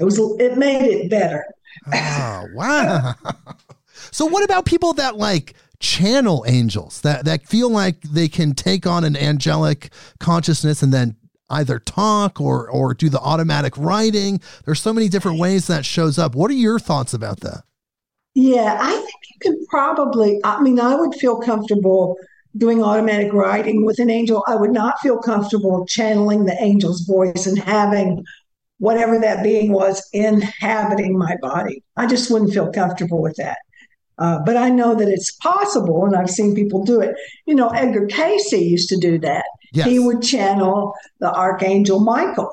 it 0.00 0.04
was 0.04 0.18
it 0.40 0.58
made 0.58 0.82
it 0.82 1.10
better. 1.10 1.44
Oh, 1.94 2.46
wow. 2.52 3.14
so 4.10 4.26
what 4.26 4.42
about 4.42 4.64
people 4.64 4.92
that 4.94 5.16
like 5.16 5.54
channel 5.78 6.44
angels 6.46 7.00
that 7.02 7.24
that 7.24 7.46
feel 7.46 7.70
like 7.70 8.02
they 8.02 8.28
can 8.28 8.54
take 8.54 8.86
on 8.86 9.04
an 9.04 9.16
angelic 9.16 9.92
consciousness 10.18 10.82
and 10.82 10.92
then 10.92 11.16
either 11.50 11.78
talk 11.78 12.40
or 12.40 12.68
or 12.68 12.94
do 12.94 13.08
the 13.08 13.20
automatic 13.20 13.76
writing? 13.76 14.40
There's 14.64 14.80
so 14.80 14.92
many 14.92 15.08
different 15.08 15.38
ways 15.38 15.66
that 15.66 15.84
shows 15.84 16.18
up. 16.18 16.34
What 16.34 16.50
are 16.50 16.54
your 16.54 16.78
thoughts 16.78 17.14
about 17.14 17.40
that? 17.40 17.62
Yeah, 18.34 18.78
I 18.80 18.92
think 18.92 19.08
you 19.30 19.38
can 19.40 19.66
probably. 19.68 20.40
I 20.44 20.60
mean, 20.60 20.78
I 20.78 20.94
would 20.94 21.14
feel 21.14 21.40
comfortable 21.40 22.16
doing 22.56 22.82
automatic 22.82 23.32
writing 23.32 23.84
with 23.84 23.98
an 23.98 24.10
angel. 24.10 24.44
I 24.46 24.56
would 24.56 24.72
not 24.72 24.98
feel 25.00 25.18
comfortable 25.18 25.86
channeling 25.86 26.44
the 26.44 26.58
angel's 26.60 27.02
voice 27.02 27.46
and 27.46 27.58
having 27.58 28.24
whatever 28.78 29.18
that 29.18 29.42
being 29.42 29.72
was 29.72 30.06
inhabiting 30.12 31.18
my 31.18 31.36
body. 31.40 31.82
I 31.96 32.06
just 32.06 32.30
wouldn't 32.30 32.52
feel 32.52 32.70
comfortable 32.72 33.22
with 33.22 33.36
that. 33.36 33.58
Uh, 34.18 34.38
but 34.44 34.56
I 34.56 34.70
know 34.70 34.94
that 34.94 35.08
it's 35.08 35.32
possible, 35.32 36.04
and 36.04 36.16
I've 36.16 36.30
seen 36.30 36.54
people 36.54 36.84
do 36.84 37.00
it. 37.00 37.14
You 37.44 37.54
know, 37.54 37.68
Edgar 37.68 38.06
Cayce 38.06 38.52
used 38.52 38.88
to 38.88 38.96
do 38.96 39.18
that. 39.18 39.44
Yes. 39.72 39.86
He 39.86 39.98
would 39.98 40.22
channel 40.22 40.94
the 41.20 41.30
Archangel 41.32 42.00
Michael, 42.00 42.50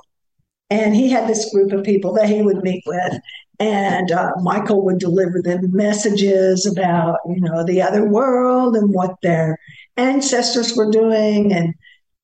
and 0.70 0.96
he 0.96 1.10
had 1.10 1.28
this 1.28 1.54
group 1.54 1.72
of 1.72 1.84
people 1.84 2.14
that 2.14 2.28
he 2.28 2.42
would 2.42 2.64
meet 2.64 2.84
with, 2.86 3.14
and 3.60 4.12
uh, 4.12 4.32
Michael 4.42 4.84
would 4.84 5.00
deliver 5.00 5.42
them 5.42 5.72
messages 5.72 6.66
about, 6.66 7.20
you 7.28 7.40
know, 7.40 7.64
the 7.64 7.82
other 7.82 8.06
world 8.10 8.76
and 8.76 8.94
what 8.94 9.16
their 9.22 9.58
ancestors 9.96 10.76
were 10.76 10.92
doing, 10.92 11.54
and 11.54 11.74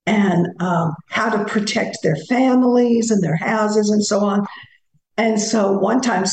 and 0.06 0.48
um, 0.60 0.96
how 1.10 1.30
to 1.30 1.46
protect 1.46 2.00
their 2.02 2.16
families 2.28 3.12
and 3.12 3.24
their 3.24 3.36
houses 3.36 3.90
and 3.90 4.04
so 4.04 4.22
on. 4.22 4.46
And 5.18 5.40
so 5.40 5.74
one 5.78 6.02
time 6.02 6.26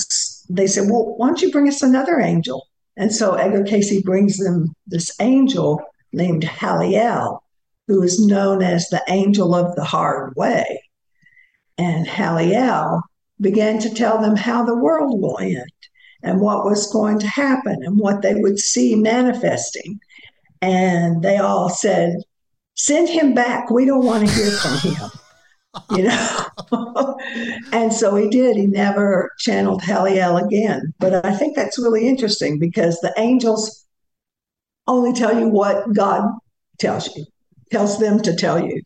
they 0.49 0.67
said, 0.67 0.89
Well, 0.91 1.15
why 1.17 1.27
don't 1.27 1.43
you 1.43 1.53
bring 1.53 1.69
us 1.69 1.83
another 1.83 2.21
angel? 2.21 2.67
And 2.97 3.15
so 3.15 3.35
Edgar 3.35 3.65
Cayce 3.65 4.03
brings 4.03 4.39
them 4.39 4.75
this 4.87 5.15
angel 5.21 5.83
named 6.13 6.45
Haliel, 6.45 7.41
who 7.87 8.03
is 8.03 8.25
known 8.25 8.63
as 8.63 8.89
the 8.89 9.03
angel 9.09 9.55
of 9.55 9.75
the 9.77 9.85
hard 9.85 10.35
way. 10.37 10.83
And 11.79 12.07
Haliel 12.07 13.03
began 13.41 13.79
to 13.81 13.95
tell 13.95 14.21
them 14.21 14.35
how 14.35 14.65
the 14.65 14.77
world 14.77 15.21
will 15.21 15.39
end 15.39 15.71
and 16.23 16.41
what 16.41 16.65
was 16.65 16.91
going 16.91 17.19
to 17.19 17.27
happen 17.27 17.83
and 17.83 17.99
what 17.99 18.23
they 18.23 18.35
would 18.35 18.59
see 18.59 18.95
manifesting. 18.95 20.01
And 20.63 21.23
they 21.23 21.37
all 21.37 21.69
said, 21.69 22.17
Send 22.75 23.09
him 23.09 23.35
back. 23.35 23.71
We 23.71 23.85
don't 23.85 24.05
want 24.05 24.27
to 24.27 24.35
hear 24.35 24.51
from 24.51 24.91
him. 24.91 25.11
You 25.91 26.05
know? 26.05 26.47
and 27.73 27.93
so 27.93 28.17
he 28.17 28.29
did. 28.29 28.57
He 28.57 28.67
never 28.67 29.31
channeled 29.39 29.83
Haliel 29.83 30.45
again. 30.45 30.95
But 30.99 31.25
I 31.25 31.35
think 31.35 31.57
that's 31.57 31.79
really 31.79 32.07
interesting 32.07 32.59
because 32.59 32.99
the 33.01 33.13
angels 33.17 33.85
only 34.87 35.13
tell 35.13 35.39
you 35.39 35.49
what 35.49 35.93
God 35.93 36.31
tells 36.79 37.15
you, 37.17 37.25
tells 37.71 37.99
them 37.99 38.21
to 38.23 38.35
tell 38.35 38.65
you. 38.65 38.83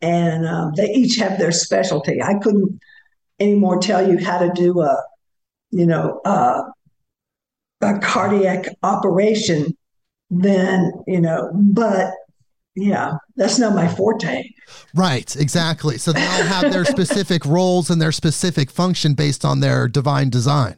And 0.00 0.46
um, 0.46 0.72
they 0.76 0.90
each 0.90 1.16
have 1.16 1.38
their 1.38 1.52
specialty. 1.52 2.22
I 2.22 2.34
couldn't 2.38 2.80
anymore 3.40 3.80
tell 3.80 4.08
you 4.08 4.24
how 4.24 4.38
to 4.38 4.52
do 4.54 4.80
a, 4.80 5.02
you 5.70 5.86
know, 5.86 6.20
uh, 6.24 6.62
a 7.80 7.98
cardiac 7.98 8.66
operation 8.82 9.76
than, 10.30 10.92
you 11.06 11.20
know, 11.20 11.50
but 11.54 12.12
yeah, 12.80 13.14
that's 13.36 13.58
not 13.58 13.74
my 13.74 13.88
forte. 13.88 14.44
Right, 14.94 15.34
exactly. 15.36 15.98
So 15.98 16.12
they 16.12 16.24
all 16.24 16.42
have 16.42 16.72
their 16.72 16.84
specific 16.84 17.44
roles 17.46 17.90
and 17.90 18.00
their 18.00 18.12
specific 18.12 18.70
function 18.70 19.14
based 19.14 19.44
on 19.44 19.60
their 19.60 19.88
divine 19.88 20.30
design. 20.30 20.76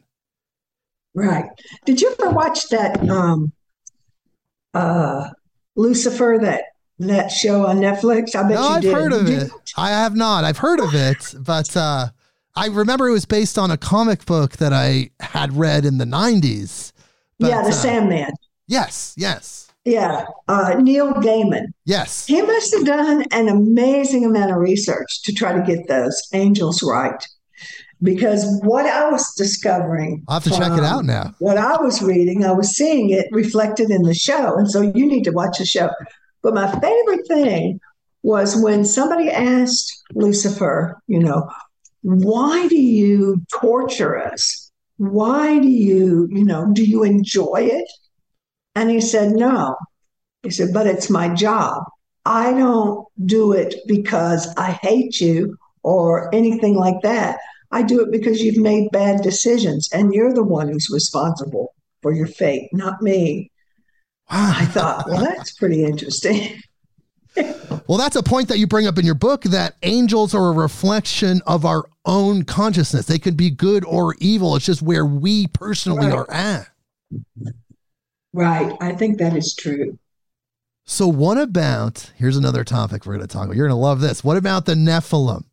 Right. 1.15 1.45
Did 1.85 2.01
you 2.01 2.15
ever 2.19 2.31
watch 2.31 2.69
that 2.69 3.09
um 3.09 3.53
uh 4.75 5.29
Lucifer 5.77 6.39
that 6.41 6.65
that 7.01 7.31
show 7.31 7.67
on 7.67 7.79
Netflix? 7.79 8.35
I 8.35 8.43
bet 8.43 8.53
no, 8.53 8.61
you 8.61 8.75
I've 8.77 8.83
did. 8.83 8.95
heard 8.95 9.13
of 9.13 9.27
did 9.27 9.43
it. 9.43 9.53
I 9.77 9.91
have 9.91 10.17
not. 10.17 10.45
I've 10.45 10.59
heard 10.59 10.81
of 10.81 10.95
it, 10.95 11.35
but 11.39 11.77
uh 11.77 12.09
I 12.55 12.67
remember 12.67 13.09
it 13.09 13.13
was 13.13 13.27
based 13.27 13.59
on 13.59 13.71
a 13.71 13.77
comic 13.77 14.25
book 14.25 14.57
that 14.57 14.73
I 14.73 15.11
had 15.21 15.57
read 15.57 15.85
in 15.85 15.99
the 15.99 16.05
90s. 16.05 16.93
But, 17.39 17.51
yeah, 17.51 17.63
the 17.63 17.69
uh, 17.69 17.73
Sandman. 17.73 18.33
Yes, 18.67 19.15
yes. 19.17 19.70
Yeah, 19.85 20.27
uh, 20.47 20.75
Neil 20.79 21.15
Gaiman. 21.15 21.67
Yes. 21.87 22.27
He 22.27 22.43
must 22.43 22.75
have 22.75 22.85
done 22.85 23.25
an 23.31 23.49
amazing 23.49 24.25
amount 24.27 24.51
of 24.51 24.59
research 24.59 25.23
to 25.23 25.33
try 25.33 25.53
to 25.53 25.63
get 25.63 25.89
those 25.89 26.29
angels 26.35 26.83
right. 26.83 27.27
Because 28.03 28.61
what 28.63 28.87
I 28.87 29.11
was 29.11 29.35
discovering, 29.35 30.25
I'll 30.29 30.41
have 30.41 30.45
to 30.45 30.51
check 30.51 30.73
it 30.73 30.85
out 30.85 31.05
now. 31.05 31.35
What 31.39 31.59
I 31.59 31.81
was 31.81 32.03
reading, 32.03 32.45
I 32.45 32.53
was 32.53 32.75
seeing 32.75 33.11
it 33.11 33.27
reflected 33.31 33.91
in 33.91 34.03
the 34.03 34.15
show. 34.15 34.57
And 34.57 34.71
so 34.71 34.81
you 34.81 35.07
need 35.07 35.25
to 35.25 35.33
watch 35.33 35.59
the 35.59 35.67
show. 35.67 35.91
But 36.43 36.55
my 36.55 36.71
favorite 36.81 37.27
thing 37.27 37.81
was 38.23 38.57
when 38.57 38.85
somebody 38.85 39.31
asked 39.31 40.03
Lucifer, 40.15 41.01
you 41.07 41.19
know, 41.19 41.49
why 42.03 42.69
do 42.69 42.77
you 42.77 43.43
torture 43.53 44.19
us? 44.19 44.71
Why 44.97 45.59
do 45.59 45.69
you, 45.69 46.29
you 46.31 46.45
know, 46.45 46.71
do 46.73 46.85
you 46.85 47.03
enjoy 47.03 47.69
it? 47.71 47.91
And 48.81 48.91
he 48.91 49.01
said, 49.03 49.33
No. 49.33 49.77
He 50.43 50.51
said, 50.51 50.73
But 50.73 50.87
it's 50.87 51.11
my 51.11 51.29
job. 51.35 51.85
I 52.25 52.53
don't 52.55 53.07
do 53.27 53.53
it 53.53 53.75
because 53.87 54.49
I 54.57 54.73
hate 54.73 55.21
you 55.21 55.57
or 55.83 56.35
anything 56.35 56.75
like 56.77 57.03
that. 57.03 57.39
I 57.71 57.83
do 57.83 58.01
it 58.01 58.11
because 58.11 58.41
you've 58.41 58.57
made 58.57 58.91
bad 58.91 59.23
decisions 59.23 59.89
and 59.93 60.13
you're 60.15 60.33
the 60.33 60.43
one 60.43 60.69
who's 60.69 60.89
responsible 60.91 61.75
for 62.03 62.13
your 62.13 62.27
fate, 62.27 62.69
not 62.73 63.01
me. 63.03 63.51
Wow. 64.31 64.55
I 64.57 64.65
thought, 64.67 65.07
well, 65.09 65.21
that's 65.23 65.53
pretty 65.53 65.85
interesting. 65.85 66.63
Well, 67.87 67.97
that's 67.99 68.17
a 68.17 68.23
point 68.23 68.49
that 68.49 68.59
you 68.59 68.67
bring 68.67 68.87
up 68.87 68.99
in 68.99 69.07
your 69.07 69.15
book 69.15 69.43
that 69.45 69.77
angels 69.83 70.35
are 70.35 70.49
a 70.49 70.53
reflection 70.53 71.41
of 71.47 71.65
our 71.65 71.85
own 72.05 72.45
consciousness. 72.45 73.07
They 73.07 73.19
could 73.19 73.37
be 73.37 73.51
good 73.51 73.85
or 73.85 74.15
evil. 74.19 74.55
It's 74.57 74.67
just 74.67 74.83
where 74.83 75.07
we 75.07 75.47
personally 75.49 76.09
Right. 76.09 76.17
are 76.17 76.31
at. 76.31 76.69
Right. 78.33 78.73
I 78.81 78.93
think 78.93 79.19
that 79.19 79.37
is 79.37 79.55
true. 79.55 79.99
So, 80.85 81.07
what 81.07 81.39
about 81.39 82.13
here's 82.17 82.37
another 82.37 82.65
topic 82.65 83.07
we're 83.07 83.17
going 83.17 83.27
to 83.27 83.33
talk 83.33 83.45
about. 83.45 83.57
You're 83.57 83.69
going 83.69 83.79
to 83.79 83.83
love 83.83 84.01
this. 84.01 84.25
What 84.25 84.37
about 84.37 84.67
the 84.67 84.75
Nephilim? 84.75 85.45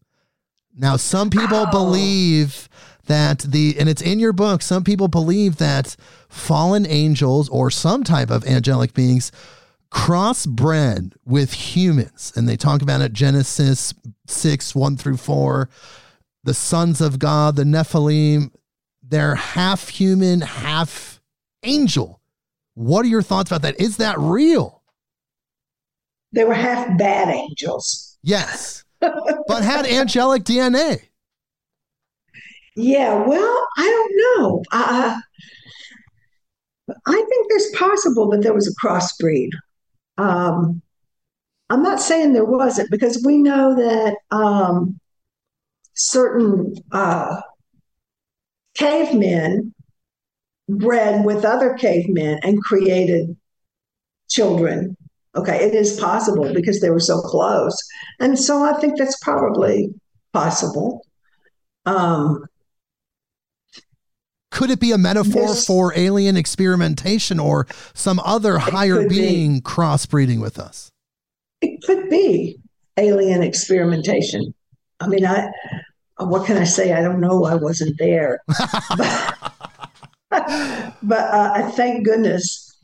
Now, 0.76 0.96
some 0.96 1.30
people 1.30 1.66
Oh. 1.68 1.72
believe 1.72 2.70
that 3.06 3.40
the, 3.40 3.76
and 3.80 3.88
it's 3.88 4.02
in 4.02 4.20
your 4.20 4.34
book, 4.34 4.62
some 4.62 4.84
people 4.84 5.08
believe 5.08 5.58
that 5.58 5.96
fallen 6.30 6.86
angels 6.88 7.50
or 7.50 7.72
some 7.72 8.04
type 8.04 8.30
of 8.30 8.46
angelic 8.46 8.94
beings 8.94 9.32
crossbred 9.92 11.14
with 11.26 11.54
humans. 11.54 12.34
And 12.36 12.48
they 12.48 12.58
talk 12.58 12.82
about 12.82 13.02
it 13.02 13.14
Genesis 13.14 13.94
6, 14.28 14.76
1 14.76 14.98
through 14.98 15.18
4. 15.18 15.70
The 16.44 16.54
sons 16.54 17.02
of 17.02 17.20
God, 17.20 17.56
the 17.56 17.64
Nephilim, 17.64 18.52
they're 19.02 19.36
half 19.36 19.90
human, 19.90 20.42
half 20.42 21.22
angel. 21.64 22.22
What 22.78 23.06
are 23.06 23.10
your 23.10 23.24
thoughts 23.24 23.50
about 23.50 23.64
that? 23.64 23.82
Is 23.82 23.98
that 23.98 24.20
real? 24.20 24.84
They 26.32 26.44
were 26.44 26.54
half 26.54 26.96
bad 27.00 27.28
angels. 27.28 28.20
Yes. 28.22 28.84
but 29.00 29.64
had 29.64 29.88
angelic 29.88 30.44
DNA. 30.44 31.02
Yeah, 32.76 33.16
well, 33.16 33.68
I 33.80 33.82
don't 33.82 34.14
know. 34.44 34.64
Uh, 34.72 35.20
I 37.08 37.26
think 37.28 37.50
there's 37.50 37.72
possible 37.72 38.30
that 38.30 38.44
there 38.44 38.54
was 38.54 38.68
a 38.68 38.86
crossbreed. 38.86 39.50
Um, 40.20 40.84
I'm 41.72 41.82
not 41.82 42.00
saying 42.00 42.34
there 42.34 42.46
wasn't 42.46 42.92
because 42.92 43.24
we 43.26 43.40
know 43.40 43.76
that 43.76 44.18
um, 44.30 45.00
certain 45.96 46.76
uh, 46.92 47.42
cavemen 48.76 49.74
bred 50.70 51.26
with 51.26 51.46
other 51.46 51.74
cavemen 51.76 52.40
and 52.44 52.62
created 52.62 53.36
children. 54.30 54.98
Okay, 55.36 55.64
it 55.64 55.76
is 55.76 56.00
possible 56.00 56.54
because 56.54 56.82
they 56.82 56.90
were 56.90 57.00
so 57.00 57.22
close. 57.22 57.78
And 58.20 58.40
so 58.40 58.64
I 58.64 58.80
think 58.80 58.98
that's 58.98 59.18
probably 59.20 59.94
possible. 60.34 61.06
Um, 61.86 62.46
Could 64.52 64.72
it 64.72 64.80
be 64.80 64.92
a 64.92 64.98
metaphor 64.98 65.54
for 65.56 65.94
alien 65.96 66.36
experimentation 66.38 67.40
or 67.40 67.68
some 67.94 68.20
other 68.26 68.58
higher 68.58 69.02
could 69.02 69.10
be. 69.10 69.20
being 69.20 69.62
crossbreeding 69.62 70.42
with 70.42 70.58
us? 70.58 70.92
it 71.62 71.82
could 71.84 72.10
be 72.10 72.58
alien 72.98 73.44
experimentation. 73.44 74.54
I 75.00 75.08
mean, 75.08 75.26
I 75.26 75.50
what 76.20 76.46
can 76.46 76.58
I 76.58 76.64
say? 76.64 76.94
I 76.94 77.02
don't 77.02 77.20
know. 77.20 77.46
I 77.46 77.56
wasn't 77.56 77.98
there, 78.00 78.40
but, 78.98 79.52
but 81.04 81.20
uh, 81.20 81.72
thank 81.72 82.06
goodness. 82.06 82.78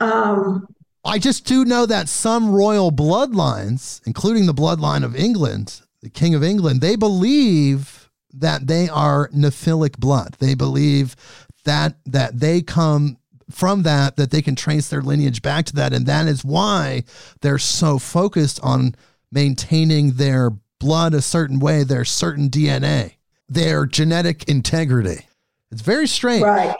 Um, 0.00 0.66
I 1.04 1.18
just 1.18 1.46
do 1.46 1.64
know 1.64 1.86
that 1.86 2.08
some 2.08 2.50
royal 2.50 2.92
bloodlines, 2.92 4.00
including 4.06 4.46
the 4.46 4.54
bloodline 4.54 5.04
of 5.04 5.16
England, 5.16 5.80
the 6.02 6.10
King 6.10 6.34
of 6.34 6.42
England, 6.42 6.80
they 6.80 6.96
believe 6.96 8.10
that 8.32 8.66
they 8.66 8.88
are 8.88 9.28
Nephilic 9.28 9.98
blood. 9.98 10.36
They 10.38 10.54
believe 10.54 11.16
that 11.64 11.96
that 12.06 12.40
they 12.40 12.62
come 12.62 13.18
from 13.50 13.82
that 13.82 14.16
that 14.16 14.30
they 14.30 14.42
can 14.42 14.54
trace 14.54 14.88
their 14.88 15.02
lineage 15.02 15.42
back 15.42 15.66
to 15.66 15.74
that 15.74 15.92
and 15.92 16.06
that 16.06 16.28
is 16.28 16.44
why 16.44 17.02
they're 17.40 17.58
so 17.58 17.98
focused 17.98 18.60
on 18.62 18.94
maintaining 19.32 20.12
their 20.12 20.50
blood 20.78 21.14
a 21.14 21.20
certain 21.20 21.58
way, 21.58 21.82
their 21.82 22.04
certain 22.04 22.48
DNA, 22.48 23.14
their 23.48 23.86
genetic 23.86 24.44
integrity. 24.48 25.26
It's 25.70 25.82
very 25.82 26.06
strange. 26.06 26.42
right, 26.42 26.74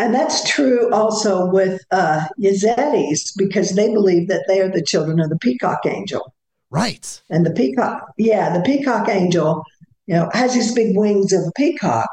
and 0.00 0.14
that's 0.14 0.48
true 0.48 0.90
also 0.94 1.44
with 1.44 1.84
uh, 1.90 2.26
Yazidis 2.40 3.32
because 3.36 3.74
they 3.74 3.92
believe 3.92 4.28
that 4.28 4.44
they 4.48 4.60
are 4.60 4.70
the 4.70 4.82
children 4.82 5.20
of 5.20 5.28
the 5.28 5.38
peacock 5.38 5.84
angel. 5.84 6.34
Right. 6.70 7.20
And 7.28 7.44
the 7.44 7.50
peacock, 7.50 8.14
yeah, 8.16 8.56
the 8.56 8.62
peacock 8.62 9.10
angel, 9.10 9.62
you 10.06 10.14
know, 10.14 10.30
has 10.32 10.54
these 10.54 10.74
big 10.74 10.96
wings 10.96 11.34
of 11.34 11.42
a 11.46 11.52
peacock. 11.54 12.08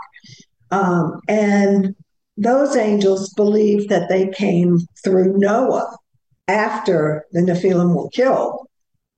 Um, 0.70 1.22
and 1.30 1.96
those 2.36 2.76
angels 2.76 3.34
believe 3.36 3.88
that 3.88 4.10
they 4.10 4.28
came 4.30 4.80
through 5.02 5.38
Noah 5.38 5.96
after 6.50 7.26
the 7.32 7.40
Nephilim 7.40 7.96
were 7.96 8.10
killed. 8.10 8.68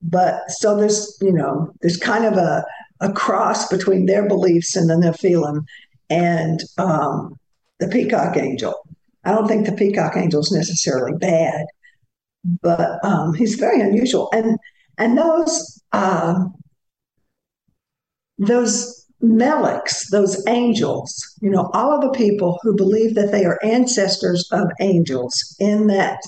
But 0.00 0.48
so 0.48 0.76
there's, 0.76 1.18
you 1.20 1.32
know, 1.32 1.72
there's 1.80 1.96
kind 1.96 2.24
of 2.24 2.34
a, 2.34 2.64
a 3.00 3.12
cross 3.12 3.68
between 3.68 4.06
their 4.06 4.28
beliefs 4.28 4.76
and 4.76 4.88
the 4.88 4.94
Nephilim 4.94 5.64
and 6.10 6.60
um, 6.78 7.38
the 7.78 7.88
peacock 7.88 8.36
angel. 8.36 8.74
I 9.24 9.32
don't 9.32 9.48
think 9.48 9.66
the 9.66 9.72
peacock 9.72 10.16
angel 10.16 10.40
is 10.40 10.52
necessarily 10.52 11.16
bad, 11.18 11.66
but 12.62 13.02
um, 13.04 13.34
he's 13.34 13.54
very 13.54 13.80
unusual. 13.80 14.28
And 14.32 14.58
and 14.98 15.16
those 15.16 15.82
um, 15.92 16.54
those 18.38 19.06
Meleks, 19.22 20.08
those 20.10 20.42
angels, 20.46 21.36
you 21.42 21.50
know, 21.50 21.70
all 21.74 21.92
of 21.92 22.00
the 22.00 22.18
people 22.18 22.58
who 22.62 22.74
believe 22.74 23.14
that 23.14 23.32
they 23.32 23.44
are 23.44 23.58
ancestors 23.62 24.48
of 24.50 24.70
angels 24.80 25.54
in 25.60 25.88
that 25.88 26.20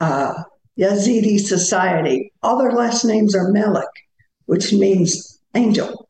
uh, 0.00 0.42
Yazidi 0.78 1.40
society, 1.40 2.30
all 2.42 2.58
their 2.58 2.72
last 2.72 3.04
names 3.04 3.34
are 3.34 3.50
Melek, 3.50 3.88
which 4.44 4.72
means 4.72 5.40
angel. 5.54 6.07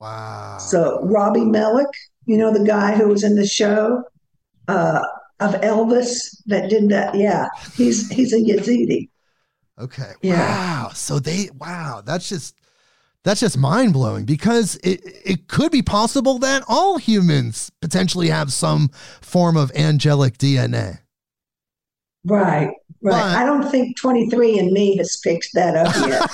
Wow. 0.00 0.58
So 0.58 1.00
Rami 1.02 1.44
Malek, 1.44 1.88
you 2.26 2.36
know, 2.36 2.52
the 2.52 2.64
guy 2.64 2.94
who 2.94 3.08
was 3.08 3.24
in 3.24 3.34
the 3.36 3.46
show 3.46 4.02
uh, 4.68 5.02
of 5.40 5.54
Elvis 5.60 6.42
that 6.46 6.68
did 6.70 6.88
that. 6.90 7.14
Yeah, 7.14 7.48
he's 7.74 8.08
he's 8.10 8.32
a 8.32 8.36
Yazidi. 8.36 9.08
Okay. 9.78 10.12
Yeah. 10.22 10.38
Wow. 10.38 10.90
So 10.94 11.18
they 11.18 11.50
wow, 11.58 12.02
that's 12.04 12.28
just 12.28 12.56
that's 13.24 13.40
just 13.40 13.58
mind 13.58 13.92
blowing 13.92 14.24
because 14.24 14.76
it 14.76 15.00
it 15.04 15.48
could 15.48 15.72
be 15.72 15.82
possible 15.82 16.38
that 16.38 16.62
all 16.68 16.98
humans 16.98 17.70
potentially 17.80 18.28
have 18.28 18.52
some 18.52 18.90
form 19.20 19.56
of 19.56 19.72
angelic 19.74 20.38
DNA. 20.38 21.00
Right. 22.26 22.70
Right. 23.02 23.12
But- 23.12 23.14
I 23.36 23.44
don't 23.44 23.70
think 23.70 23.96
23 23.96 24.58
and 24.58 24.72
me 24.72 24.96
has 24.96 25.18
picked 25.22 25.50
that 25.54 25.76
up 25.76 25.94
yet. 26.08 26.30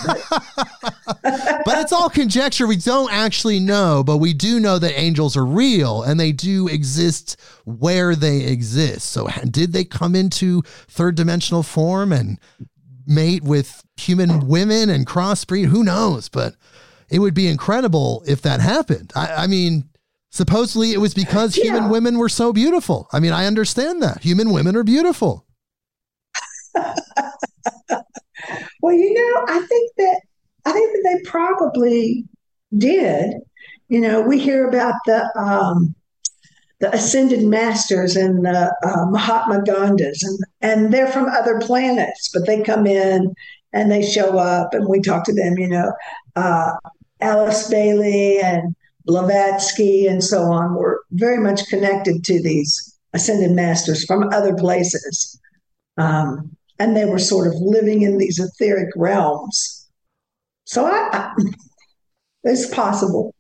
but- 1.23 1.63
But 1.65 1.79
it's 1.79 1.93
all 1.93 2.09
conjecture. 2.11 2.67
We 2.67 2.77
don't 2.77 3.13
actually 3.13 3.61
know, 3.61 4.03
but 4.05 4.17
we 4.19 4.33
do 4.33 4.59
know 4.59 4.79
that 4.79 4.99
angels 4.99 5.37
are 5.37 5.45
real 5.47 6.03
and 6.03 6.19
they 6.19 6.33
do 6.33 6.67
exist 6.69 7.37
where 7.65 8.17
they 8.17 8.41
exist. 8.43 9.11
So, 9.11 9.29
did 9.51 9.73
they 9.73 9.85
come 9.85 10.15
into 10.17 10.63
third 10.89 11.15
dimensional 11.15 11.63
form 11.63 12.13
and 12.13 12.39
mate 13.07 13.43
with 13.45 13.83
human 13.97 14.49
women 14.49 14.91
and 14.91 15.07
crossbreed? 15.07 15.67
Who 15.67 15.85
knows? 15.85 16.29
But 16.29 16.57
it 17.09 17.19
would 17.21 17.35
be 17.35 17.47
incredible 17.49 18.23
if 18.27 18.43
that 18.43 18.61
happened. 18.61 19.13
I, 19.15 19.45
I 19.45 19.47
mean, 19.47 19.89
supposedly 20.31 20.93
it 20.93 20.99
was 21.01 21.15
because 21.15 21.55
human 21.55 21.85
Yeah. 21.85 21.91
women 21.91 22.19
were 22.19 22.29
so 22.29 22.53
beautiful. 22.53 23.09
I 23.13 23.21
mean, 23.21 23.33
I 23.33 23.47
understand 23.47 24.03
that. 24.03 24.23
Human 24.23 24.51
women 24.51 24.75
are 24.77 24.85
beautiful. 24.85 25.47
Well, 28.81 28.95
you 28.95 29.15
know, 29.15 29.45
I 29.49 29.61
think 29.69 29.93
that 29.99 30.21
I 30.65 30.73
think 30.73 30.93
that 30.93 31.03
they 31.05 31.29
probably 31.29 32.25
did. 32.77 33.35
You 33.89 34.01
know, 34.01 34.21
we 34.21 34.39
hear 34.39 34.69
about 34.69 34.95
the 35.07 35.29
um, 35.39 35.95
the 36.81 36.93
ascended 36.95 37.45
masters 37.45 38.17
and 38.17 38.45
the 38.45 38.75
uh, 38.85 39.07
Mahatma 39.11 39.63
Gandhis, 39.63 40.23
and 40.23 40.39
and 40.61 40.93
they're 40.93 41.09
from 41.09 41.27
other 41.27 41.61
planets, 41.61 42.31
but 42.33 42.47
they 42.47 42.63
come 42.63 42.87
in 42.87 43.35
and 43.73 43.91
they 43.91 44.03
show 44.03 44.39
up, 44.39 44.75
and 44.75 44.87
we 44.89 45.01
talk 45.01 45.25
to 45.25 45.35
them. 45.35 45.59
You 45.59 45.69
know, 45.69 45.93
uh, 46.37 46.73
Alice 47.21 47.69
Bailey 47.69 48.41
and 48.41 48.75
Blavatsky 49.05 50.07
and 50.07 50.23
so 50.23 50.43
on 50.45 50.75
were 50.75 51.03
very 51.13 51.39
much 51.39 51.67
connected 51.69 52.25
to 52.25 52.43
these 52.43 52.99
ascended 53.13 53.53
masters 53.53 54.05
from 54.05 54.29
other 54.33 54.55
places. 54.55 55.41
Um, 55.99 56.57
and 56.79 56.97
they 56.97 57.05
were 57.05 57.19
sort 57.19 57.47
of 57.47 57.55
living 57.57 58.03
in 58.03 58.19
these 58.19 58.39
etheric 58.39 58.91
realms. 58.97 59.89
So 60.65 60.87
I, 60.87 61.09
I 61.13 61.35
it's 62.45 62.73
possible. 62.73 63.35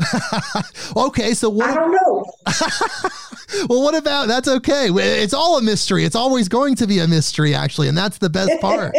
okay, 0.96 1.34
so 1.34 1.48
what 1.48 1.70
I 1.70 1.74
don't 1.74 1.92
know. 1.92 2.24
well, 3.68 3.82
what 3.82 3.94
about 3.94 4.28
that's 4.28 4.48
okay? 4.48 4.88
It's 4.88 5.34
all 5.34 5.58
a 5.58 5.62
mystery. 5.62 6.04
It's 6.04 6.16
always 6.16 6.48
going 6.48 6.74
to 6.76 6.86
be 6.86 6.98
a 6.98 7.06
mystery, 7.06 7.54
actually, 7.54 7.88
and 7.88 7.96
that's 7.96 8.18
the 8.18 8.30
best 8.30 8.60
part. 8.60 8.94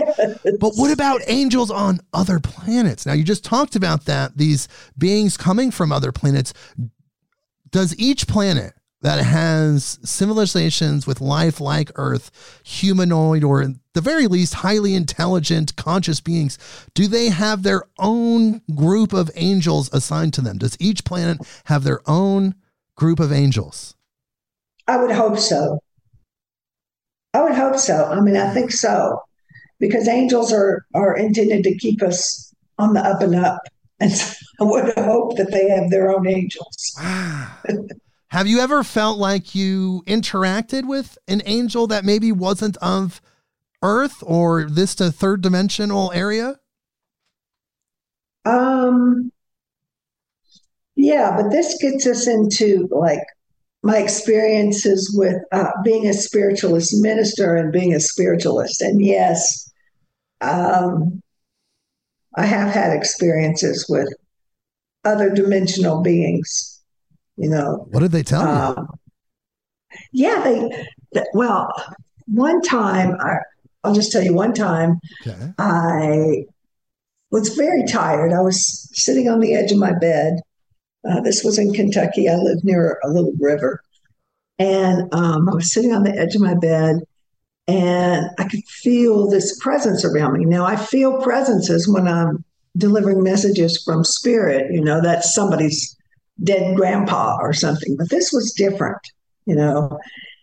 but 0.59 0.73
what 0.75 0.91
about 0.91 1.21
angels 1.27 1.71
on 1.71 1.99
other 2.13 2.39
planets? 2.39 3.05
Now, 3.05 3.13
you 3.13 3.23
just 3.23 3.43
talked 3.43 3.75
about 3.75 4.05
that, 4.05 4.37
these 4.37 4.67
beings 4.97 5.35
coming 5.35 5.71
from 5.71 5.91
other 5.91 6.11
planets. 6.11 6.53
Does 7.69 7.97
each 7.97 8.27
planet 8.27 8.73
that 9.03 9.19
has 9.19 9.99
civilizations 10.03 11.05
with 11.05 11.19
life 11.19 11.59
like 11.59 11.91
Earth, 11.95 12.61
humanoid, 12.63 13.43
or 13.43 13.61
at 13.61 13.71
the 13.93 14.01
very 14.01 14.27
least, 14.27 14.55
highly 14.55 14.95
intelligent, 14.95 15.75
conscious 15.75 16.21
beings, 16.21 16.57
do 16.95 17.07
they 17.07 17.27
have 17.27 17.63
their 17.63 17.83
own 17.99 18.61
group 18.73 19.11
of 19.11 19.29
angels 19.35 19.89
assigned 19.93 20.33
to 20.35 20.41
them? 20.41 20.57
Does 20.57 20.77
each 20.79 21.03
planet 21.03 21.37
have 21.65 21.83
their 21.83 21.99
own 22.09 22.55
group 22.95 23.19
of 23.19 23.33
angels? 23.33 23.93
I 24.87 24.95
would 24.97 25.11
hope 25.11 25.37
so. 25.37 25.79
I 27.33 27.41
would 27.41 27.55
hope 27.55 27.77
so. 27.77 28.05
I 28.05 28.21
mean, 28.21 28.37
I 28.37 28.53
think 28.53 28.71
so, 28.71 29.19
because 29.79 30.07
angels 30.07 30.53
are 30.53 30.85
are 30.95 31.17
intended 31.17 31.63
to 31.65 31.77
keep 31.77 32.01
us 32.01 32.53
on 32.79 32.93
the 32.93 33.01
up 33.01 33.21
and 33.21 33.35
up, 33.35 33.61
and 33.99 34.11
so 34.11 34.33
I 34.61 34.63
would 34.63 34.93
hope 34.95 35.35
that 35.37 35.51
they 35.51 35.67
have 35.69 35.89
their 35.89 36.09
own 36.09 36.25
angels. 36.27 36.97
Have 38.33 38.47
you 38.47 38.61
ever 38.61 38.83
felt 38.83 39.19
like 39.19 39.53
you 39.53 40.01
interacted 40.07 40.87
with 40.87 41.19
an 41.27 41.43
angel 41.45 41.85
that 41.85 42.03
maybe 42.03 42.31
wasn't 42.31 42.77
of 42.77 43.21
Earth 43.83 44.23
or 44.25 44.63
this 44.63 44.95
to 44.95 45.11
third 45.11 45.43
dimensional 45.43 46.11
area? 46.13 46.59
Um, 48.43 49.31
yeah, 50.95 51.37
but 51.37 51.51
this 51.51 51.77
gets 51.79 52.07
us 52.07 52.25
into 52.25 52.87
like 52.89 53.21
my 53.83 53.99
experiences 53.99 55.13
with 55.15 55.35
uh, 55.51 55.69
being 55.83 56.07
a 56.07 56.13
spiritualist 56.13 57.03
minister 57.03 57.55
and 57.55 57.71
being 57.71 57.93
a 57.93 57.99
spiritualist. 57.99 58.81
And 58.81 59.05
yes, 59.05 59.71
um, 60.41 61.21
I 62.35 62.47
have 62.47 62.73
had 62.73 62.97
experiences 62.97 63.85
with 63.87 64.11
other 65.05 65.29
dimensional 65.29 66.01
beings. 66.01 66.72
You 67.37 67.49
know, 67.49 67.87
What 67.91 68.01
did 68.01 68.11
they 68.11 68.23
tell 68.23 68.41
you? 68.43 68.47
um, 68.47 68.87
yeah, 70.11 70.41
they. 70.43 70.85
th- 71.13 71.25
Well, 71.33 71.71
one 72.27 72.61
time, 72.61 73.15
I, 73.19 73.37
I'll 73.83 73.93
just 73.93 74.11
tell 74.11 74.23
you. 74.23 74.33
One 74.33 74.53
time, 74.53 74.99
Okay. 75.25 75.51
I 75.57 76.45
was 77.31 77.49
very 77.55 77.83
tired. 77.85 78.33
I 78.33 78.41
was 78.41 78.89
sitting 78.93 79.27
on 79.29 79.39
the 79.39 79.55
edge 79.55 79.71
of 79.71 79.77
my 79.79 79.93
bed. 79.93 80.39
Uh, 81.07 81.19
this 81.21 81.43
was 81.43 81.57
in 81.57 81.73
Kentucky. 81.73 82.29
I 82.29 82.35
lived 82.35 82.63
near 82.63 82.99
a 83.03 83.09
little 83.09 83.33
river. 83.39 83.81
And 84.59 85.13
um, 85.13 85.49
I 85.49 85.55
was 85.55 85.73
sitting 85.73 85.93
on 85.93 86.03
the 86.03 86.15
edge 86.17 86.35
of 86.35 86.41
my 86.41 86.53
bed 86.53 86.97
and 87.67 88.27
I 88.37 88.43
could 88.47 88.63
feel 88.65 89.27
this 89.29 89.57
presence 89.59 90.05
around 90.05 90.33
me. 90.37 90.45
Now, 90.45 90.65
I 90.65 90.75
feel 90.75 91.21
presences 91.21 91.87
when 91.87 92.07
I'm 92.07 92.45
delivering 92.77 93.23
messages 93.23 93.81
from 93.83 94.03
spirit. 94.03 94.71
You 94.71 94.81
know, 94.81 95.01
that's 95.01 95.33
somebody's 95.33 95.97
dead 96.41 96.75
grandpa 96.75 97.37
or 97.39 97.53
something. 97.53 97.95
But 97.97 98.09
this 98.09 98.31
was 98.31 98.53
different, 98.53 99.01
you 99.45 99.55
know. 99.55 99.99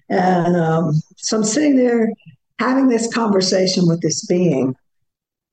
And 0.08 0.56
um, 0.56 0.92
so 1.16 1.38
I'm 1.38 1.44
sitting 1.44 1.76
there 1.76 2.10
having 2.58 2.88
this 2.88 3.12
conversation 3.12 3.86
with 3.86 4.02
this 4.02 4.26
being. 4.26 4.74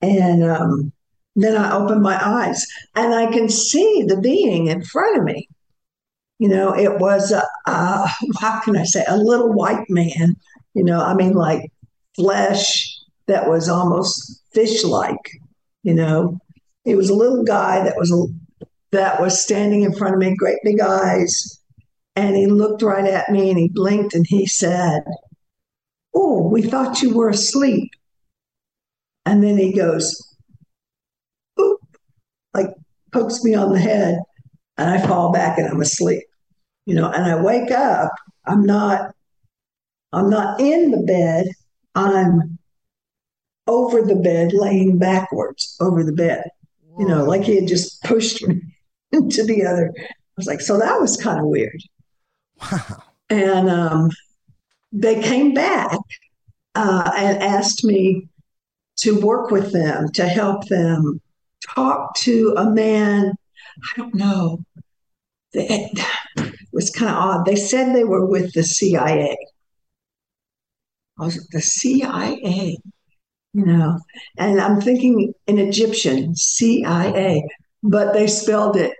And 0.01 0.43
um, 0.43 0.91
then 1.35 1.55
I 1.55 1.75
open 1.75 2.01
my 2.01 2.19
eyes 2.23 2.65
and 2.95 3.13
I 3.13 3.31
can 3.31 3.49
see 3.49 4.03
the 4.07 4.19
being 4.19 4.67
in 4.67 4.83
front 4.83 5.17
of 5.17 5.23
me. 5.23 5.47
You 6.39 6.49
know, 6.49 6.75
it 6.75 6.99
was, 6.99 7.31
a, 7.31 7.43
uh, 7.65 8.07
how 8.39 8.59
can 8.59 8.77
I 8.77 8.83
say, 8.83 9.03
a 9.07 9.17
little 9.17 9.51
white 9.51 9.89
man, 9.89 10.35
you 10.75 10.83
know, 10.83 11.01
I 11.01 11.15
mean, 11.15 11.33
like 11.33 11.71
flesh 12.15 12.95
that 13.27 13.49
was 13.49 13.69
almost 13.69 14.43
fish 14.53 14.83
like, 14.83 15.31
you 15.83 15.93
know. 15.93 16.39
He 16.83 16.95
was 16.95 17.09
a 17.09 17.15
little 17.15 17.43
guy 17.43 17.83
that 17.83 17.97
was 17.97 18.11
that 18.91 19.19
was 19.19 19.41
standing 19.41 19.83
in 19.83 19.93
front 19.93 20.13
of 20.13 20.19
me, 20.19 20.35
great 20.35 20.59
big 20.63 20.79
eyes, 20.79 21.59
and 22.15 22.35
he 22.35 22.47
looked 22.47 22.81
right 22.81 23.05
at 23.05 23.29
me 23.29 23.49
and 23.49 23.59
he 23.59 23.69
blinked 23.69 24.13
and 24.13 24.25
he 24.27 24.45
said, 24.45 25.03
"Oh, 26.13 26.47
we 26.47 26.61
thought 26.61 27.01
you 27.01 27.13
were 27.13 27.29
asleep." 27.29 27.91
And 29.25 29.43
then 29.43 29.57
he 29.57 29.73
goes, 29.73 30.35
"Oop," 31.59 31.81
like 32.53 32.69
pokes 33.11 33.43
me 33.43 33.53
on 33.55 33.73
the 33.73 33.79
head, 33.79 34.19
and 34.77 34.89
I 34.89 35.05
fall 35.05 35.31
back 35.31 35.57
and 35.57 35.67
I'm 35.67 35.81
asleep. 35.81 36.23
You 36.85 36.95
know, 36.95 37.09
and 37.11 37.25
I 37.25 37.41
wake 37.41 37.71
up. 37.71 38.11
I'm 38.45 38.65
not. 38.65 39.13
I'm 40.13 40.29
not 40.29 40.59
in 40.61 40.91
the 40.91 41.03
bed. 41.03 41.47
I'm 41.93 42.57
over 43.67 44.01
the 44.01 44.15
bed, 44.15 44.53
laying 44.53 44.97
backwards 44.97 45.75
over 45.81 46.03
the 46.03 46.13
bed 46.13 46.49
you 46.97 47.07
know, 47.07 47.23
like 47.23 47.43
he 47.43 47.55
had 47.55 47.67
just 47.67 48.01
pushed 48.03 48.45
me 48.47 48.61
into 49.11 49.43
the 49.43 49.65
other. 49.65 49.93
I 49.97 50.09
was 50.35 50.47
like, 50.47 50.61
so 50.61 50.77
that 50.77 50.99
was 50.99 51.17
kind 51.17 51.39
of 51.39 51.45
weird. 51.45 51.81
Wow. 52.61 53.03
and 53.29 53.69
um, 53.69 54.11
they 54.91 55.21
came 55.21 55.53
back 55.53 55.97
uh, 56.75 57.11
and 57.15 57.43
asked 57.43 57.83
me 57.83 58.27
to 58.97 59.19
work 59.19 59.51
with 59.51 59.71
them 59.71 60.09
to 60.13 60.27
help 60.27 60.67
them 60.67 61.21
talk 61.75 62.15
to 62.17 62.53
a 62.57 62.69
man. 62.69 63.33
I 63.83 63.97
don't 63.97 64.15
know. 64.15 64.63
It 65.53 65.97
was 66.71 66.89
kind 66.91 67.11
of 67.11 67.17
odd. 67.17 67.45
They 67.45 67.55
said 67.55 67.93
they 67.95 68.03
were 68.03 68.25
with 68.25 68.53
the 68.53 68.63
CIA. 68.63 69.35
I 71.19 71.25
was 71.25 71.47
the 71.51 71.61
CIA, 71.61 72.77
you 73.53 73.65
know, 73.65 73.97
and 74.37 74.61
I'm 74.61 74.79
thinking 74.79 75.33
in 75.47 75.57
Egyptian, 75.57 76.35
CIA, 76.35 77.43
but 77.83 78.13
they 78.13 78.27
spelled 78.27 78.75
it 78.75 78.93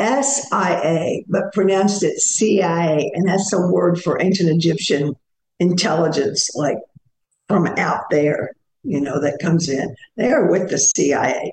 SIA, 0.00 1.22
but 1.28 1.52
pronounced 1.52 2.02
it 2.02 2.18
CIA. 2.18 3.10
And 3.14 3.28
that's 3.28 3.52
a 3.52 3.66
word 3.66 4.00
for 4.00 4.20
ancient 4.20 4.50
Egyptian 4.50 5.14
intelligence, 5.60 6.50
like 6.54 6.78
from 7.48 7.66
out 7.78 8.04
there, 8.10 8.52
you 8.82 9.00
know, 9.00 9.20
that 9.20 9.38
comes 9.40 9.68
in. 9.68 9.94
They 10.16 10.32
are 10.32 10.50
with 10.50 10.70
the 10.70 10.78
CIA. 10.78 11.52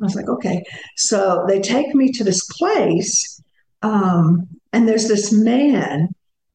I 0.00 0.04
was 0.04 0.14
like, 0.14 0.28
okay. 0.28 0.64
So 0.96 1.44
they 1.46 1.60
take 1.60 1.94
me 1.94 2.10
to 2.12 2.24
this 2.24 2.44
place, 2.44 3.42
um, 3.82 4.48
and 4.72 4.88
there's 4.88 5.08
this 5.08 5.32
man 5.32 6.08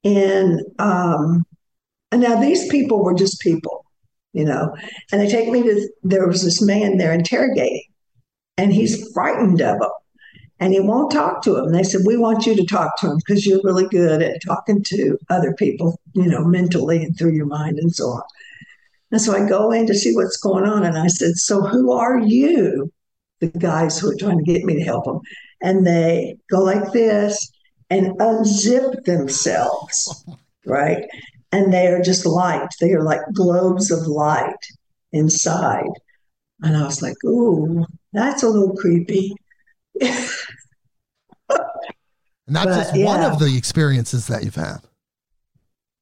in, 0.03 0.59
um, 0.77 1.45
and 2.11 2.21
now 2.21 2.39
these 2.39 2.67
people 2.69 3.03
were 3.03 3.13
just 3.13 3.39
people, 3.39 3.85
you 4.33 4.45
know, 4.45 4.75
and 5.11 5.21
they 5.21 5.29
take 5.29 5.49
me 5.49 5.63
to, 5.63 5.89
there 6.03 6.27
was 6.27 6.43
this 6.43 6.61
man 6.61 6.97
there 6.97 7.13
interrogating, 7.13 7.83
and 8.59 8.73
he's 8.73 9.11
frightened 9.13 9.61
of 9.61 9.79
them 9.79 9.89
and 10.59 10.73
he 10.73 10.81
won't 10.81 11.11
talk 11.11 11.41
to 11.43 11.57
him. 11.57 11.71
They 11.71 11.83
said, 11.83 12.01
We 12.05 12.17
want 12.17 12.45
you 12.45 12.55
to 12.55 12.65
talk 12.65 12.99
to 12.99 13.11
him 13.11 13.17
because 13.17 13.45
you're 13.45 13.61
really 13.63 13.87
good 13.87 14.21
at 14.21 14.41
talking 14.45 14.83
to 14.87 15.17
other 15.29 15.53
people, 15.53 15.99
you 16.13 16.27
know, 16.27 16.43
mentally 16.43 17.03
and 17.03 17.17
through 17.17 17.31
your 17.31 17.45
mind 17.45 17.79
and 17.79 17.95
so 17.95 18.07
on. 18.07 18.21
And 19.11 19.21
so 19.21 19.33
I 19.33 19.47
go 19.47 19.71
in 19.71 19.87
to 19.87 19.95
see 19.95 20.13
what's 20.13 20.37
going 20.37 20.65
on. 20.65 20.83
And 20.83 20.97
I 20.97 21.07
said, 21.07 21.35
So 21.35 21.61
who 21.61 21.93
are 21.93 22.19
you? 22.19 22.91
The 23.39 23.47
guys 23.47 23.97
who 23.97 24.11
are 24.11 24.17
trying 24.17 24.37
to 24.37 24.43
get 24.43 24.65
me 24.65 24.75
to 24.75 24.83
help 24.83 25.05
them. 25.05 25.21
And 25.61 25.87
they 25.87 26.37
go 26.51 26.59
like 26.59 26.91
this 26.91 27.49
and 27.89 28.19
unzip 28.19 29.05
themselves, 29.05 30.25
right? 30.65 31.05
And 31.53 31.71
they 31.71 31.87
are 31.87 32.01
just 32.01 32.25
light. 32.25 32.67
They 32.81 32.91
are 32.91 33.03
like 33.03 33.21
globes 33.33 33.89
of 33.89 34.05
light 34.05 34.65
inside. 35.13 35.89
And 36.61 36.75
I 36.75 36.83
was 36.83 37.01
like, 37.01 37.15
Ooh, 37.25 37.85
that's 38.13 38.43
a 38.43 38.49
little 38.49 38.75
creepy. 38.75 39.33
and 40.01 40.29
that's 42.47 42.65
but, 42.65 42.75
just 42.75 42.95
yeah. 42.95 43.05
one 43.05 43.21
of 43.21 43.39
the 43.39 43.55
experiences 43.57 44.27
that 44.27 44.43
you've 44.43 44.55
had. 44.55 44.79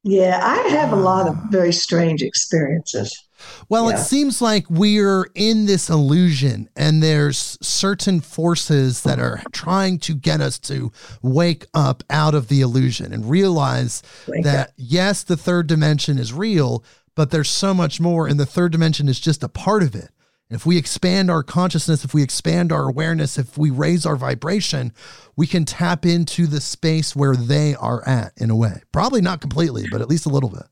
Yeah, 0.04 0.40
I 0.42 0.68
have 0.68 0.92
a 0.92 0.96
lot 0.96 1.26
of 1.26 1.36
ah. 1.36 1.46
very 1.50 1.72
strange 1.72 2.22
experiences. 2.22 3.28
Well, 3.68 3.88
yeah. 3.88 3.96
it 3.96 4.00
seems 4.00 4.42
like 4.42 4.64
we're 4.68 5.30
in 5.34 5.66
this 5.66 5.88
illusion, 5.90 6.68
and 6.74 7.02
there's 7.02 7.58
certain 7.60 8.20
forces 8.20 9.02
that 9.02 9.18
are 9.18 9.42
trying 9.52 9.98
to 10.00 10.14
get 10.14 10.40
us 10.40 10.58
to 10.60 10.92
wake 11.22 11.66
up 11.74 12.02
out 12.10 12.34
of 12.34 12.48
the 12.48 12.60
illusion 12.60 13.12
and 13.12 13.28
realize 13.30 14.02
wake 14.26 14.44
that, 14.44 14.68
up. 14.68 14.74
yes, 14.76 15.22
the 15.22 15.36
third 15.36 15.66
dimension 15.66 16.18
is 16.18 16.32
real, 16.32 16.82
but 17.14 17.30
there's 17.30 17.50
so 17.50 17.74
much 17.74 18.00
more, 18.00 18.26
and 18.26 18.40
the 18.40 18.46
third 18.46 18.72
dimension 18.72 19.08
is 19.08 19.20
just 19.20 19.44
a 19.44 19.48
part 19.48 19.82
of 19.82 19.94
it. 19.94 20.10
If 20.50 20.64
we 20.64 20.78
expand 20.78 21.30
our 21.30 21.42
consciousness, 21.42 22.04
if 22.04 22.14
we 22.14 22.22
expand 22.22 22.72
our 22.72 22.88
awareness, 22.88 23.38
if 23.38 23.58
we 23.58 23.70
raise 23.70 24.06
our 24.06 24.16
vibration, 24.16 24.92
we 25.36 25.46
can 25.46 25.66
tap 25.66 26.06
into 26.06 26.46
the 26.46 26.60
space 26.60 27.14
where 27.14 27.36
they 27.36 27.74
are 27.74 28.06
at 28.08 28.32
in 28.38 28.48
a 28.50 28.56
way. 28.56 28.80
Probably 28.90 29.20
not 29.20 29.42
completely, 29.42 29.86
but 29.90 30.00
at 30.00 30.08
least 30.08 30.24
a 30.24 30.30
little 30.30 30.48
bit. 30.48 30.64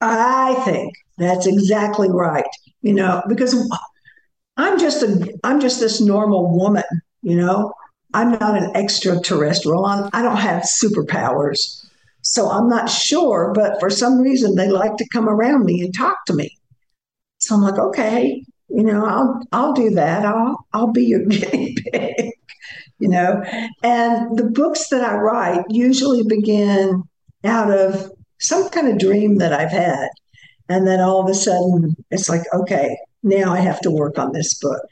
I 0.00 0.54
think 0.64 0.94
that's 1.16 1.46
exactly 1.46 2.10
right. 2.10 2.44
You 2.82 2.94
know, 2.94 3.22
because 3.28 3.70
I'm 4.56 4.78
just 4.78 5.02
a 5.02 5.32
I'm 5.44 5.60
just 5.60 5.78
this 5.80 6.00
normal 6.00 6.56
woman, 6.56 6.84
you 7.22 7.36
know. 7.36 7.72
I'm 8.14 8.30
not 8.30 8.56
an 8.56 8.74
extraterrestrial. 8.74 9.84
I'm, 9.84 10.08
I 10.12 10.22
don't 10.22 10.38
have 10.38 10.62
superpowers. 10.62 11.84
So 12.22 12.48
I'm 12.48 12.68
not 12.68 12.88
sure, 12.88 13.52
but 13.54 13.78
for 13.78 13.90
some 13.90 14.20
reason 14.20 14.54
they 14.54 14.68
like 14.68 14.96
to 14.96 15.08
come 15.12 15.28
around 15.28 15.64
me 15.64 15.82
and 15.82 15.94
talk 15.94 16.24
to 16.26 16.32
me. 16.32 16.56
So 17.38 17.54
I'm 17.54 17.60
like, 17.62 17.78
okay, 17.78 18.42
you 18.68 18.82
know, 18.82 19.06
I'll 19.06 19.42
I'll 19.52 19.72
do 19.72 19.90
that. 19.90 20.24
I'll 20.24 20.66
I'll 20.72 20.92
be 20.92 21.04
your 21.04 21.24
guinea 21.26 21.76
pig. 21.92 22.32
You 22.98 23.08
know, 23.08 23.42
and 23.82 24.38
the 24.38 24.50
books 24.50 24.88
that 24.88 25.04
I 25.04 25.16
write 25.16 25.64
usually 25.68 26.22
begin 26.22 27.02
out 27.44 27.70
of 27.70 28.10
some 28.40 28.68
kind 28.70 28.88
of 28.88 28.98
dream 28.98 29.36
that 29.38 29.52
I've 29.52 29.70
had. 29.70 30.08
And 30.68 30.86
then 30.86 31.00
all 31.00 31.22
of 31.22 31.28
a 31.28 31.34
sudden 31.34 31.94
it's 32.10 32.28
like, 32.28 32.42
okay, 32.52 32.96
now 33.22 33.52
I 33.52 33.60
have 33.60 33.80
to 33.82 33.90
work 33.90 34.18
on 34.18 34.32
this 34.32 34.54
book. 34.54 34.82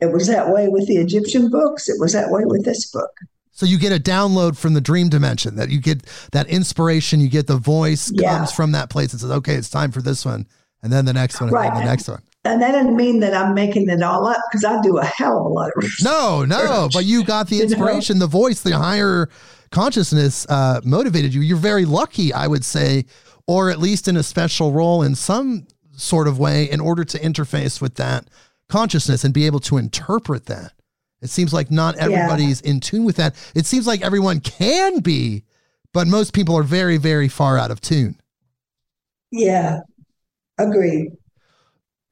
It 0.00 0.12
was 0.12 0.26
that 0.28 0.50
way 0.50 0.68
with 0.68 0.86
the 0.86 0.96
Egyptian 0.96 1.50
books. 1.50 1.88
It 1.88 1.98
was 1.98 2.12
that 2.12 2.30
way 2.30 2.44
with 2.44 2.64
this 2.64 2.90
book. 2.90 3.10
So 3.50 3.64
you 3.64 3.78
get 3.78 3.92
a 3.92 4.02
download 4.02 4.56
from 4.56 4.74
the 4.74 4.82
dream 4.82 5.08
dimension 5.08 5.56
that 5.56 5.70
you 5.70 5.80
get 5.80 6.02
that 6.32 6.46
inspiration, 6.48 7.20
you 7.20 7.28
get 7.28 7.46
the 7.46 7.56
voice 7.56 8.12
yeah. 8.14 8.36
comes 8.36 8.52
from 8.52 8.72
that 8.72 8.90
place 8.90 9.12
and 9.12 9.20
says, 9.20 9.30
okay, 9.30 9.54
it's 9.54 9.70
time 9.70 9.92
for 9.92 10.02
this 10.02 10.26
one. 10.26 10.46
And 10.82 10.92
then 10.92 11.06
the 11.06 11.14
next 11.14 11.40
one, 11.40 11.48
and 11.48 11.54
right. 11.54 11.72
then 11.72 11.84
the 11.84 11.90
next 11.90 12.06
one. 12.06 12.22
And 12.46 12.62
that 12.62 12.72
doesn't 12.72 12.96
mean 12.96 13.20
that 13.20 13.34
I'm 13.34 13.54
making 13.54 13.88
it 13.88 14.02
all 14.02 14.26
up 14.26 14.40
because 14.50 14.64
I 14.64 14.80
do 14.80 14.98
a 14.98 15.04
hell 15.04 15.38
of 15.38 15.46
a 15.46 15.48
lot 15.48 15.68
of 15.68 15.72
research. 15.76 16.04
No, 16.04 16.44
no, 16.44 16.88
but 16.92 17.04
you 17.04 17.24
got 17.24 17.48
the 17.48 17.60
inspiration, 17.62 18.18
the 18.18 18.26
voice, 18.26 18.62
the 18.62 18.76
higher 18.76 19.28
consciousness 19.70 20.46
uh, 20.48 20.80
motivated 20.84 21.34
you. 21.34 21.40
You're 21.40 21.56
very 21.56 21.84
lucky, 21.84 22.32
I 22.32 22.46
would 22.46 22.64
say, 22.64 23.04
or 23.46 23.70
at 23.70 23.78
least 23.78 24.08
in 24.08 24.16
a 24.16 24.22
special 24.22 24.72
role 24.72 25.02
in 25.02 25.14
some 25.14 25.66
sort 25.96 26.28
of 26.28 26.38
way 26.38 26.70
in 26.70 26.80
order 26.80 27.04
to 27.04 27.18
interface 27.18 27.80
with 27.80 27.96
that 27.96 28.28
consciousness 28.68 29.24
and 29.24 29.32
be 29.32 29.46
able 29.46 29.60
to 29.60 29.76
interpret 29.76 30.46
that. 30.46 30.72
It 31.22 31.30
seems 31.30 31.52
like 31.52 31.70
not 31.70 31.96
everybody's 31.96 32.62
yeah. 32.62 32.70
in 32.70 32.80
tune 32.80 33.04
with 33.04 33.16
that. 33.16 33.34
It 33.54 33.66
seems 33.66 33.86
like 33.86 34.02
everyone 34.02 34.40
can 34.40 35.00
be, 35.00 35.44
but 35.92 36.06
most 36.06 36.34
people 36.34 36.56
are 36.56 36.62
very, 36.62 36.98
very 36.98 37.28
far 37.28 37.56
out 37.56 37.70
of 37.70 37.80
tune. 37.80 38.20
Yeah, 39.30 39.80
agreed. 40.58 41.12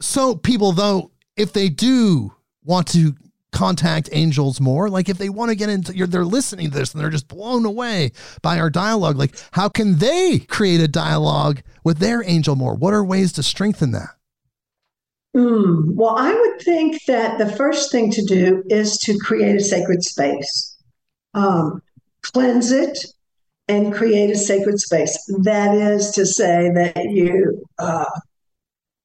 So, 0.05 0.37
people, 0.37 0.73
though, 0.73 1.11
if 1.35 1.55
they 1.55 1.71
do 1.71 2.35
want 2.63 2.87
to 2.89 3.15
contact 3.53 4.11
angels 4.13 4.61
more, 4.61 4.91
like 4.91 5.09
if 5.09 5.17
they 5.17 5.31
want 5.31 5.49
to 5.49 5.57
get 5.57 5.71
into, 5.71 6.07
they're 6.07 6.27
listening 6.27 6.71
to 6.71 6.79
this 6.79 6.93
and 6.93 7.03
they're 7.03 7.11
just 7.11 7.27
blown 7.27 7.65
away 7.65 8.13
by 8.43 8.59
our 8.59 8.69
dialogue, 8.69 9.17
like 9.17 9.35
how 9.53 9.69
can 9.69 9.97
they 9.99 10.41
create 10.41 10.81
a 10.81 10.89
dialogue 10.89 11.63
with 11.85 11.99
their 11.99 12.23
angel 12.29 12.55
more? 12.55 12.75
What 12.75 12.93
are 12.93 13.03
ways 13.03 13.33
to 13.33 13.43
strengthen 13.43 13.93
that? 13.93 14.11
Mm, 15.35 15.95
well, 15.95 16.17
I 16.17 16.35
would 16.35 16.61
think 16.61 17.03
that 17.07 17.39
the 17.39 17.51
first 17.57 17.91
thing 17.91 18.13
to 18.13 18.23
do 18.23 18.63
is 18.69 18.99
to 18.99 19.19
create 19.19 19.57
a 19.57 19.65
sacred 19.65 20.05
space, 20.05 20.77
um, 21.33 21.83
cleanse 22.23 22.71
it, 22.73 22.99
and 23.69 23.93
create 23.93 24.31
a 24.31 24.37
sacred 24.37 24.79
space. 24.79 25.19
That 25.43 25.75
is 25.75 26.11
to 26.13 26.27
say 26.27 26.71
that 26.75 27.05
you 27.11 27.65
uh, 27.79 28.05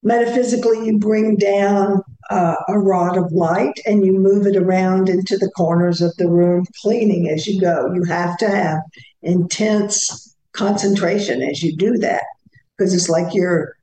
metaphysically 0.09 0.87
you 0.87 0.97
bring 0.97 1.35
down 1.35 2.01
uh, 2.31 2.55
a 2.67 2.79
rod 2.79 3.15
of 3.15 3.31
light 3.31 3.79
and 3.85 4.03
you 4.03 4.13
move 4.13 4.47
it 4.47 4.55
around 4.55 5.07
into 5.07 5.37
the 5.37 5.51
corners 5.51 6.01
of 6.01 6.15
the 6.17 6.27
room 6.27 6.65
cleaning 6.81 7.29
as 7.29 7.45
you 7.45 7.61
go. 7.61 7.93
You 7.93 8.03
have 8.05 8.35
to 8.39 8.49
have 8.49 8.79
intense 9.21 10.35
concentration 10.53 11.43
as 11.43 11.61
you 11.61 11.77
do 11.77 11.95
that 11.99 12.23
because 12.75 12.95
it's 12.95 13.07
like 13.07 13.35
you're 13.35 13.75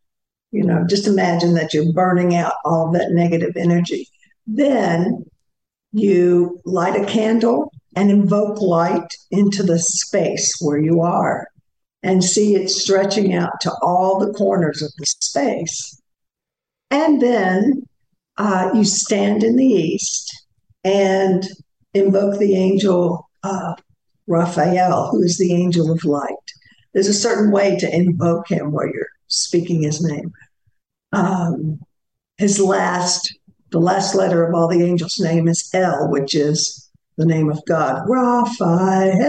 you 0.50 0.64
know 0.64 0.84
just 0.88 1.06
imagine 1.06 1.54
that 1.54 1.72
you're 1.72 1.92
burning 1.92 2.34
out 2.34 2.54
all 2.64 2.90
that 2.90 3.12
negative 3.12 3.56
energy. 3.56 4.08
Then 4.48 5.24
you 5.92 6.60
light 6.64 7.00
a 7.00 7.06
candle 7.06 7.72
and 7.94 8.10
invoke 8.10 8.60
light 8.60 9.14
into 9.30 9.62
the 9.62 9.78
space 9.78 10.52
where 10.60 10.78
you 10.78 11.02
are 11.02 11.46
and 12.02 12.24
see 12.24 12.56
it 12.56 12.68
stretching 12.68 13.32
out 13.32 13.52
to 13.60 13.72
all 13.80 14.18
the 14.18 14.32
corners 14.32 14.82
of 14.82 14.90
the 14.98 15.06
space 15.06 15.95
and 16.90 17.20
then 17.20 17.86
uh, 18.36 18.70
you 18.74 18.84
stand 18.84 19.42
in 19.42 19.56
the 19.56 19.64
east 19.64 20.46
and 20.84 21.44
invoke 21.94 22.38
the 22.38 22.54
angel 22.54 23.28
uh, 23.42 23.74
Raphael, 24.26 25.08
who 25.10 25.22
is 25.22 25.38
the 25.38 25.54
angel 25.54 25.90
of 25.90 26.04
light. 26.04 26.34
There's 26.92 27.08
a 27.08 27.14
certain 27.14 27.50
way 27.50 27.76
to 27.76 27.94
invoke 27.94 28.48
him 28.50 28.72
where 28.72 28.86
you're 28.86 29.08
speaking 29.28 29.82
his 29.82 30.02
name. 30.02 30.32
Um, 31.12 31.80
his 32.38 32.58
last, 32.60 33.36
the 33.70 33.80
last 33.80 34.14
letter 34.14 34.44
of 34.46 34.54
all 34.54 34.68
the 34.68 34.82
angels' 34.82 35.18
name 35.20 35.48
is 35.48 35.68
L, 35.72 36.10
which 36.10 36.34
is 36.34 36.88
the 37.16 37.26
name 37.26 37.50
of 37.50 37.64
God. 37.66 38.02
Raphael. 38.08 39.20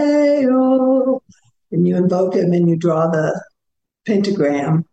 And 1.70 1.86
you 1.86 1.96
invoke 1.96 2.34
him 2.34 2.52
and 2.52 2.68
you 2.68 2.76
draw 2.76 3.08
the 3.08 3.40
pentagram 4.06 4.84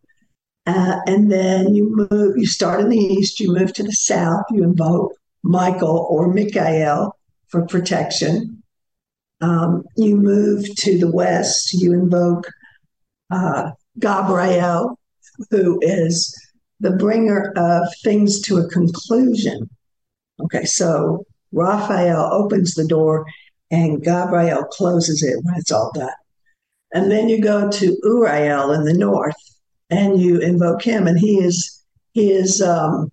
uh, 0.65 0.99
and 1.05 1.31
then 1.31 1.75
you 1.75 2.07
move, 2.09 2.37
you 2.37 2.47
start 2.47 2.81
in 2.81 2.89
the 2.89 2.97
east, 2.97 3.39
you 3.39 3.53
move 3.53 3.73
to 3.73 3.83
the 3.83 3.91
south, 3.91 4.43
you 4.51 4.63
invoke 4.63 5.13
Michael 5.43 6.07
or 6.09 6.33
Michael 6.33 7.15
for 7.47 7.65
protection. 7.67 8.63
Um, 9.41 9.83
you 9.95 10.15
move 10.15 10.65
to 10.77 10.97
the 10.97 11.11
west, 11.11 11.73
you 11.73 11.93
invoke 11.93 12.47
uh, 13.29 13.71
Gabriel, 13.99 14.97
who 15.51 15.79
is 15.81 16.35
the 16.79 16.91
bringer 16.91 17.53
of 17.55 17.87
things 18.03 18.41
to 18.41 18.57
a 18.57 18.67
conclusion. 18.67 19.69
Okay, 20.41 20.65
so 20.65 21.25
Raphael 21.51 22.29
opens 22.33 22.73
the 22.73 22.87
door 22.87 23.25
and 23.69 24.03
Gabriel 24.03 24.63
closes 24.63 25.21
it 25.21 25.43
when 25.43 25.55
it's 25.55 25.71
all 25.71 25.91
done. 25.93 26.09
And 26.93 27.11
then 27.11 27.29
you 27.29 27.41
go 27.41 27.69
to 27.69 27.97
Uriel 28.03 28.71
in 28.71 28.85
the 28.85 28.93
north 28.93 29.35
and 29.89 30.19
you 30.19 30.39
invoke 30.39 30.83
him, 30.83 31.07
and 31.07 31.19
he 31.19 31.39
is 31.39 31.83
he 32.13 32.31
is 32.31 32.61
um, 32.61 33.11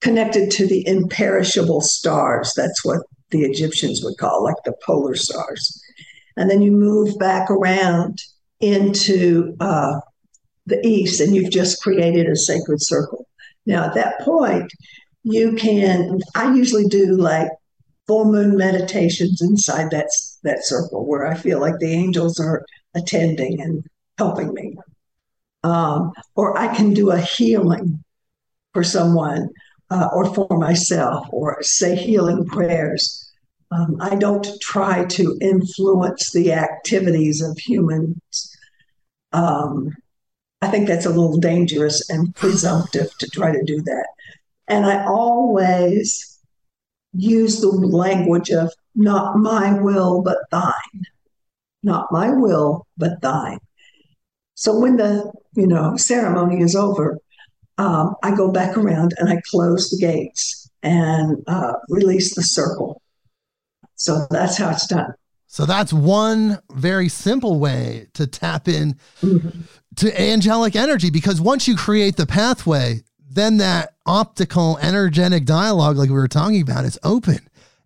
connected 0.00 0.50
to 0.52 0.66
the 0.66 0.86
imperishable 0.86 1.80
stars. 1.80 2.54
That's 2.56 2.84
what 2.84 3.00
the 3.30 3.42
Egyptians 3.42 4.02
would 4.04 4.16
call 4.18 4.44
like 4.44 4.56
the 4.64 4.74
polar 4.84 5.16
stars. 5.16 5.82
And 6.36 6.50
then 6.50 6.62
you 6.62 6.70
move 6.70 7.18
back 7.18 7.50
around 7.50 8.18
into 8.60 9.56
uh, 9.60 10.00
the 10.66 10.84
east, 10.86 11.20
and 11.20 11.34
you've 11.34 11.50
just 11.50 11.82
created 11.82 12.26
a 12.26 12.36
sacred 12.36 12.82
circle. 12.82 13.26
Now, 13.64 13.84
at 13.86 13.94
that 13.94 14.20
point, 14.20 14.70
you 15.24 15.54
can. 15.54 16.20
I 16.34 16.54
usually 16.54 16.86
do 16.86 17.16
like 17.16 17.48
full 18.06 18.26
moon 18.26 18.56
meditations 18.56 19.42
inside 19.42 19.90
that 19.90 20.08
that 20.44 20.64
circle 20.64 21.06
where 21.06 21.26
I 21.26 21.34
feel 21.34 21.60
like 21.60 21.78
the 21.78 21.92
angels 21.92 22.38
are 22.38 22.64
attending 22.94 23.60
and 23.60 23.84
helping 24.18 24.54
me. 24.54 24.76
Um, 25.62 26.12
or 26.34 26.56
I 26.58 26.74
can 26.74 26.94
do 26.94 27.10
a 27.10 27.18
healing 27.18 28.02
for 28.72 28.84
someone 28.84 29.48
uh, 29.90 30.08
or 30.12 30.32
for 30.34 30.58
myself, 30.58 31.26
or 31.30 31.62
say 31.62 31.96
healing 31.96 32.44
prayers. 32.44 33.32
Um, 33.70 33.96
I 34.00 34.14
don't 34.14 34.46
try 34.60 35.04
to 35.06 35.36
influence 35.40 36.32
the 36.32 36.52
activities 36.52 37.42
of 37.42 37.58
humans. 37.58 38.56
Um, 39.32 39.90
I 40.62 40.68
think 40.68 40.88
that's 40.88 41.06
a 41.06 41.10
little 41.10 41.38
dangerous 41.38 42.08
and 42.10 42.34
presumptive 42.34 43.16
to 43.18 43.26
try 43.28 43.52
to 43.52 43.62
do 43.64 43.80
that. 43.82 44.06
And 44.68 44.86
I 44.86 45.04
always 45.04 46.38
use 47.12 47.60
the 47.60 47.68
language 47.68 48.50
of 48.50 48.72
not 48.94 49.36
my 49.38 49.80
will, 49.80 50.22
but 50.22 50.38
thine. 50.50 51.04
Not 51.82 52.10
my 52.10 52.30
will, 52.30 52.86
but 52.96 53.20
thine. 53.20 53.58
So 54.56 54.78
when 54.78 54.96
the 54.96 55.32
you 55.54 55.66
know 55.66 55.96
ceremony 55.96 56.60
is 56.60 56.74
over, 56.74 57.18
um, 57.78 58.16
I 58.22 58.34
go 58.34 58.50
back 58.50 58.76
around 58.76 59.14
and 59.18 59.28
I 59.28 59.40
close 59.48 59.90
the 59.90 59.98
gates 59.98 60.68
and 60.82 61.44
uh, 61.46 61.74
release 61.88 62.34
the 62.34 62.42
circle. 62.42 63.00
So 63.94 64.26
that's 64.30 64.56
how 64.56 64.70
it's 64.70 64.86
done. 64.86 65.14
So 65.46 65.64
that's 65.64 65.92
one 65.92 66.58
very 66.72 67.08
simple 67.08 67.58
way 67.58 68.08
to 68.14 68.26
tap 68.26 68.66
in 68.66 68.96
mm-hmm. 69.22 69.60
to 69.96 70.20
angelic 70.20 70.74
energy 70.74 71.10
because 71.10 71.40
once 71.40 71.68
you 71.68 71.76
create 71.76 72.16
the 72.16 72.26
pathway, 72.26 73.02
then 73.28 73.58
that 73.58 73.94
optical 74.06 74.78
energetic 74.78 75.44
dialogue, 75.44 75.96
like 75.96 76.08
we 76.08 76.14
were 76.14 76.28
talking 76.28 76.60
about, 76.60 76.84
is 76.84 76.98
open. 77.04 77.38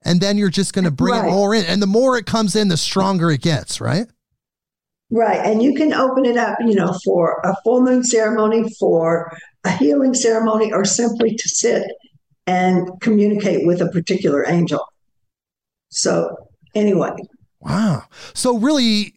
And 0.03 0.21
then 0.21 0.39
you're 0.39 0.51
just 0.51 0.73
going 0.73 0.87
to 0.87 0.91
bring 0.91 1.15
right. 1.15 1.29
it 1.29 1.31
more 1.31 1.55
in. 1.55 1.65
And 1.67 1.83
the 1.83 1.87
more 1.87 2.17
it 2.17 2.25
comes 2.25 2.57
in, 2.57 2.69
the 2.69 2.77
stronger 2.77 3.31
it 3.31 3.43
gets, 3.43 3.81
right? 3.81 4.07
Right. 5.11 5.45
And 5.45 5.63
you 5.63 5.75
can 5.75 5.93
open 5.93 6.25
it 6.25 6.37
up, 6.37 6.59
you 6.61 6.75
know, 6.75 6.97
for 7.05 7.41
a 7.45 7.55
full 7.65 7.83
moon 7.83 8.05
ceremony, 8.05 8.73
for 8.79 9.37
a 9.65 9.71
healing 9.71 10.15
ceremony, 10.15 10.73
or 10.73 10.85
simply 10.85 11.35
to 11.35 11.49
sit 11.49 11.91
and 12.47 12.89
communicate 13.01 13.67
with 13.67 13.81
a 13.81 13.89
particular 13.89 14.49
angel. 14.49 14.85
So, 15.89 16.37
anyway. 16.75 17.11
Wow. 17.61 18.05
So, 18.35 18.57
really, 18.59 19.15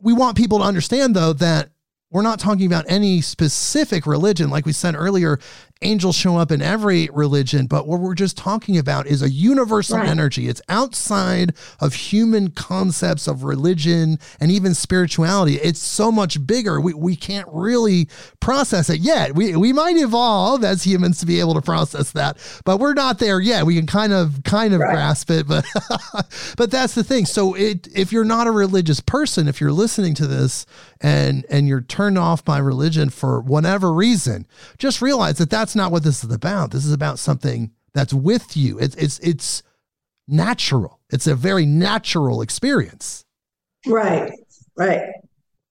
we 0.00 0.12
want 0.12 0.36
people 0.36 0.58
to 0.58 0.64
understand, 0.64 1.14
though, 1.14 1.32
that 1.34 1.70
we're 2.10 2.22
not 2.22 2.40
talking 2.40 2.66
about 2.66 2.84
any 2.88 3.20
specific 3.20 4.06
religion. 4.06 4.50
Like 4.50 4.66
we 4.66 4.72
said 4.72 4.94
earlier, 4.96 5.38
angels 5.82 6.16
show 6.16 6.36
up 6.36 6.50
in 6.50 6.62
every 6.62 7.08
religion, 7.12 7.66
but 7.66 7.86
what 7.86 8.00
we're 8.00 8.14
just 8.14 8.36
talking 8.36 8.78
about 8.78 9.06
is 9.06 9.20
a 9.20 9.28
universal 9.28 9.98
right. 9.98 10.08
energy. 10.08 10.48
It's 10.48 10.62
outside 10.70 11.54
of 11.80 11.92
human 11.92 12.50
concepts 12.50 13.28
of 13.28 13.44
religion 13.44 14.18
and 14.40 14.50
even 14.50 14.72
spirituality. 14.72 15.56
It's 15.56 15.80
so 15.80 16.10
much 16.10 16.44
bigger. 16.46 16.80
We, 16.80 16.94
we 16.94 17.14
can't 17.14 17.46
really 17.52 18.08
process 18.40 18.88
it 18.88 19.00
yet. 19.00 19.34
We, 19.34 19.54
we 19.54 19.74
might 19.74 19.96
evolve 19.96 20.64
as 20.64 20.84
humans 20.84 21.20
to 21.20 21.26
be 21.26 21.40
able 21.40 21.54
to 21.54 21.60
process 21.62 22.10
that, 22.12 22.38
but 22.64 22.78
we're 22.78 22.94
not 22.94 23.18
there 23.18 23.40
yet. 23.40 23.66
We 23.66 23.76
can 23.76 23.86
kind 23.86 24.14
of 24.14 24.42
kind 24.44 24.72
of 24.72 24.80
right. 24.80 24.92
grasp 24.92 25.30
it, 25.30 25.46
but 25.46 25.66
but 26.56 26.70
that's 26.70 26.94
the 26.94 27.04
thing. 27.04 27.26
So 27.26 27.54
it 27.54 27.88
if 27.94 28.12
you're 28.12 28.24
not 28.24 28.46
a 28.46 28.50
religious 28.50 29.00
person, 29.00 29.46
if 29.46 29.60
you're 29.60 29.72
listening 29.72 30.14
to 30.14 30.26
this 30.26 30.64
and 31.00 31.44
and 31.50 31.68
you're 31.68 31.82
turned 31.82 32.18
off 32.18 32.44
by 32.44 32.58
religion 32.58 33.10
for 33.10 33.40
whatever 33.40 33.92
reason, 33.92 34.46
just 34.78 35.02
realize 35.02 35.36
that 35.38 35.50
that's 35.50 35.65
not 35.74 35.90
what 35.90 36.04
this 36.04 36.22
is 36.22 36.32
about. 36.32 36.70
This 36.70 36.84
is 36.84 36.92
about 36.92 37.18
something 37.18 37.72
that's 37.94 38.12
with 38.12 38.56
you. 38.56 38.78
It's 38.78 38.94
it's 38.96 39.18
it's 39.20 39.62
natural. 40.28 41.00
It's 41.10 41.26
a 41.26 41.34
very 41.34 41.66
natural 41.66 42.42
experience. 42.42 43.24
Right. 43.86 44.32
Right. 44.76 45.08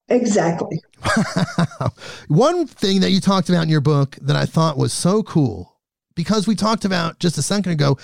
Exactly. 0.07 0.81
One 2.27 2.67
thing 2.67 3.01
that 3.01 3.11
you 3.11 3.19
talked 3.19 3.49
about 3.49 3.63
in 3.63 3.69
your 3.69 3.81
book 3.81 4.17
that 4.21 4.35
I 4.35 4.45
thought 4.45 4.77
was 4.77 4.93
so 4.93 5.23
cool 5.23 5.79
because 6.15 6.47
we 6.47 6.55
talked 6.55 6.85
about 6.85 7.19
just 7.19 7.37
a 7.37 7.41
second 7.41 7.71
ago 7.71 7.97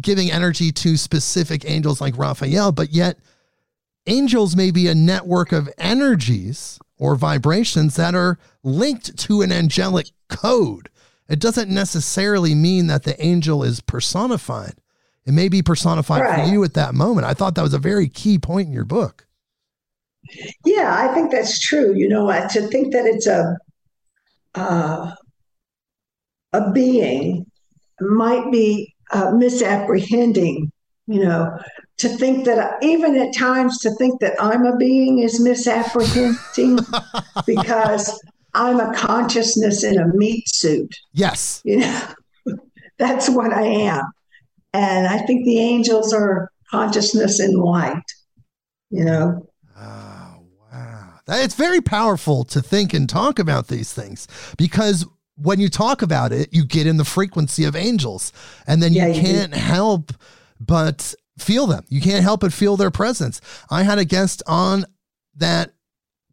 giving 0.00 0.30
energy 0.30 0.72
to 0.72 0.96
specific 0.96 1.68
angels 1.68 2.00
like 2.00 2.16
Raphael, 2.16 2.72
but 2.72 2.90
yet 2.90 3.18
angels 4.06 4.56
may 4.56 4.70
be 4.70 4.88
a 4.88 4.94
network 4.94 5.52
of 5.52 5.68
energies 5.78 6.78
or 6.98 7.14
vibrations 7.14 7.96
that 7.96 8.14
are 8.14 8.38
linked 8.62 9.18
to 9.18 9.42
an 9.42 9.52
angelic 9.52 10.06
code. 10.28 10.88
It 11.32 11.40
doesn't 11.40 11.70
necessarily 11.70 12.54
mean 12.54 12.88
that 12.88 13.04
the 13.04 13.20
angel 13.24 13.62
is 13.62 13.80
personified. 13.80 14.74
It 15.24 15.32
may 15.32 15.48
be 15.48 15.62
personified 15.62 16.20
right. 16.20 16.44
for 16.44 16.52
you 16.52 16.62
at 16.62 16.74
that 16.74 16.94
moment. 16.94 17.26
I 17.26 17.32
thought 17.32 17.54
that 17.54 17.62
was 17.62 17.72
a 17.72 17.78
very 17.78 18.10
key 18.10 18.38
point 18.38 18.66
in 18.66 18.74
your 18.74 18.84
book. 18.84 19.26
Yeah, 20.66 20.94
I 20.94 21.14
think 21.14 21.30
that's 21.30 21.58
true. 21.58 21.94
You 21.94 22.10
know, 22.10 22.26
to 22.50 22.68
think 22.68 22.92
that 22.92 23.06
it's 23.06 23.26
a 23.26 23.56
uh, 24.54 25.12
a 26.52 26.70
being 26.72 27.46
might 27.98 28.52
be 28.52 28.94
uh, 29.10 29.30
misapprehending. 29.30 30.70
You 31.06 31.24
know, 31.24 31.58
to 31.96 32.10
think 32.10 32.44
that 32.44 32.74
even 32.82 33.16
at 33.16 33.34
times 33.34 33.78
to 33.78 33.90
think 33.96 34.20
that 34.20 34.34
I'm 34.38 34.66
a 34.66 34.76
being 34.76 35.20
is 35.20 35.40
misapprehending 35.40 36.80
because 37.46 38.20
I'm 38.54 38.80
a 38.80 38.94
consciousness 38.94 39.82
in 39.82 39.98
a 39.98 40.08
meat 40.08 40.48
suit. 40.48 40.94
Yes. 41.12 41.62
You 41.64 41.78
know, 41.78 42.02
that's 42.98 43.28
what 43.28 43.52
I 43.52 43.62
am. 43.62 44.04
And 44.74 45.06
I 45.06 45.18
think 45.18 45.44
the 45.44 45.58
angels 45.58 46.12
are 46.12 46.50
consciousness 46.70 47.40
in 47.40 47.54
light, 47.54 48.02
you 48.90 49.04
know. 49.04 49.46
Oh, 49.78 50.42
wow. 50.72 51.20
It's 51.28 51.54
very 51.54 51.80
powerful 51.80 52.44
to 52.44 52.60
think 52.60 52.94
and 52.94 53.08
talk 53.08 53.38
about 53.38 53.68
these 53.68 53.92
things 53.92 54.26
because 54.56 55.06
when 55.36 55.60
you 55.60 55.68
talk 55.68 56.02
about 56.02 56.32
it, 56.32 56.52
you 56.52 56.64
get 56.64 56.86
in 56.86 56.96
the 56.96 57.04
frequency 57.04 57.64
of 57.64 57.76
angels 57.76 58.32
and 58.66 58.82
then 58.82 58.92
yeah, 58.92 59.08
you 59.08 59.20
can't 59.20 59.54
you 59.54 59.60
help 59.60 60.12
but 60.60 61.14
feel 61.38 61.66
them. 61.66 61.84
You 61.88 62.00
can't 62.00 62.22
help 62.22 62.40
but 62.40 62.52
feel 62.52 62.76
their 62.76 62.90
presence. 62.90 63.40
I 63.70 63.82
had 63.82 63.98
a 63.98 64.04
guest 64.04 64.42
on 64.46 64.84
that 65.36 65.72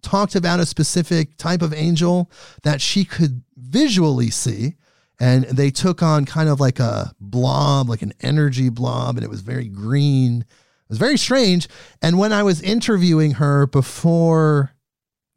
talked 0.02 0.36
about 0.36 0.60
a 0.60 0.66
specific 0.66 1.38
type 1.38 1.62
of 1.62 1.74
angel 1.74 2.32
that 2.64 2.82
she 2.82 3.06
could 3.06 3.44
visually 3.58 4.30
see. 4.30 4.76
And 5.20 5.44
they 5.46 5.70
took 5.70 6.02
on 6.02 6.26
kind 6.26 6.48
of 6.48 6.60
like 6.60 6.80
a 6.80 7.14
blob, 7.20 7.90
like 7.90 8.02
an 8.02 8.14
energy 8.22 8.70
blob, 8.70 9.18
and 9.18 9.24
it 9.24 9.30
was 9.30 9.42
very 9.42 9.68
green. 9.68 10.42
It 10.42 10.90
was 10.90 10.98
very 10.98 11.18
strange. 11.18 11.68
And 12.02 12.18
when 12.18 12.32
I 12.32 12.44
was 12.44 12.62
interviewing 12.62 13.32
her 13.32 13.68
before 13.68 14.72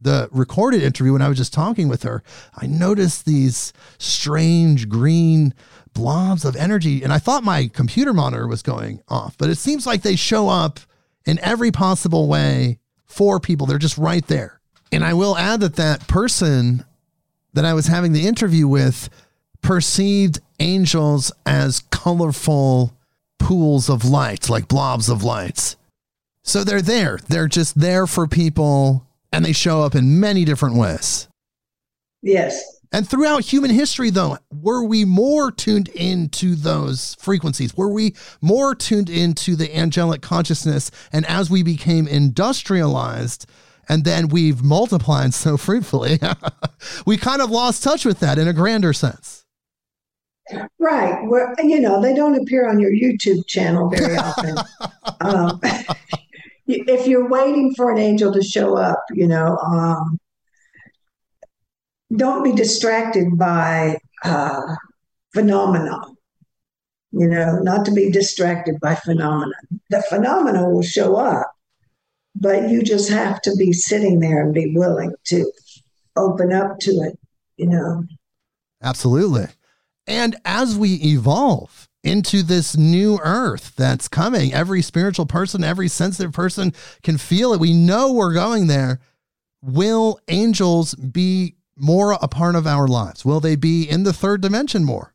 the 0.01 0.29
recorded 0.33 0.83
interview, 0.83 1.13
when 1.13 1.23
I 1.23 1.29
was 1.29 1.39
just 1.39 1.53
talking 1.53 1.89
with 1.89 2.05
her, 2.05 2.23
I 2.57 2.67
noticed 2.67 3.25
these 3.25 3.73
strange 3.99 4.89
green 4.89 5.55
blobs 5.95 6.45
of 6.45 6.57
energy. 6.57 7.03
And 7.03 7.13
I 7.13 7.19
thought 7.19 7.45
my 7.45 7.69
computer 7.69 8.13
monitor 8.13 8.47
was 8.47 8.63
going 8.63 9.03
off, 9.09 9.37
but 9.37 9.51
it 9.51 9.57
seems 9.57 9.87
like 9.87 10.03
they 10.03 10.17
show 10.17 10.49
up 10.49 10.81
in 11.25 11.39
every 11.41 11.71
possible 11.71 12.29
way 12.29 12.79
for 13.13 13.39
people. 13.39 13.67
They're 13.67 13.79
just 13.79 13.99
right 13.99 14.27
there. 14.27 14.61
And 14.91 15.05
I 15.05 15.15
will 15.15 15.37
add 15.37 15.61
that 15.61 15.77
that 15.77 16.07
person 16.09 16.85
that 17.55 17.65
I 17.65 17.75
was 17.75 17.87
having 17.87 18.13
the 18.13 18.27
interview 18.27 18.67
with 18.67 19.09
perceived 19.61 20.41
angels 20.59 21.33
as 21.47 21.81
colorful 21.91 22.97
pools 23.39 23.89
of 23.89 24.05
light, 24.05 24.49
like 24.49 24.69
blobs 24.69 25.09
of 25.09 25.23
lights. 25.23 25.77
So 26.43 26.65
they're 26.65 26.83
there. 26.83 27.19
They're 27.29 27.49
just 27.49 27.79
there 27.79 28.07
for 28.07 28.27
people 28.27 29.07
and 29.33 29.45
they 29.45 29.53
show 29.53 29.83
up 29.83 29.95
in 29.95 30.21
many 30.21 30.45
different 30.45 30.77
ways. 30.77 31.29
Yes. 32.23 32.72
And 32.93 33.09
throughout 33.09 33.45
human 33.45 33.71
history, 33.71 34.11
though, 34.11 34.39
were 34.53 34.85
we 34.85 35.05
more 35.05 35.51
tuned 35.51 35.89
into 35.89 36.55
those 36.55 37.17
frequencies? 37.19 37.75
Were 37.77 37.89
we 37.89 38.15
more 38.43 38.75
tuned 38.75 39.09
into 39.09 39.57
the 39.57 39.75
angelic 39.75 40.21
consciousness? 40.21 40.91
And 41.11 41.25
as 41.27 41.51
we 41.51 41.63
became 41.63 42.07
industrialized, 42.07 43.47
and 43.89 44.05
then 44.05 44.29
we've 44.29 44.63
multiplied 44.63 45.33
so 45.33 45.57
fruitfully, 45.57 46.21
we 47.07 47.17
kind 47.17 47.41
of 47.41 47.51
lost 47.51 47.83
touch 47.83 48.05
with 48.05 48.21
that 48.21 48.39
in 48.39 48.47
a 48.47 48.53
grander 48.53 48.93
sense. 48.93 49.45
Right. 50.79 51.19
Well, 51.25 51.55
you 51.63 51.81
know, 51.81 52.03
they 52.03 52.15
don't 52.15 52.35
appear 52.35 52.69
on 52.69 52.79
your 52.79 52.91
YouTube 52.91 53.47
channel 53.47 53.89
very 53.89 54.17
often. 54.17 54.57
um, 55.21 55.61
if 56.67 57.07
you're 57.07 57.29
waiting 57.29 57.75
for 57.75 57.91
an 57.91 57.99
angel 57.99 58.33
to 58.33 58.43
show 58.43 58.77
up, 58.77 59.03
you 59.13 59.27
know, 59.27 59.57
um, 59.59 60.19
don't 62.17 62.43
be 62.45 62.53
distracted 62.53 63.39
by 63.39 63.99
uh, 64.25 64.77
phenomena. 65.33 66.01
You 67.15 67.29
know, 67.29 67.59
not 67.59 67.85
to 67.87 67.93
be 67.93 68.11
distracted 68.11 68.81
by 68.81 68.95
phenomena. 68.95 69.53
The 69.91 70.03
phenomena 70.03 70.69
will 70.71 70.83
show 70.83 71.17
up, 71.17 71.53
but 72.35 72.71
you 72.71 72.83
just 72.83 73.11
have 73.11 73.43
to 73.43 73.55
be 73.57 73.73
sitting 73.73 74.21
there 74.21 74.43
and 74.43 74.55
be 74.55 74.75
willing 74.75 75.15
to 75.25 75.51
open 76.17 76.53
up 76.53 76.79
to 76.81 76.91
it. 76.91 77.19
You 77.57 77.67
know. 77.67 78.05
Absolutely. 78.83 79.47
And 80.07 80.37
as 80.45 80.77
we 80.77 80.95
evolve 80.95 81.89
into 82.03 82.43
this 82.43 82.77
new 82.77 83.21
earth 83.23 83.75
that's 83.77 84.09
coming, 84.09 84.53
every 84.53 84.83
spiritual 84.83 85.27
person, 85.27 85.63
every 85.63 85.89
sensitive 85.89 86.33
person 86.33 86.73
can 87.03 87.19
feel 87.19 87.53
it. 87.53 87.61
We 87.61 87.75
know 87.75 88.13
we're 88.13 88.35
going 88.35 88.67
there. 88.67 89.01
Will 89.61 90.19
angels 90.29 90.95
be 90.95 91.57
more 91.77 92.13
a 92.13 92.29
part 92.29 92.55
of 92.55 92.67
our 92.67 92.87
lives? 92.87 93.25
Will 93.25 93.41
they 93.41 93.57
be 93.57 93.89
in 93.89 94.05
the 94.05 94.13
third 94.13 94.41
dimension 94.41 94.85
more? 94.85 95.15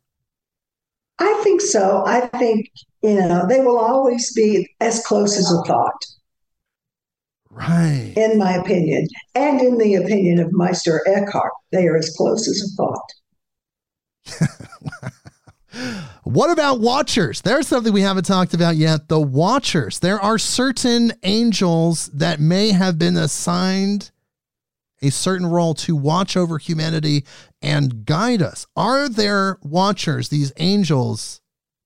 I 1.18 1.40
think 1.42 1.60
so. 1.60 2.04
I 2.06 2.26
think, 2.38 2.70
you 3.02 3.14
know, 3.14 3.46
they 3.48 3.60
will 3.60 3.78
always 3.78 4.32
be 4.34 4.68
as 4.80 5.04
close 5.04 5.36
as 5.36 5.50
a 5.50 5.62
thought. 5.64 6.04
Right. 7.50 8.12
In 8.16 8.38
my 8.38 8.52
opinion, 8.52 9.08
and 9.34 9.60
in 9.60 9.78
the 9.78 9.96
opinion 9.96 10.38
of 10.38 10.52
Meister 10.52 11.02
Eckhart, 11.08 11.52
they 11.72 11.88
are 11.88 11.96
as 11.96 12.14
close 12.16 12.46
as 12.46 12.62
a 12.62 12.68
thought. 12.76 13.12
what 16.22 16.50
about 16.50 16.80
watchers? 16.80 17.40
There's 17.40 17.66
something 17.66 17.92
we 17.92 18.02
haven't 18.02 18.24
talked 18.24 18.54
about 18.54 18.76
yet. 18.76 19.08
The 19.08 19.20
watchers. 19.20 19.98
There 19.98 20.20
are 20.20 20.38
certain 20.38 21.12
angels 21.24 22.08
that 22.08 22.38
may 22.38 22.70
have 22.70 22.96
been 22.96 23.16
assigned 23.16 24.12
a 25.02 25.10
certain 25.10 25.46
role 25.46 25.74
to 25.74 25.94
watch 25.94 26.36
over 26.36 26.58
humanity 26.58 27.24
and 27.62 28.04
guide 28.04 28.42
us? 28.42 28.66
Are 28.76 29.08
there 29.08 29.58
watchers, 29.62 30.28
these 30.28 30.52
angels, 30.58 31.40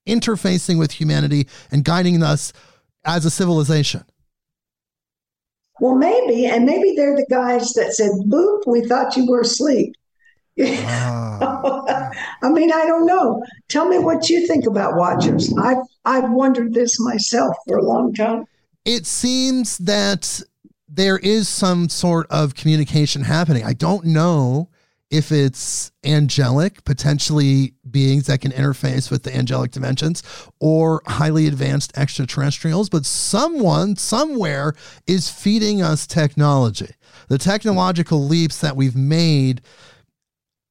interfacing 0.07 0.79
with 0.79 0.93
humanity 0.93 1.47
and 1.71 1.85
guiding 1.85 2.23
us 2.23 2.53
as 3.05 3.25
a 3.25 3.31
civilization? 3.31 4.05
Well, 5.81 5.97
maybe, 5.97 6.47
and 6.47 6.65
maybe 6.65 6.95
they're 6.97 7.17
the 7.17 7.27
guys 7.29 7.73
that 7.73 7.93
said, 7.93 8.13
"Boop, 8.29 8.63
we 8.67 8.83
thought 8.83 9.17
you 9.17 9.27
were 9.27 9.41
asleep." 9.41 9.95
Ah. 10.61 12.11
I 12.43 12.51
mean, 12.51 12.73
I 12.73 12.85
don't 12.87 13.07
know. 13.07 13.43
Tell 13.69 13.89
me 13.89 13.99
what 13.99 14.29
you 14.29 14.47
think 14.47 14.67
about 14.67 14.97
watchers. 14.97 15.53
I've 15.59 15.79
I've 16.05 16.31
wondered 16.31 16.75
this 16.75 17.01
myself 17.01 17.57
for 17.67 17.79
a 17.79 17.85
long 17.85 18.13
time. 18.13 18.45
It 18.85 19.07
seems 19.07 19.79
that 19.79 20.43
there 20.95 21.19
is 21.19 21.49
some 21.49 21.89
sort 21.89 22.27
of 22.31 22.55
communication 22.55 23.23
happening. 23.23 23.65
I 23.65 23.73
don't 23.73 24.05
know 24.05 24.69
if 25.11 25.33
it's 25.33 25.93
angelic, 26.05 26.85
potentially 26.85 27.75
beings 27.91 28.27
that 28.27 28.41
can 28.41 28.51
interface 28.53 29.11
with 29.11 29.23
the 29.23 29.35
angelic 29.35 29.71
dimensions, 29.71 30.23
or 30.59 31.03
highly 31.07 31.47
advanced 31.47 31.97
extraterrestrials, 31.97 32.89
but 32.89 33.05
someone 33.05 33.97
somewhere 33.97 34.75
is 35.07 35.31
feeding 35.31 35.83
us 35.83 36.07
technology. 36.07 36.95
The 37.29 37.39
technological 37.39 38.25
leaps 38.25 38.61
that 38.61 38.77
we've 38.77 38.97
made 38.97 39.61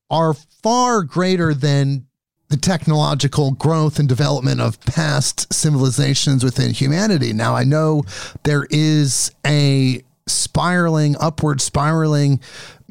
are 0.10 0.34
far 0.34 1.04
greater 1.04 1.54
than 1.54 2.08
the 2.50 2.58
technological 2.58 3.52
growth 3.52 3.98
and 3.98 4.10
development 4.10 4.60
of 4.60 4.80
past 4.82 5.52
civilizations 5.54 6.44
within 6.44 6.72
humanity. 6.72 7.32
Now, 7.32 7.56
I 7.56 7.64
know 7.64 8.04
there 8.44 8.68
is 8.70 9.32
a 9.46 10.02
spiraling, 10.28 11.16
upward 11.20 11.62
spiraling 11.62 12.40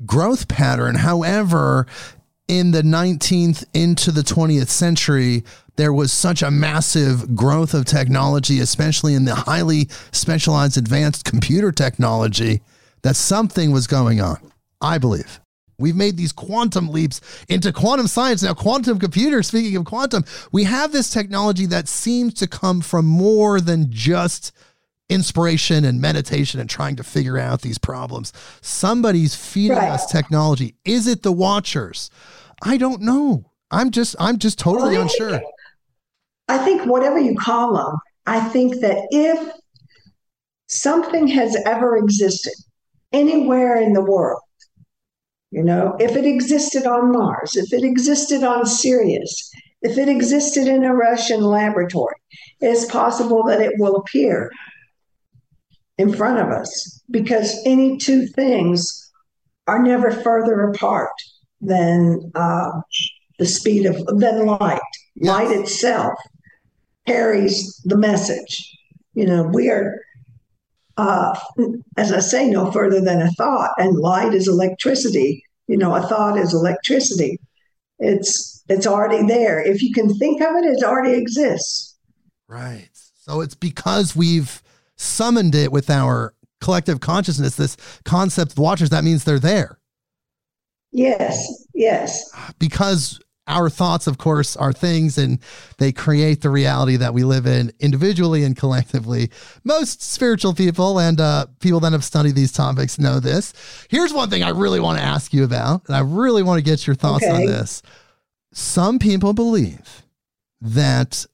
growth 0.05 0.49
pattern. 0.49 0.97
However, 0.97 1.87
in 2.49 2.72
the 2.72 2.83
19th 2.83 3.64
into 3.74 4.11
the 4.11 4.22
20th 4.22 4.68
century, 4.68 5.45
there 5.76 5.93
was 5.93 6.12
such 6.12 6.43
a 6.43 6.51
massive 6.51 7.35
growth 7.35 7.74
of 7.74 7.85
technology, 7.85 8.59
especially 8.61 9.14
in 9.14 9.24
the 9.24 9.35
highly 9.35 9.89
specialized 10.12 10.76
advanced 10.76 11.24
computer 11.24 11.72
technology, 11.72 12.61
that 13.03 13.16
something 13.16 13.70
was 13.70 13.87
going 13.87 14.20
on, 14.20 14.39
I 14.81 14.99
believe. 14.99 15.41
We've 15.78 15.97
made 15.97 16.18
these 16.18 16.33
quantum 16.33 16.89
leaps 16.89 17.20
into 17.49 17.72
quantum 17.72 18.07
science. 18.07 18.43
Now, 18.43 18.53
quantum 18.53 18.99
computers, 18.99 19.47
speaking 19.47 19.76
of 19.76 19.87
quantum, 19.87 20.24
we 20.53 20.64
have 20.64 20.93
this 20.93 21.09
technology 21.09 21.64
that 21.66 21.89
seems 21.89 22.35
to 22.35 22.47
come 22.47 22.83
from 22.83 23.07
more 23.07 23.61
than 23.61 23.91
just 23.91 24.53
inspiration 25.11 25.85
and 25.85 26.01
meditation 26.01 26.61
and 26.61 26.71
trying 26.71 26.97
to 26.97 27.05
figure 27.05 27.37
out 27.37 27.61
these 27.61 27.79
problems. 27.79 28.33
Somebody's 28.63 29.35
feeding 29.35 29.77
right. 29.77 29.91
us 29.91 30.11
technology. 30.11 30.77
Is 30.85 31.07
it 31.07 31.23
the 31.23 31.33
watchers? 31.33 32.11
I 32.63 32.77
don't 32.77 33.03
know. 33.03 33.51
I'm 33.71 33.91
just 33.91 34.17
I'm 34.19 34.39
just 34.39 34.59
totally 34.59 34.93
well, 34.93 35.01
I 35.01 35.03
unsure. 35.03 35.31
Think, 35.31 35.45
I 36.49 36.59
think 36.59 36.87
whatever 36.87 37.19
you 37.19 37.37
call 37.37 37.75
them, 37.75 37.99
I 38.27 38.41
think 38.41 38.81
that 38.81 39.07
if 39.11 39.53
something 40.67 41.27
has 41.29 41.57
ever 41.67 41.97
existed 41.97 42.55
anywhere 43.13 43.77
in 43.77 43.93
the 43.93 44.03
world, 44.03 44.41
you 45.51 45.65
know, 45.65 45.97
if 45.99 46.17
it 46.17 46.25
existed 46.25 46.87
on 46.87 47.13
Mars, 47.13 47.57
if 47.57 47.73
it 47.73 47.85
existed 47.85 48.45
on 48.45 48.67
Sirius, 48.67 49.51
if 49.83 49.99
it 49.99 50.09
existed 50.09 50.69
in 50.69 50.85
a 50.85 50.95
Russian 50.95 51.41
laboratory, 51.41 52.15
it's 52.61 52.91
possible 52.91 53.43
that 53.45 53.61
it 53.61 53.73
will 53.79 53.97
appear 53.97 54.51
in 56.01 56.14
front 56.14 56.38
of 56.38 56.48
us 56.48 57.03
because 57.11 57.61
any 57.66 57.98
two 57.98 58.26
things 58.26 59.11
are 59.66 59.82
never 59.82 60.11
further 60.11 60.62
apart 60.70 61.12
than 61.61 62.32
uh, 62.34 62.70
the 63.38 63.44
speed 63.44 63.84
of 63.84 63.96
than 64.18 64.46
light. 64.46 64.80
Light 65.20 65.51
itself 65.51 66.14
carries 67.07 67.76
the 67.84 67.98
message. 67.98 68.66
You 69.12 69.26
know, 69.26 69.42
we 69.42 69.68
are, 69.68 69.94
uh, 70.96 71.38
as 71.98 72.12
I 72.12 72.20
say, 72.20 72.48
no 72.48 72.72
further 72.72 73.03
than 73.03 73.20
a 73.20 73.30
thought, 73.32 73.72
and 73.76 73.98
light 73.98 74.32
is 74.32 74.48
electricity. 74.48 75.44
You 75.68 75.76
know, 75.76 75.94
a 75.94 76.01
thought 76.01 76.38
is 76.38 76.55
electricity. 76.55 77.38
It's 77.98 78.64
it's 78.70 78.86
already 78.86 79.26
there. 79.26 79.61
If 79.61 79.82
you 79.82 79.92
can 79.92 80.14
think 80.14 80.40
of 80.40 80.57
it, 80.57 80.64
it 80.64 80.82
already 80.82 81.12
exists. 81.12 81.98
Right. 82.48 82.88
So 83.16 83.42
it's 83.42 83.55
because 83.55 84.16
we've 84.16 84.62
summoned 85.01 85.55
it 85.55 85.72
with 85.72 85.90
our 85.90 86.34
collective 86.61 87.01
consciousness, 87.01 87.57
this 87.57 87.76
concept 88.05 88.53
of 88.53 88.59
watchers, 88.59 88.90
that 88.90 89.05
means 89.05 89.24
they're 89.24 89.38
there. 89.38 89.78
Yes, 90.92 91.66
yes. 91.74 92.30
Because 92.59 93.20
our 93.46 93.70
thoughts, 93.70 94.07
of 94.07 94.18
course, 94.18 94.57
are 94.57 94.72
things 94.72 95.18
and 95.18 95.38
they 95.78 95.92
create 95.92 96.42
the 96.42 96.51
reality 96.51 96.96
that 96.96 97.14
we 97.14 97.24
live 97.24 97.46
in 97.46 97.72
individually 97.80 98.44
and 98.44 98.57
collectively. 98.57 99.30
Most 99.64 100.03
spiritual 100.03 100.55
people 100.55 101.01
and 101.01 101.20
uh, 101.20 101.46
people 101.61 101.80
that 101.80 101.92
have 101.92 102.05
studied 102.05 102.34
these 102.34 102.53
topics 102.53 102.98
know 102.98 103.18
this. 103.18 103.53
Here's 103.88 104.12
one 104.12 104.30
thing 104.30 104.42
I 104.42 104.51
really 104.51 104.80
want 104.80 104.98
to 104.98 105.05
ask 105.05 105.32
you 105.32 105.44
about, 105.44 105.86
and 105.86 105.96
I 105.96 106.01
really 106.01 106.42
want 106.42 106.59
to 106.59 106.64
get 106.64 106.86
your 106.86 106.96
thoughts 106.96 107.24
okay. 107.24 107.34
on 107.34 107.46
this. 107.46 107.82
Some 108.53 108.98
people 108.98 109.32
believe 109.32 110.03
that 110.61 111.24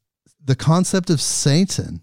the 0.43 0.57
concept 0.57 1.11
of 1.11 1.21
Satan 1.21 2.03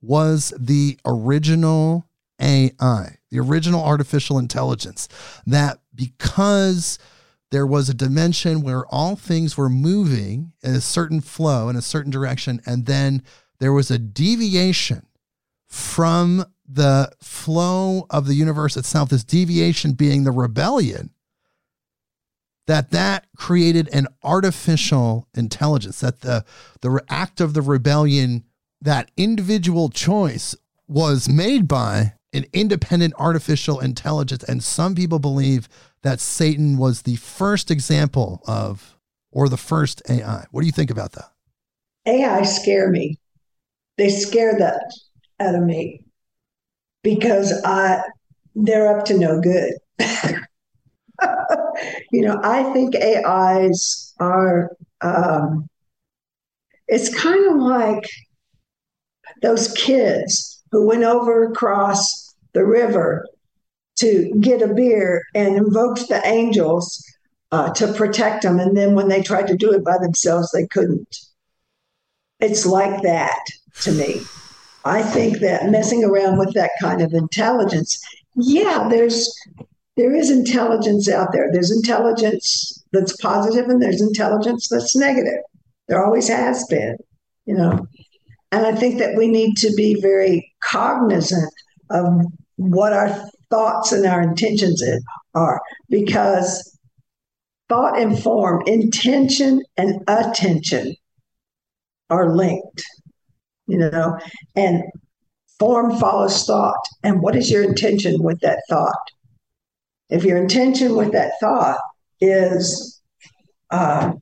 was 0.00 0.52
the 0.58 0.98
original 1.04 2.06
AI, 2.40 3.18
the 3.30 3.40
original 3.40 3.82
artificial 3.82 4.38
intelligence, 4.38 5.08
that 5.46 5.78
because 5.94 6.98
there 7.50 7.66
was 7.66 7.88
a 7.88 7.94
dimension 7.94 8.62
where 8.62 8.86
all 8.86 9.16
things 9.16 9.56
were 9.56 9.70
moving 9.70 10.52
in 10.62 10.74
a 10.74 10.80
certain 10.80 11.20
flow 11.20 11.68
in 11.68 11.76
a 11.76 11.82
certain 11.82 12.10
direction, 12.10 12.60
and 12.66 12.86
then 12.86 13.22
there 13.58 13.72
was 13.72 13.90
a 13.90 13.98
deviation 13.98 15.06
from 15.66 16.44
the 16.66 17.10
flow 17.22 18.06
of 18.10 18.26
the 18.26 18.34
universe 18.34 18.76
itself, 18.76 19.08
this 19.08 19.24
deviation 19.24 19.92
being 19.92 20.24
the 20.24 20.30
rebellion, 20.30 21.10
that 22.66 22.90
that 22.90 23.26
created 23.36 23.88
an 23.92 24.06
artificial 24.22 25.26
intelligence, 25.34 26.00
that 26.00 26.20
the, 26.20 26.44
the 26.82 27.02
act 27.08 27.40
of 27.40 27.54
the 27.54 27.62
rebellion 27.62 28.44
that 28.80 29.10
individual 29.16 29.88
choice 29.90 30.54
was 30.86 31.28
made 31.28 31.68
by 31.68 32.14
an 32.32 32.46
independent 32.52 33.14
artificial 33.18 33.80
intelligence. 33.80 34.44
And 34.44 34.62
some 34.62 34.94
people 34.94 35.18
believe 35.18 35.68
that 36.02 36.20
Satan 36.20 36.78
was 36.78 37.02
the 37.02 37.16
first 37.16 37.70
example 37.70 38.42
of, 38.46 38.96
or 39.32 39.48
the 39.48 39.56
first 39.56 40.02
AI. 40.08 40.44
What 40.50 40.60
do 40.60 40.66
you 40.66 40.72
think 40.72 40.90
about 40.90 41.12
that? 41.12 41.30
AI 42.06 42.42
scare 42.42 42.90
me. 42.90 43.18
They 43.96 44.10
scare 44.10 44.58
that 44.58 44.92
out 45.40 45.54
of 45.54 45.62
me 45.62 46.02
because 47.02 47.62
I 47.64 48.02
they're 48.54 48.96
up 48.96 49.04
to 49.06 49.18
no 49.18 49.40
good. 49.40 49.74
you 52.10 52.22
know, 52.22 52.40
I 52.42 52.72
think 52.72 52.94
AIs 52.96 54.14
are 54.18 54.70
um, 55.00 55.68
it's 56.86 57.14
kind 57.14 57.50
of 57.50 57.56
like 57.56 58.08
those 59.42 59.72
kids 59.74 60.62
who 60.70 60.86
went 60.86 61.04
over 61.04 61.44
across 61.44 62.34
the 62.52 62.64
river 62.64 63.26
to 63.96 64.32
get 64.40 64.62
a 64.62 64.72
beer 64.72 65.22
and 65.34 65.56
invoked 65.56 66.08
the 66.08 66.24
angels 66.26 67.04
uh, 67.50 67.72
to 67.74 67.92
protect 67.94 68.42
them. 68.42 68.58
And 68.58 68.76
then 68.76 68.94
when 68.94 69.08
they 69.08 69.22
tried 69.22 69.46
to 69.48 69.56
do 69.56 69.72
it 69.72 69.84
by 69.84 69.98
themselves, 69.98 70.50
they 70.52 70.66
couldn't. 70.66 71.16
It's 72.40 72.66
like 72.66 73.02
that 73.02 73.40
to 73.82 73.92
me. 73.92 74.20
I 74.84 75.02
think 75.02 75.40
that 75.40 75.70
messing 75.70 76.04
around 76.04 76.38
with 76.38 76.54
that 76.54 76.70
kind 76.80 77.02
of 77.02 77.12
intelligence, 77.12 78.00
yeah, 78.36 78.86
there's 78.88 79.34
there 79.96 80.14
is 80.14 80.30
intelligence 80.30 81.08
out 81.08 81.32
there. 81.32 81.50
There's 81.52 81.72
intelligence 81.72 82.84
that's 82.92 83.16
positive 83.16 83.68
and 83.68 83.82
there's 83.82 84.00
intelligence 84.00 84.68
that's 84.68 84.94
negative. 84.94 85.42
There 85.88 86.04
always 86.04 86.28
has 86.28 86.64
been, 86.66 86.96
you 87.46 87.56
know. 87.56 87.86
And 88.50 88.66
I 88.66 88.74
think 88.74 88.98
that 88.98 89.16
we 89.16 89.28
need 89.28 89.56
to 89.58 89.72
be 89.76 90.00
very 90.00 90.52
cognizant 90.62 91.52
of 91.90 92.06
what 92.56 92.92
our 92.92 93.24
thoughts 93.50 93.92
and 93.92 94.06
our 94.06 94.22
intentions 94.22 94.82
are 95.34 95.60
because 95.88 96.78
thought 97.68 97.98
and 97.98 98.18
form, 98.18 98.62
intention 98.66 99.62
and 99.76 100.02
attention 100.08 100.94
are 102.10 102.34
linked, 102.34 102.82
you 103.66 103.78
know, 103.78 104.18
and 104.56 104.82
form 105.58 105.98
follows 105.98 106.44
thought. 106.44 106.80
And 107.02 107.20
what 107.20 107.36
is 107.36 107.50
your 107.50 107.62
intention 107.62 108.22
with 108.22 108.40
that 108.40 108.62
thought? 108.68 108.94
If 110.08 110.24
your 110.24 110.38
intention 110.38 110.96
with 110.96 111.12
that 111.12 111.32
thought 111.40 111.80
is 112.20 113.00
uh, 113.70 114.12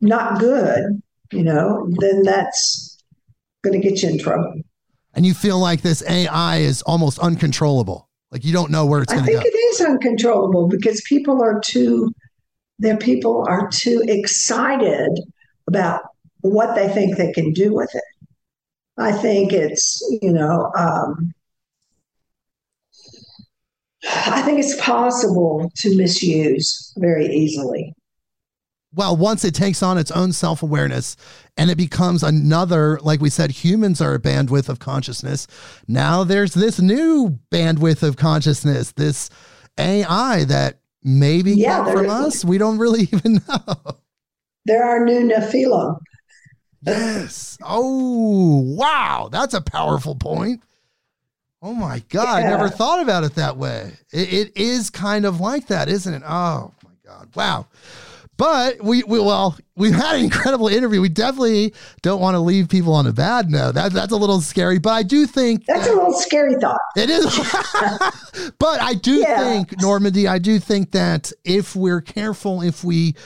not 0.00 0.40
good, 0.40 1.00
you 1.32 1.44
know, 1.44 1.88
then 1.98 2.22
that's 2.22 2.87
going 3.62 3.80
to 3.80 3.88
get 3.88 4.02
you 4.02 4.10
in 4.10 4.18
trouble. 4.18 4.54
And 5.14 5.26
you 5.26 5.34
feel 5.34 5.58
like 5.58 5.82
this 5.82 6.02
AI 6.08 6.58
is 6.58 6.82
almost 6.82 7.18
uncontrollable. 7.18 8.08
Like 8.30 8.44
you 8.44 8.52
don't 8.52 8.70
know 8.70 8.86
where 8.86 9.02
it's 9.02 9.12
going 9.12 9.24
to 9.24 9.32
go. 9.32 9.38
I 9.38 9.42
think 9.42 9.54
it 9.54 9.58
is 9.58 9.80
uncontrollable 9.80 10.68
because 10.68 11.02
people 11.08 11.42
are 11.42 11.60
too, 11.60 12.14
their 12.78 12.96
people 12.96 13.44
are 13.48 13.68
too 13.68 14.02
excited 14.06 15.18
about 15.66 16.02
what 16.42 16.74
they 16.74 16.88
think 16.88 17.16
they 17.16 17.32
can 17.32 17.52
do 17.52 17.74
with 17.74 17.94
it. 17.94 18.04
I 18.98 19.12
think 19.12 19.52
it's, 19.52 20.00
you 20.22 20.32
know, 20.32 20.70
um, 20.76 21.32
I 24.08 24.42
think 24.42 24.58
it's 24.58 24.80
possible 24.80 25.70
to 25.76 25.96
misuse 25.96 26.92
very 26.98 27.26
easily. 27.26 27.94
Well, 28.94 29.16
once 29.16 29.44
it 29.44 29.54
takes 29.54 29.82
on 29.82 29.98
its 29.98 30.10
own 30.10 30.32
self 30.32 30.62
awareness 30.62 31.16
and 31.56 31.70
it 31.70 31.76
becomes 31.76 32.22
another, 32.22 32.98
like 33.02 33.20
we 33.20 33.30
said, 33.30 33.50
humans 33.50 34.00
are 34.00 34.14
a 34.14 34.18
bandwidth 34.18 34.68
of 34.68 34.78
consciousness. 34.78 35.46
Now 35.86 36.24
there's 36.24 36.54
this 36.54 36.80
new 36.80 37.38
bandwidth 37.50 38.02
of 38.02 38.16
consciousness, 38.16 38.92
this 38.92 39.28
AI 39.78 40.44
that 40.44 40.78
maybe 41.02 41.52
yeah, 41.52 41.84
came 41.84 41.92
from 41.92 42.10
us. 42.10 42.44
We 42.44 42.58
don't 42.58 42.78
really 42.78 43.02
even 43.12 43.40
know. 43.46 43.76
There 44.64 44.84
are 44.84 45.04
new 45.04 45.28
Nephilim. 45.28 45.98
Yes. 46.82 47.58
Oh, 47.62 48.62
wow. 48.64 49.28
That's 49.30 49.54
a 49.54 49.60
powerful 49.60 50.14
point. 50.14 50.62
Oh 51.60 51.74
my 51.74 52.02
God. 52.08 52.38
Yeah. 52.38 52.46
I 52.46 52.50
never 52.50 52.68
thought 52.68 53.02
about 53.02 53.24
it 53.24 53.34
that 53.34 53.56
way. 53.56 53.92
It, 54.12 54.32
it 54.32 54.56
is 54.56 54.90
kind 54.90 55.24
of 55.24 55.40
like 55.40 55.66
that, 55.66 55.88
isn't 55.88 56.14
it? 56.14 56.22
Oh 56.24 56.72
my 56.84 56.90
God. 57.04 57.28
Wow. 57.34 57.66
But 58.38 58.80
we, 58.80 59.02
we 59.02 59.18
well, 59.18 59.58
we've 59.76 59.94
had 59.94 60.14
an 60.14 60.24
incredible 60.24 60.68
interview. 60.68 61.00
We 61.00 61.08
definitely 61.08 61.74
don't 62.02 62.20
want 62.20 62.36
to 62.36 62.38
leave 62.38 62.68
people 62.68 62.94
on 62.94 63.06
a 63.08 63.12
bad 63.12 63.50
note. 63.50 63.74
That, 63.74 63.92
that's 63.92 64.12
a 64.12 64.16
little 64.16 64.40
scary, 64.40 64.78
but 64.78 64.90
I 64.90 65.02
do 65.02 65.26
think 65.26 65.66
that's 65.66 65.88
a 65.88 65.92
little 65.92 66.14
scary 66.14 66.54
thought. 66.54 66.80
It 66.96 67.10
is. 67.10 67.24
but 68.60 68.80
I 68.80 68.94
do 68.94 69.16
yeah. 69.16 69.42
think, 69.42 69.70
Normandi, 69.80 70.30
I 70.30 70.38
do 70.38 70.60
think 70.60 70.92
that 70.92 71.32
if 71.44 71.74
we're 71.74 72.00
careful, 72.00 72.62
if 72.62 72.84
we 72.84 73.16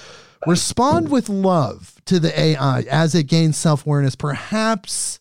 respond 0.46 1.10
with 1.10 1.28
love 1.28 2.00
to 2.06 2.18
the 2.18 2.38
AI 2.38 2.80
as 2.90 3.14
it 3.14 3.24
gains 3.24 3.58
self 3.58 3.84
awareness, 3.84 4.16
perhaps 4.16 5.20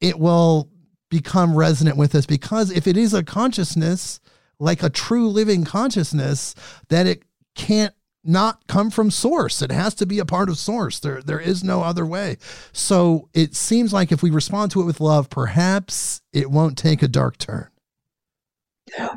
it 0.00 0.18
will 0.18 0.68
become 1.10 1.54
resonant 1.54 1.96
with 1.96 2.16
us 2.16 2.26
because 2.26 2.72
if 2.72 2.88
it 2.88 2.96
is 2.96 3.14
a 3.14 3.22
consciousness, 3.22 4.18
like 4.58 4.82
a 4.82 4.90
true 4.90 5.28
living 5.28 5.64
consciousness, 5.64 6.56
that 6.88 7.06
it 7.06 7.22
can't 7.54 7.94
not 8.24 8.66
come 8.66 8.90
from 8.90 9.10
source. 9.10 9.62
It 9.62 9.70
has 9.70 9.94
to 9.96 10.06
be 10.06 10.18
a 10.18 10.24
part 10.24 10.48
of 10.48 10.58
source. 10.58 10.98
There, 10.98 11.22
there 11.22 11.40
is 11.40 11.64
no 11.64 11.82
other 11.82 12.04
way. 12.04 12.36
So 12.72 13.28
it 13.32 13.54
seems 13.54 13.92
like 13.92 14.12
if 14.12 14.22
we 14.22 14.30
respond 14.30 14.70
to 14.72 14.80
it 14.80 14.84
with 14.84 15.00
love, 15.00 15.30
perhaps 15.30 16.20
it 16.32 16.50
won't 16.50 16.76
take 16.76 17.02
a 17.02 17.08
dark 17.08 17.38
turn. 17.38 17.68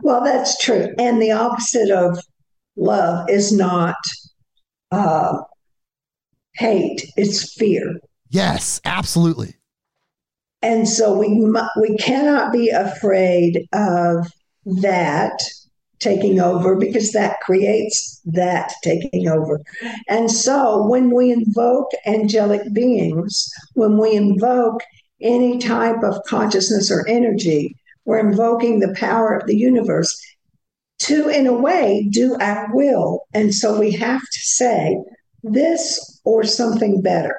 Well, 0.01 0.23
that's 0.23 0.57
true. 0.63 0.93
And 0.97 1.21
the 1.21 1.31
opposite 1.31 1.91
of 1.91 2.19
love 2.75 3.29
is 3.29 3.51
not 3.51 3.95
uh, 4.91 5.37
hate, 6.55 7.09
it's 7.17 7.53
fear. 7.53 7.99
Yes, 8.29 8.79
absolutely. 8.85 9.55
And 10.61 10.87
so 10.87 11.17
we 11.17 11.27
we 11.79 11.97
cannot 11.97 12.53
be 12.53 12.69
afraid 12.69 13.67
of 13.73 14.27
that 14.65 15.41
taking 16.01 16.39
over 16.39 16.75
because 16.75 17.11
that 17.11 17.39
creates 17.41 18.19
that 18.25 18.73
taking 18.83 19.27
over. 19.27 19.61
And 20.07 20.29
so 20.29 20.85
when 20.87 21.15
we 21.15 21.31
invoke 21.31 21.91
angelic 22.05 22.73
beings, 22.73 23.49
when 23.73 23.97
we 23.97 24.13
invoke 24.13 24.81
any 25.21 25.59
type 25.59 26.03
of 26.03 26.21
consciousness 26.25 26.91
or 26.91 27.07
energy, 27.07 27.75
we're 28.05 28.19
invoking 28.19 28.79
the 28.79 28.93
power 28.95 29.33
of 29.33 29.47
the 29.47 29.55
universe 29.55 30.19
to, 30.99 31.29
in 31.29 31.47
a 31.47 31.53
way, 31.53 32.07
do 32.11 32.35
our 32.39 32.69
will. 32.73 33.21
And 33.33 33.53
so 33.53 33.79
we 33.79 33.91
have 33.91 34.21
to 34.21 34.39
say 34.39 34.97
this 35.43 36.19
or 36.25 36.43
something 36.43 37.01
better 37.01 37.37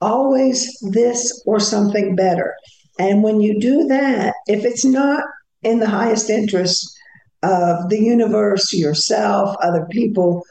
always 0.00 0.78
this 0.92 1.42
or 1.46 1.58
something 1.60 2.14
better. 2.14 2.54
And 2.98 3.22
when 3.22 3.40
you 3.40 3.60
do 3.60 3.86
that, 3.86 4.34
if 4.46 4.64
it's 4.64 4.84
not 4.84 5.24
in 5.62 5.80
the 5.80 5.88
highest 5.88 6.30
interest 6.30 6.97
of 7.42 7.88
the 7.88 8.00
universe, 8.00 8.72
yourself, 8.72 9.56
other 9.62 9.86
people 9.90 10.44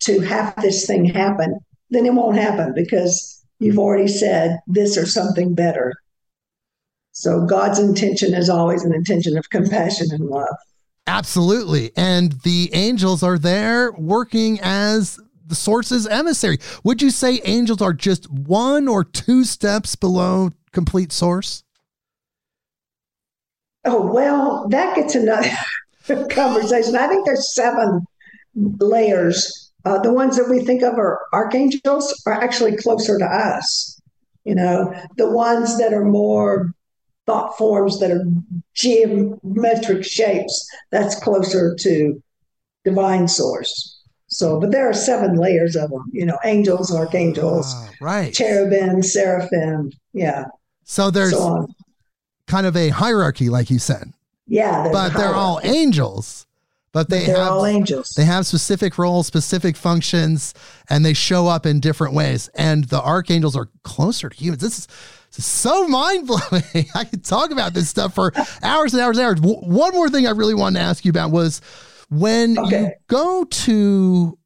to 0.00 0.20
have 0.20 0.54
this 0.56 0.86
thing 0.86 1.04
happen, 1.04 1.58
then 1.90 2.06
it 2.06 2.12
won't 2.12 2.36
happen 2.36 2.72
because 2.74 3.44
you've 3.58 3.78
already 3.78 4.08
said 4.08 4.60
this 4.66 4.98
or 4.98 5.06
something 5.06 5.54
better. 5.54 5.94
So 7.12 7.46
God's 7.46 7.78
intention 7.78 8.34
is 8.34 8.50
always 8.50 8.84
an 8.84 8.92
intention 8.92 9.38
of 9.38 9.48
compassion 9.50 10.08
and 10.10 10.28
love. 10.28 10.56
Absolutely. 11.06 11.92
And 11.96 12.32
the 12.42 12.70
angels 12.72 13.22
are 13.22 13.38
there 13.38 13.92
working 13.92 14.58
as 14.62 15.20
the 15.46 15.54
source's 15.54 16.06
emissary. 16.06 16.58
Would 16.82 17.02
you 17.02 17.10
say 17.10 17.40
angels 17.44 17.82
are 17.82 17.92
just 17.92 18.30
one 18.30 18.88
or 18.88 19.04
two 19.04 19.44
steps 19.44 19.94
below 19.94 20.50
complete 20.72 21.12
source? 21.12 21.62
Oh, 23.84 24.10
well, 24.12 24.66
that 24.70 24.96
gets 24.96 25.14
another 25.14 25.50
conversation. 26.30 26.96
I 26.96 27.08
think 27.08 27.24
there's 27.24 27.54
seven 27.54 28.06
layers. 28.54 29.72
Uh, 29.84 29.98
the 29.98 30.12
ones 30.12 30.36
that 30.36 30.48
we 30.48 30.64
think 30.64 30.82
of 30.82 30.94
are 30.94 31.20
archangels 31.32 32.22
are 32.26 32.32
actually 32.32 32.76
closer 32.76 33.18
to 33.18 33.24
us. 33.24 34.00
You 34.44 34.54
know, 34.54 34.94
the 35.16 35.30
ones 35.30 35.78
that 35.78 35.92
are 35.92 36.04
more 36.04 36.74
thought 37.26 37.56
forms 37.56 37.98
that 38.00 38.10
are 38.10 38.24
geometric 38.74 40.04
shapes, 40.04 40.68
that's 40.90 41.18
closer 41.20 41.74
to 41.80 42.22
divine 42.84 43.26
source. 43.28 44.02
So, 44.26 44.60
but 44.60 44.72
there 44.72 44.88
are 44.88 44.94
seven 44.94 45.36
layers 45.36 45.76
of 45.76 45.90
them, 45.90 46.04
you 46.12 46.26
know, 46.26 46.38
angels, 46.44 46.94
archangels, 46.94 47.72
ah, 47.74 47.90
right, 48.00 48.34
cherubim, 48.34 49.02
seraphim. 49.02 49.92
Yeah. 50.12 50.46
So 50.84 51.10
there's 51.10 51.32
so 51.32 51.68
kind 52.46 52.66
of 52.66 52.76
a 52.76 52.88
hierarchy, 52.90 53.48
like 53.48 53.70
you 53.70 53.78
said. 53.78 54.12
Yeah. 54.46 54.88
But 54.92 55.14
they're 55.14 55.34
all 55.34 55.60
angels. 55.62 56.46
But 56.92 57.10
they 57.10 57.26
but 57.26 57.36
have 57.36 57.52
all 57.52 57.66
angels. 57.66 58.10
They 58.10 58.24
have 58.24 58.46
specific 58.46 58.98
roles, 58.98 59.26
specific 59.26 59.76
functions, 59.76 60.54
and 60.88 61.04
they 61.04 61.12
show 61.12 61.48
up 61.48 61.66
in 61.66 61.80
different 61.80 62.14
ways. 62.14 62.48
And 62.54 62.84
the 62.84 63.02
archangels 63.02 63.56
are 63.56 63.68
closer 63.82 64.28
to 64.28 64.36
humans. 64.36 64.62
This 64.62 64.86
is 65.36 65.44
so 65.44 65.88
mind 65.88 66.28
blowing. 66.28 66.86
I 66.94 67.04
could 67.04 67.24
talk 67.24 67.50
about 67.50 67.74
this 67.74 67.88
stuff 67.88 68.14
for 68.14 68.32
hours 68.62 68.94
and 68.94 69.02
hours 69.02 69.18
and 69.18 69.26
hours. 69.26 69.40
one 69.40 69.92
more 69.92 70.08
thing 70.08 70.28
I 70.28 70.30
really 70.30 70.54
wanted 70.54 70.78
to 70.78 70.84
ask 70.84 71.04
you 71.04 71.10
about 71.10 71.32
was 71.32 71.60
when 72.10 72.56
okay. 72.58 72.80
you 72.80 72.90
go 73.08 73.44
to 73.44 74.38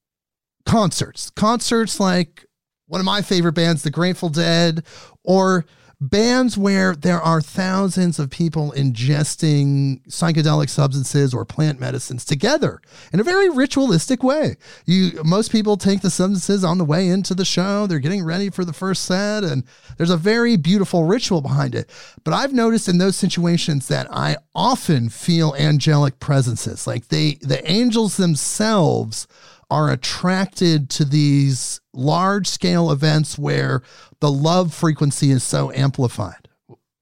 concerts, 0.65 1.29
concerts 1.29 2.01
like 2.01 2.47
one 2.87 3.01
of 3.01 3.05
my 3.05 3.21
favorite 3.21 3.53
bands, 3.53 3.83
The 3.83 3.91
Grateful 3.91 4.31
Dead, 4.31 4.85
or 5.23 5.67
bands 6.01 6.57
where 6.57 6.95
there 6.95 7.21
are 7.21 7.41
thousands 7.41 8.19
of 8.21 8.31
people 8.31 8.73
ingesting 8.77 10.07
psychedelic 10.07 10.69
substances 10.69 11.35
or 11.35 11.45
plant 11.45 11.81
medicines 11.81 12.25
together 12.25 12.81
in 13.13 13.19
a 13.19 13.25
very 13.25 13.51
ritualistic 13.51 14.23
way. 14.23 14.57
You 14.87 15.21
most 15.25 15.51
people 15.51 15.77
take 15.77 16.01
the 16.01 16.11
substances 16.11 16.63
on 16.63 16.79
the 16.79 16.85
way 16.85 17.09
into 17.09 17.35
the 17.35 17.45
show, 17.45 17.87
they're 17.87 17.99
getting 17.99 18.25
ready 18.25 18.49
for 18.49 18.65
the 18.65 18.73
first 18.73 19.05
set 19.07 19.43
and 19.43 19.65
there's 19.97 20.11
a 20.11 20.17
very 20.17 20.57
beautiful 20.57 21.05
ritual 21.05 21.41
behind 21.41 21.75
it. 21.75 21.91
But 22.23 22.35
I've 22.35 22.53
noticed 22.53 22.89
in 22.89 22.99
those 22.99 23.17
situations 23.17 23.89
that 23.89 24.07
I 24.11 24.37
often 24.55 25.09
feel 25.09 25.55
angelic 25.57 26.21
presences, 26.21 26.87
like 26.87 27.09
they 27.09 27.39
the 27.41 27.69
angels 27.69 28.17
themselves 28.17 29.27
are 29.71 29.91
attracted 29.91 30.89
to 30.91 31.05
these 31.05 31.81
large 31.93 32.47
scale 32.47 32.91
events 32.91 33.39
where 33.39 33.83
the 34.21 34.31
love 34.31 34.73
frequency 34.73 35.31
is 35.31 35.43
so 35.43 35.71
amplified. 35.73 36.49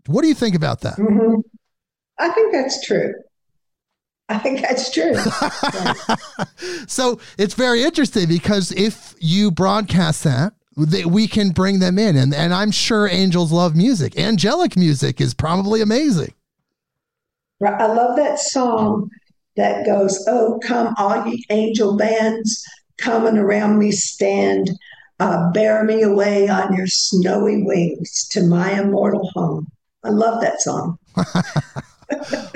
What 0.07 0.23
do 0.23 0.29
you 0.29 0.35
think 0.35 0.55
about 0.55 0.81
that? 0.81 0.97
Mm-hmm. 0.97 1.41
I 2.19 2.31
think 2.31 2.53
that's 2.53 2.85
true. 2.87 3.13
I 4.29 4.39
think 4.39 4.61
that's 4.61 4.91
true. 4.91 5.15
so 6.89 7.21
it's 7.39 7.55
very 7.55 7.85
interesting 7.85 8.27
because 8.27 8.73
if 8.73 9.15
you 9.21 9.53
broadcast 9.53 10.25
that, 10.25 10.55
we 10.77 11.29
can 11.29 11.51
bring 11.51 11.79
them 11.79 11.99
in. 11.99 12.17
And, 12.17 12.35
and 12.35 12.53
I'm 12.53 12.71
sure 12.71 13.09
angels 13.09 13.53
love 13.53 13.77
music. 13.77 14.19
Angelic 14.19 14.77
music 14.77 15.21
is 15.21 15.33
probably 15.33 15.81
amazing. 15.81 16.35
I 17.65 17.87
love 17.87 18.17
that 18.17 18.39
song 18.39 19.11
that 19.57 19.87
goes, 19.87 20.25
Oh, 20.29 20.61
come, 20.63 20.95
all 20.99 21.27
ye 21.27 21.45
angel 21.51 21.97
bands, 21.97 22.65
coming 22.99 23.39
around 23.39 23.79
me 23.79 23.91
stand, 23.93 24.71
uh, 25.19 25.51
bear 25.53 25.85
me 25.85 26.03
away 26.03 26.49
on 26.49 26.75
your 26.75 26.87
snowy 26.87 27.63
wings 27.63 28.29
to 28.29 28.43
my 28.43 28.81
immortal 28.81 29.31
home. 29.35 29.71
I 30.05 30.11
love 30.11 30.41
that 30.43 30.61
song. 30.61 30.99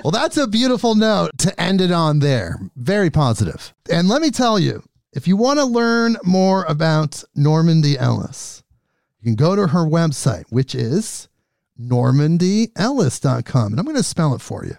well, 0.05 0.13
that's 0.13 0.37
a 0.37 0.47
beautiful 0.47 0.95
note 0.95 1.31
to 1.39 1.61
end 1.61 1.81
it 1.81 1.91
on 1.91 2.21
there. 2.21 2.61
Very 2.77 3.11
positive. 3.11 3.75
And 3.91 4.09
let 4.09 4.23
me 4.23 4.31
tell 4.31 4.59
you, 4.59 4.83
if 5.13 5.27
you 5.27 5.37
want 5.37 5.59
to 5.59 5.65
learn 5.65 6.17
more 6.23 6.65
about 6.65 7.25
Normandi 7.37 7.97
Ellis, 7.99 8.63
you 9.21 9.25
can 9.25 9.35
go 9.35 9.57
to 9.57 9.69
her 9.69 9.85
website, 9.85 10.45
which 10.51 10.75
is 10.75 11.29
normandiellis.com. 11.81 13.73
And 13.73 13.81
I'm 13.81 13.85
going 13.85 13.97
to 13.97 14.03
spell 14.03 14.35
it 14.35 14.41
for 14.41 14.65
you. 14.65 14.77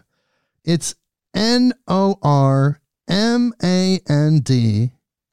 It's 0.64 0.96
N 1.34 1.74
O 1.88 2.18
R 2.22 2.80
M 3.10 3.54
A 3.64 4.00
N 4.08 4.40
D 4.40 4.92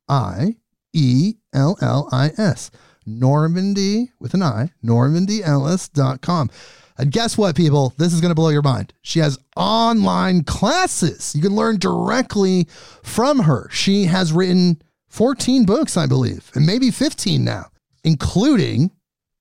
I 0.08 0.56
E 0.92 1.34
L 1.52 1.76
L 1.80 2.08
I 2.12 2.30
S. 2.38 2.70
Normandi 3.06 4.10
with 4.20 4.34
an 4.34 4.42
I, 4.42 4.72
normandiellis.com. 4.84 6.50
And 6.98 7.12
guess 7.12 7.38
what, 7.38 7.56
people? 7.56 7.94
This 7.96 8.12
is 8.12 8.20
going 8.20 8.30
to 8.30 8.34
blow 8.34 8.48
your 8.48 8.62
mind. 8.62 8.92
She 9.02 9.20
has 9.20 9.38
online 9.56 10.42
classes. 10.42 11.32
You 11.34 11.42
can 11.42 11.54
learn 11.54 11.78
directly 11.78 12.66
from 13.02 13.40
her. 13.40 13.68
She 13.70 14.04
has 14.06 14.32
written 14.32 14.82
14 15.08 15.64
books, 15.64 15.96
I 15.96 16.06
believe, 16.06 16.50
and 16.54 16.66
maybe 16.66 16.90
15 16.90 17.44
now, 17.44 17.66
including 18.02 18.90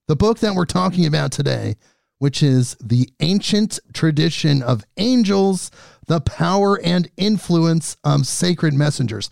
the 0.08 0.16
book 0.16 0.40
that 0.40 0.54
we're 0.54 0.66
talking 0.66 1.06
about 1.06 1.32
today, 1.32 1.76
which 2.20 2.44
is 2.44 2.78
The 2.80 3.10
Ancient 3.20 3.80
Tradition 3.92 4.62
of 4.62 4.86
Angels 4.98 5.72
the 6.08 6.22
power 6.22 6.80
and 6.84 7.10
influence 7.18 7.98
of 8.04 8.26
sacred 8.26 8.74
messengers. 8.74 9.30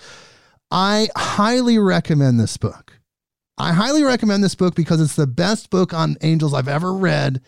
I 0.69 1.09
highly 1.15 1.79
recommend 1.79 2.39
this 2.39 2.57
book. 2.57 2.99
I 3.57 3.71
highly 3.71 4.03
recommend 4.03 4.43
this 4.43 4.55
book 4.55 4.75
because 4.75 4.99
it's 4.99 5.15
the 5.15 5.27
best 5.27 5.69
book 5.69 5.93
on 5.93 6.17
angels 6.21 6.53
I've 6.53 6.67
ever 6.67 6.93
read 6.93 7.41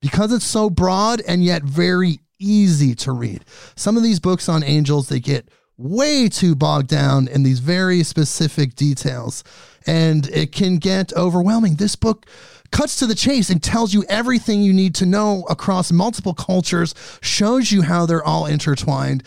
because 0.00 0.32
it's 0.32 0.44
so 0.44 0.70
broad 0.70 1.20
and 1.26 1.44
yet 1.44 1.62
very 1.62 2.20
easy 2.38 2.94
to 2.96 3.12
read. 3.12 3.44
Some 3.74 3.96
of 3.96 4.02
these 4.02 4.20
books 4.20 4.48
on 4.48 4.62
angels, 4.62 5.08
they 5.08 5.20
get 5.20 5.48
way 5.76 6.28
too 6.28 6.54
bogged 6.54 6.88
down 6.88 7.26
in 7.26 7.42
these 7.42 7.58
very 7.58 8.02
specific 8.04 8.74
details 8.76 9.42
and 9.86 10.28
it 10.28 10.52
can 10.52 10.76
get 10.76 11.12
overwhelming. 11.14 11.74
This 11.74 11.96
book 11.96 12.26
cuts 12.72 12.96
to 12.96 13.06
the 13.06 13.14
chase 13.14 13.50
and 13.50 13.62
tells 13.62 13.94
you 13.94 14.04
everything 14.08 14.62
you 14.62 14.72
need 14.72 14.94
to 14.96 15.06
know 15.06 15.44
across 15.48 15.92
multiple 15.92 16.34
cultures, 16.34 16.94
shows 17.20 17.70
you 17.70 17.82
how 17.82 18.06
they're 18.06 18.24
all 18.24 18.46
intertwined. 18.46 19.22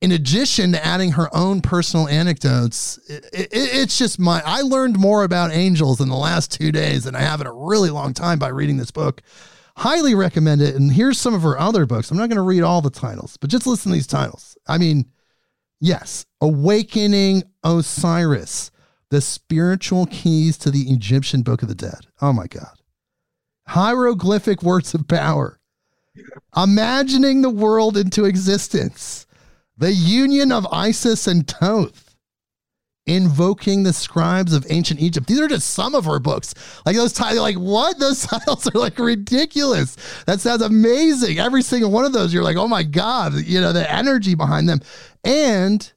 In 0.00 0.12
addition 0.12 0.72
to 0.72 0.84
adding 0.84 1.12
her 1.12 1.34
own 1.34 1.60
personal 1.60 2.08
anecdotes, 2.08 2.98
it, 3.08 3.24
it, 3.32 3.48
it's 3.52 3.96
just 3.96 4.18
my. 4.18 4.42
I 4.44 4.62
learned 4.62 4.98
more 4.98 5.24
about 5.24 5.52
angels 5.52 6.00
in 6.00 6.08
the 6.08 6.16
last 6.16 6.52
two 6.52 6.72
days 6.72 7.04
than 7.04 7.14
I 7.14 7.20
have 7.20 7.40
in 7.40 7.46
a 7.46 7.52
really 7.52 7.90
long 7.90 8.12
time 8.12 8.38
by 8.38 8.48
reading 8.48 8.76
this 8.76 8.90
book. 8.90 9.22
Highly 9.78 10.14
recommend 10.14 10.62
it. 10.62 10.74
And 10.74 10.92
here's 10.92 11.18
some 11.18 11.34
of 11.34 11.42
her 11.42 11.58
other 11.58 11.86
books. 11.86 12.10
I'm 12.10 12.16
not 12.16 12.28
going 12.28 12.36
to 12.36 12.42
read 12.42 12.62
all 12.62 12.82
the 12.82 12.90
titles, 12.90 13.36
but 13.36 13.50
just 13.50 13.66
listen 13.66 13.90
to 13.90 13.96
these 13.96 14.06
titles. 14.06 14.56
I 14.66 14.78
mean, 14.78 15.06
yes, 15.80 16.24
Awakening 16.40 17.44
Osiris, 17.62 18.70
the 19.10 19.20
spiritual 19.20 20.06
keys 20.06 20.56
to 20.58 20.70
the 20.70 20.90
Egyptian 20.92 21.42
Book 21.42 21.62
of 21.62 21.68
the 21.68 21.74
Dead. 21.74 22.06
Oh 22.20 22.32
my 22.32 22.46
God 22.46 22.75
hieroglyphic 23.68 24.62
words 24.62 24.94
of 24.94 25.08
power, 25.08 25.58
imagining 26.56 27.42
the 27.42 27.50
world 27.50 27.96
into 27.96 28.24
existence, 28.24 29.26
the 29.76 29.92
union 29.92 30.52
of 30.52 30.66
Isis 30.72 31.26
and 31.26 31.46
Thoth, 31.46 32.16
invoking 33.06 33.82
the 33.82 33.92
scribes 33.92 34.52
of 34.52 34.66
ancient 34.68 35.00
Egypt. 35.00 35.26
These 35.26 35.40
are 35.40 35.48
just 35.48 35.70
some 35.70 35.94
of 35.94 36.06
her 36.06 36.18
books. 36.18 36.54
Like 36.84 36.96
those 36.96 37.12
titles, 37.12 37.40
like 37.40 37.56
what? 37.56 37.98
Those 38.00 38.26
titles 38.26 38.66
are 38.68 38.78
like 38.78 38.98
ridiculous. 38.98 39.96
That 40.26 40.40
sounds 40.40 40.62
amazing. 40.62 41.38
Every 41.38 41.62
single 41.62 41.90
one 41.90 42.04
of 42.04 42.12
those, 42.12 42.34
you're 42.34 42.42
like, 42.42 42.56
oh 42.56 42.68
my 42.68 42.82
God, 42.82 43.34
you 43.34 43.60
know, 43.60 43.72
the 43.72 43.90
energy 43.90 44.34
behind 44.34 44.68
them. 44.68 44.80
And 45.22 45.92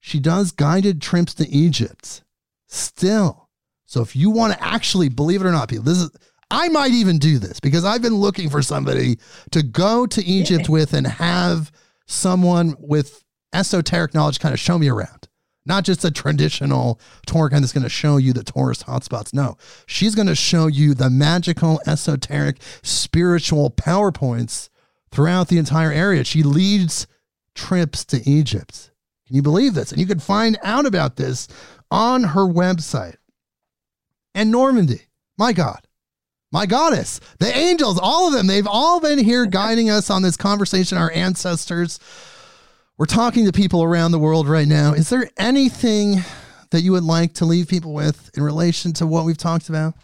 she 0.00 0.20
does 0.20 0.52
guided 0.52 1.00
trips 1.00 1.34
to 1.34 1.48
Egypt 1.48 2.22
still. 2.68 3.48
So 3.86 4.02
if 4.02 4.14
you 4.14 4.30
want 4.30 4.52
to 4.52 4.64
actually 4.64 5.08
believe 5.08 5.40
it 5.40 5.46
or 5.46 5.52
not, 5.52 5.68
people, 5.68 5.84
this 5.84 5.98
is 5.98 6.10
I 6.50 6.68
might 6.68 6.92
even 6.92 7.18
do 7.18 7.38
this 7.38 7.60
because 7.60 7.84
I've 7.84 8.02
been 8.02 8.16
looking 8.16 8.50
for 8.50 8.62
somebody 8.62 9.18
to 9.52 9.62
go 9.62 10.06
to 10.06 10.24
Egypt 10.24 10.66
yeah. 10.68 10.72
with 10.72 10.92
and 10.92 11.06
have 11.06 11.70
someone 12.06 12.74
with 12.78 13.22
esoteric 13.52 14.14
knowledge 14.14 14.40
kind 14.40 14.52
of 14.52 14.58
show 14.58 14.78
me 14.78 14.88
around. 14.88 15.28
Not 15.66 15.84
just 15.84 16.04
a 16.04 16.10
traditional 16.10 17.00
tour 17.26 17.48
guide 17.48 17.62
that's 17.62 17.72
going 17.72 17.84
to 17.84 17.88
show 17.88 18.16
you 18.16 18.32
the 18.32 18.42
tourist 18.42 18.86
hotspots. 18.86 19.32
No, 19.32 19.58
she's 19.86 20.14
going 20.14 20.26
to 20.26 20.34
show 20.34 20.66
you 20.66 20.94
the 20.94 21.10
magical, 21.10 21.80
esoteric, 21.86 22.56
spiritual 22.82 23.70
PowerPoints 23.70 24.70
throughout 25.10 25.48
the 25.48 25.58
entire 25.58 25.92
area. 25.92 26.24
She 26.24 26.42
leads 26.42 27.06
trips 27.54 28.04
to 28.06 28.28
Egypt. 28.28 28.90
Can 29.26 29.36
you 29.36 29.42
believe 29.42 29.74
this? 29.74 29.92
And 29.92 30.00
you 30.00 30.06
can 30.06 30.18
find 30.18 30.58
out 30.62 30.86
about 30.86 31.16
this 31.16 31.46
on 31.90 32.24
her 32.24 32.46
website. 32.46 33.16
And 34.34 34.52
Normandi, 34.52 35.02
my 35.36 35.52
God, 35.52 35.86
my 36.52 36.66
goddess, 36.66 37.20
the 37.38 37.56
angels, 37.56 37.98
all 38.00 38.26
of 38.26 38.34
them, 38.34 38.46
they've 38.46 38.66
all 38.66 39.00
been 39.00 39.18
here 39.18 39.46
guiding 39.46 39.90
us 39.90 40.10
on 40.10 40.22
this 40.22 40.36
conversation, 40.36 40.98
our 40.98 41.10
ancestors. 41.12 42.00
We're 42.98 43.06
talking 43.06 43.46
to 43.46 43.52
people 43.52 43.82
around 43.82 44.12
the 44.12 44.18
world 44.18 44.48
right 44.48 44.68
now. 44.68 44.92
Is 44.92 45.08
there 45.08 45.30
anything 45.38 46.22
that 46.70 46.82
you 46.82 46.92
would 46.92 47.04
like 47.04 47.34
to 47.34 47.44
leave 47.44 47.68
people 47.68 47.94
with 47.94 48.30
in 48.36 48.42
relation 48.42 48.92
to 48.94 49.06
what 49.06 49.24
we've 49.24 49.38
talked 49.38 49.68
about? 49.68 49.94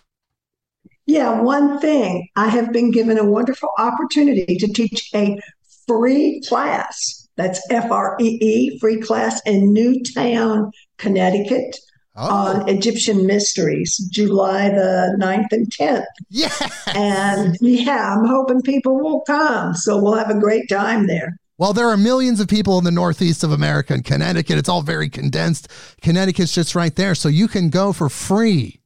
Yeah, 1.07 1.41
one 1.41 1.79
thing. 1.79 2.29
I 2.37 2.49
have 2.49 2.73
been 2.73 2.91
given 2.91 3.19
a 3.19 3.25
wonderful 3.25 3.69
opportunity 3.79 4.57
to 4.57 4.67
teach 4.73 5.11
a 5.15 5.39
free 5.87 6.43
class. 6.49 7.29
That's 7.37 7.61
F 7.71 7.91
R 7.91 8.17
E 8.19 8.39
E, 8.41 8.79
free 8.81 9.01
class 9.01 9.41
in 9.47 9.73
Newtown, 9.73 10.73
Connecticut 10.97 11.77
oh. 12.17 12.29
on 12.29 12.69
Egyptian 12.69 13.27
mysteries, 13.27 13.99
July 14.11 14.69
the 14.71 15.17
9th 15.21 15.53
and 15.53 15.67
10th. 15.71 16.05
Yeah. 16.31 16.51
And 16.95 17.57
yeah, 17.61 18.17
I'm 18.17 18.27
hoping 18.27 18.63
people 18.63 18.99
will 18.99 19.21
come. 19.23 19.75
So 19.75 20.03
we'll 20.03 20.17
have 20.17 20.31
a 20.31 20.39
great 20.39 20.69
time 20.69 21.07
there. 21.07 21.39
Well, 21.59 21.73
there 21.73 21.89
are 21.89 21.97
millions 21.97 22.41
of 22.41 22.49
people 22.49 22.79
in 22.79 22.85
the 22.85 22.91
northeast 22.91 23.43
of 23.43 23.51
America 23.51 23.95
and 23.95 24.05
Connecticut. 24.05 24.59
It's 24.59 24.69
all 24.69 24.83
very 24.83 25.09
condensed. 25.09 25.69
Connecticut's 26.03 26.55
just 26.55 26.75
right 26.75 26.95
there. 26.95 27.15
So 27.15 27.29
you 27.29 27.49
can 27.49 27.71
go 27.71 27.93
for 27.93 28.09
free 28.11 28.81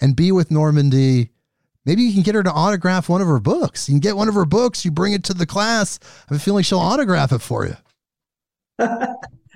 and 0.00 0.14
be 0.14 0.30
with 0.30 0.50
Normandi. 0.50 1.30
Maybe 1.84 2.02
you 2.02 2.12
can 2.12 2.22
get 2.22 2.34
her 2.34 2.42
to 2.42 2.52
autograph 2.52 3.08
one 3.08 3.20
of 3.20 3.26
her 3.26 3.40
books. 3.40 3.88
You 3.88 3.94
can 3.94 4.00
get 4.00 4.16
one 4.16 4.28
of 4.28 4.34
her 4.34 4.46
books, 4.46 4.84
you 4.84 4.90
bring 4.90 5.12
it 5.12 5.24
to 5.24 5.34
the 5.34 5.46
class. 5.46 5.98
I 6.02 6.34
have 6.34 6.40
a 6.40 6.40
feeling 6.40 6.62
she'll 6.62 6.78
autograph 6.78 7.32
it 7.32 7.40
for 7.40 7.66
you. 7.66 7.76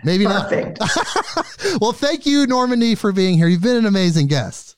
Maybe 0.04 0.24
Perfect. 0.24 0.80
not. 0.80 1.80
well, 1.80 1.92
thank 1.92 2.26
you, 2.26 2.46
Normandi, 2.46 2.96
for 2.96 3.12
being 3.12 3.36
here. 3.36 3.48
You've 3.48 3.62
been 3.62 3.76
an 3.76 3.86
amazing 3.86 4.26
guest. 4.28 4.76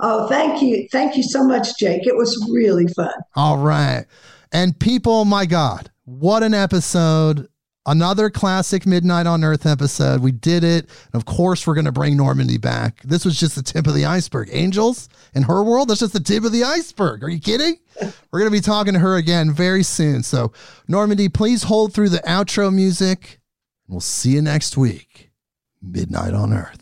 Oh, 0.00 0.28
thank 0.28 0.62
you. 0.62 0.88
Thank 0.90 1.16
you 1.16 1.22
so 1.22 1.44
much, 1.44 1.78
Jake. 1.78 2.06
It 2.06 2.16
was 2.16 2.48
really 2.52 2.86
fun. 2.86 3.12
All 3.34 3.58
right. 3.58 4.06
And 4.52 4.78
people, 4.78 5.24
my 5.24 5.44
God, 5.46 5.90
what 6.04 6.42
an 6.42 6.54
episode. 6.54 7.48
Another 7.86 8.28
classic 8.28 8.84
Midnight 8.84 9.26
on 9.26 9.42
Earth 9.42 9.64
episode. 9.64 10.20
We 10.20 10.30
did 10.30 10.62
it. 10.62 10.84
And 11.12 11.14
of 11.14 11.24
course, 11.24 11.66
we're 11.66 11.74
going 11.74 11.86
to 11.86 11.92
bring 11.92 12.18
Normandi 12.18 12.60
back. 12.60 13.00
This 13.02 13.24
was 13.24 13.40
just 13.40 13.56
the 13.56 13.62
tip 13.62 13.86
of 13.86 13.94
the 13.94 14.04
iceberg. 14.04 14.50
Angels 14.52 15.08
in 15.34 15.44
her 15.44 15.64
world, 15.64 15.88
that's 15.88 16.00
just 16.00 16.12
the 16.12 16.20
tip 16.20 16.44
of 16.44 16.52
the 16.52 16.64
iceberg. 16.64 17.24
Are 17.24 17.30
you 17.30 17.40
kidding? 17.40 17.78
We're 18.30 18.40
going 18.40 18.50
to 18.50 18.56
be 18.56 18.60
talking 18.60 18.92
to 18.92 19.00
her 19.00 19.16
again 19.16 19.52
very 19.52 19.82
soon. 19.82 20.22
So, 20.22 20.52
Normandi, 20.88 21.32
please 21.32 21.62
hold 21.62 21.94
through 21.94 22.10
the 22.10 22.18
outro 22.18 22.72
music. 22.72 23.40
We'll 23.88 24.00
see 24.00 24.32
you 24.32 24.42
next 24.42 24.76
week. 24.76 25.30
Midnight 25.80 26.34
on 26.34 26.52
Earth. 26.52 26.77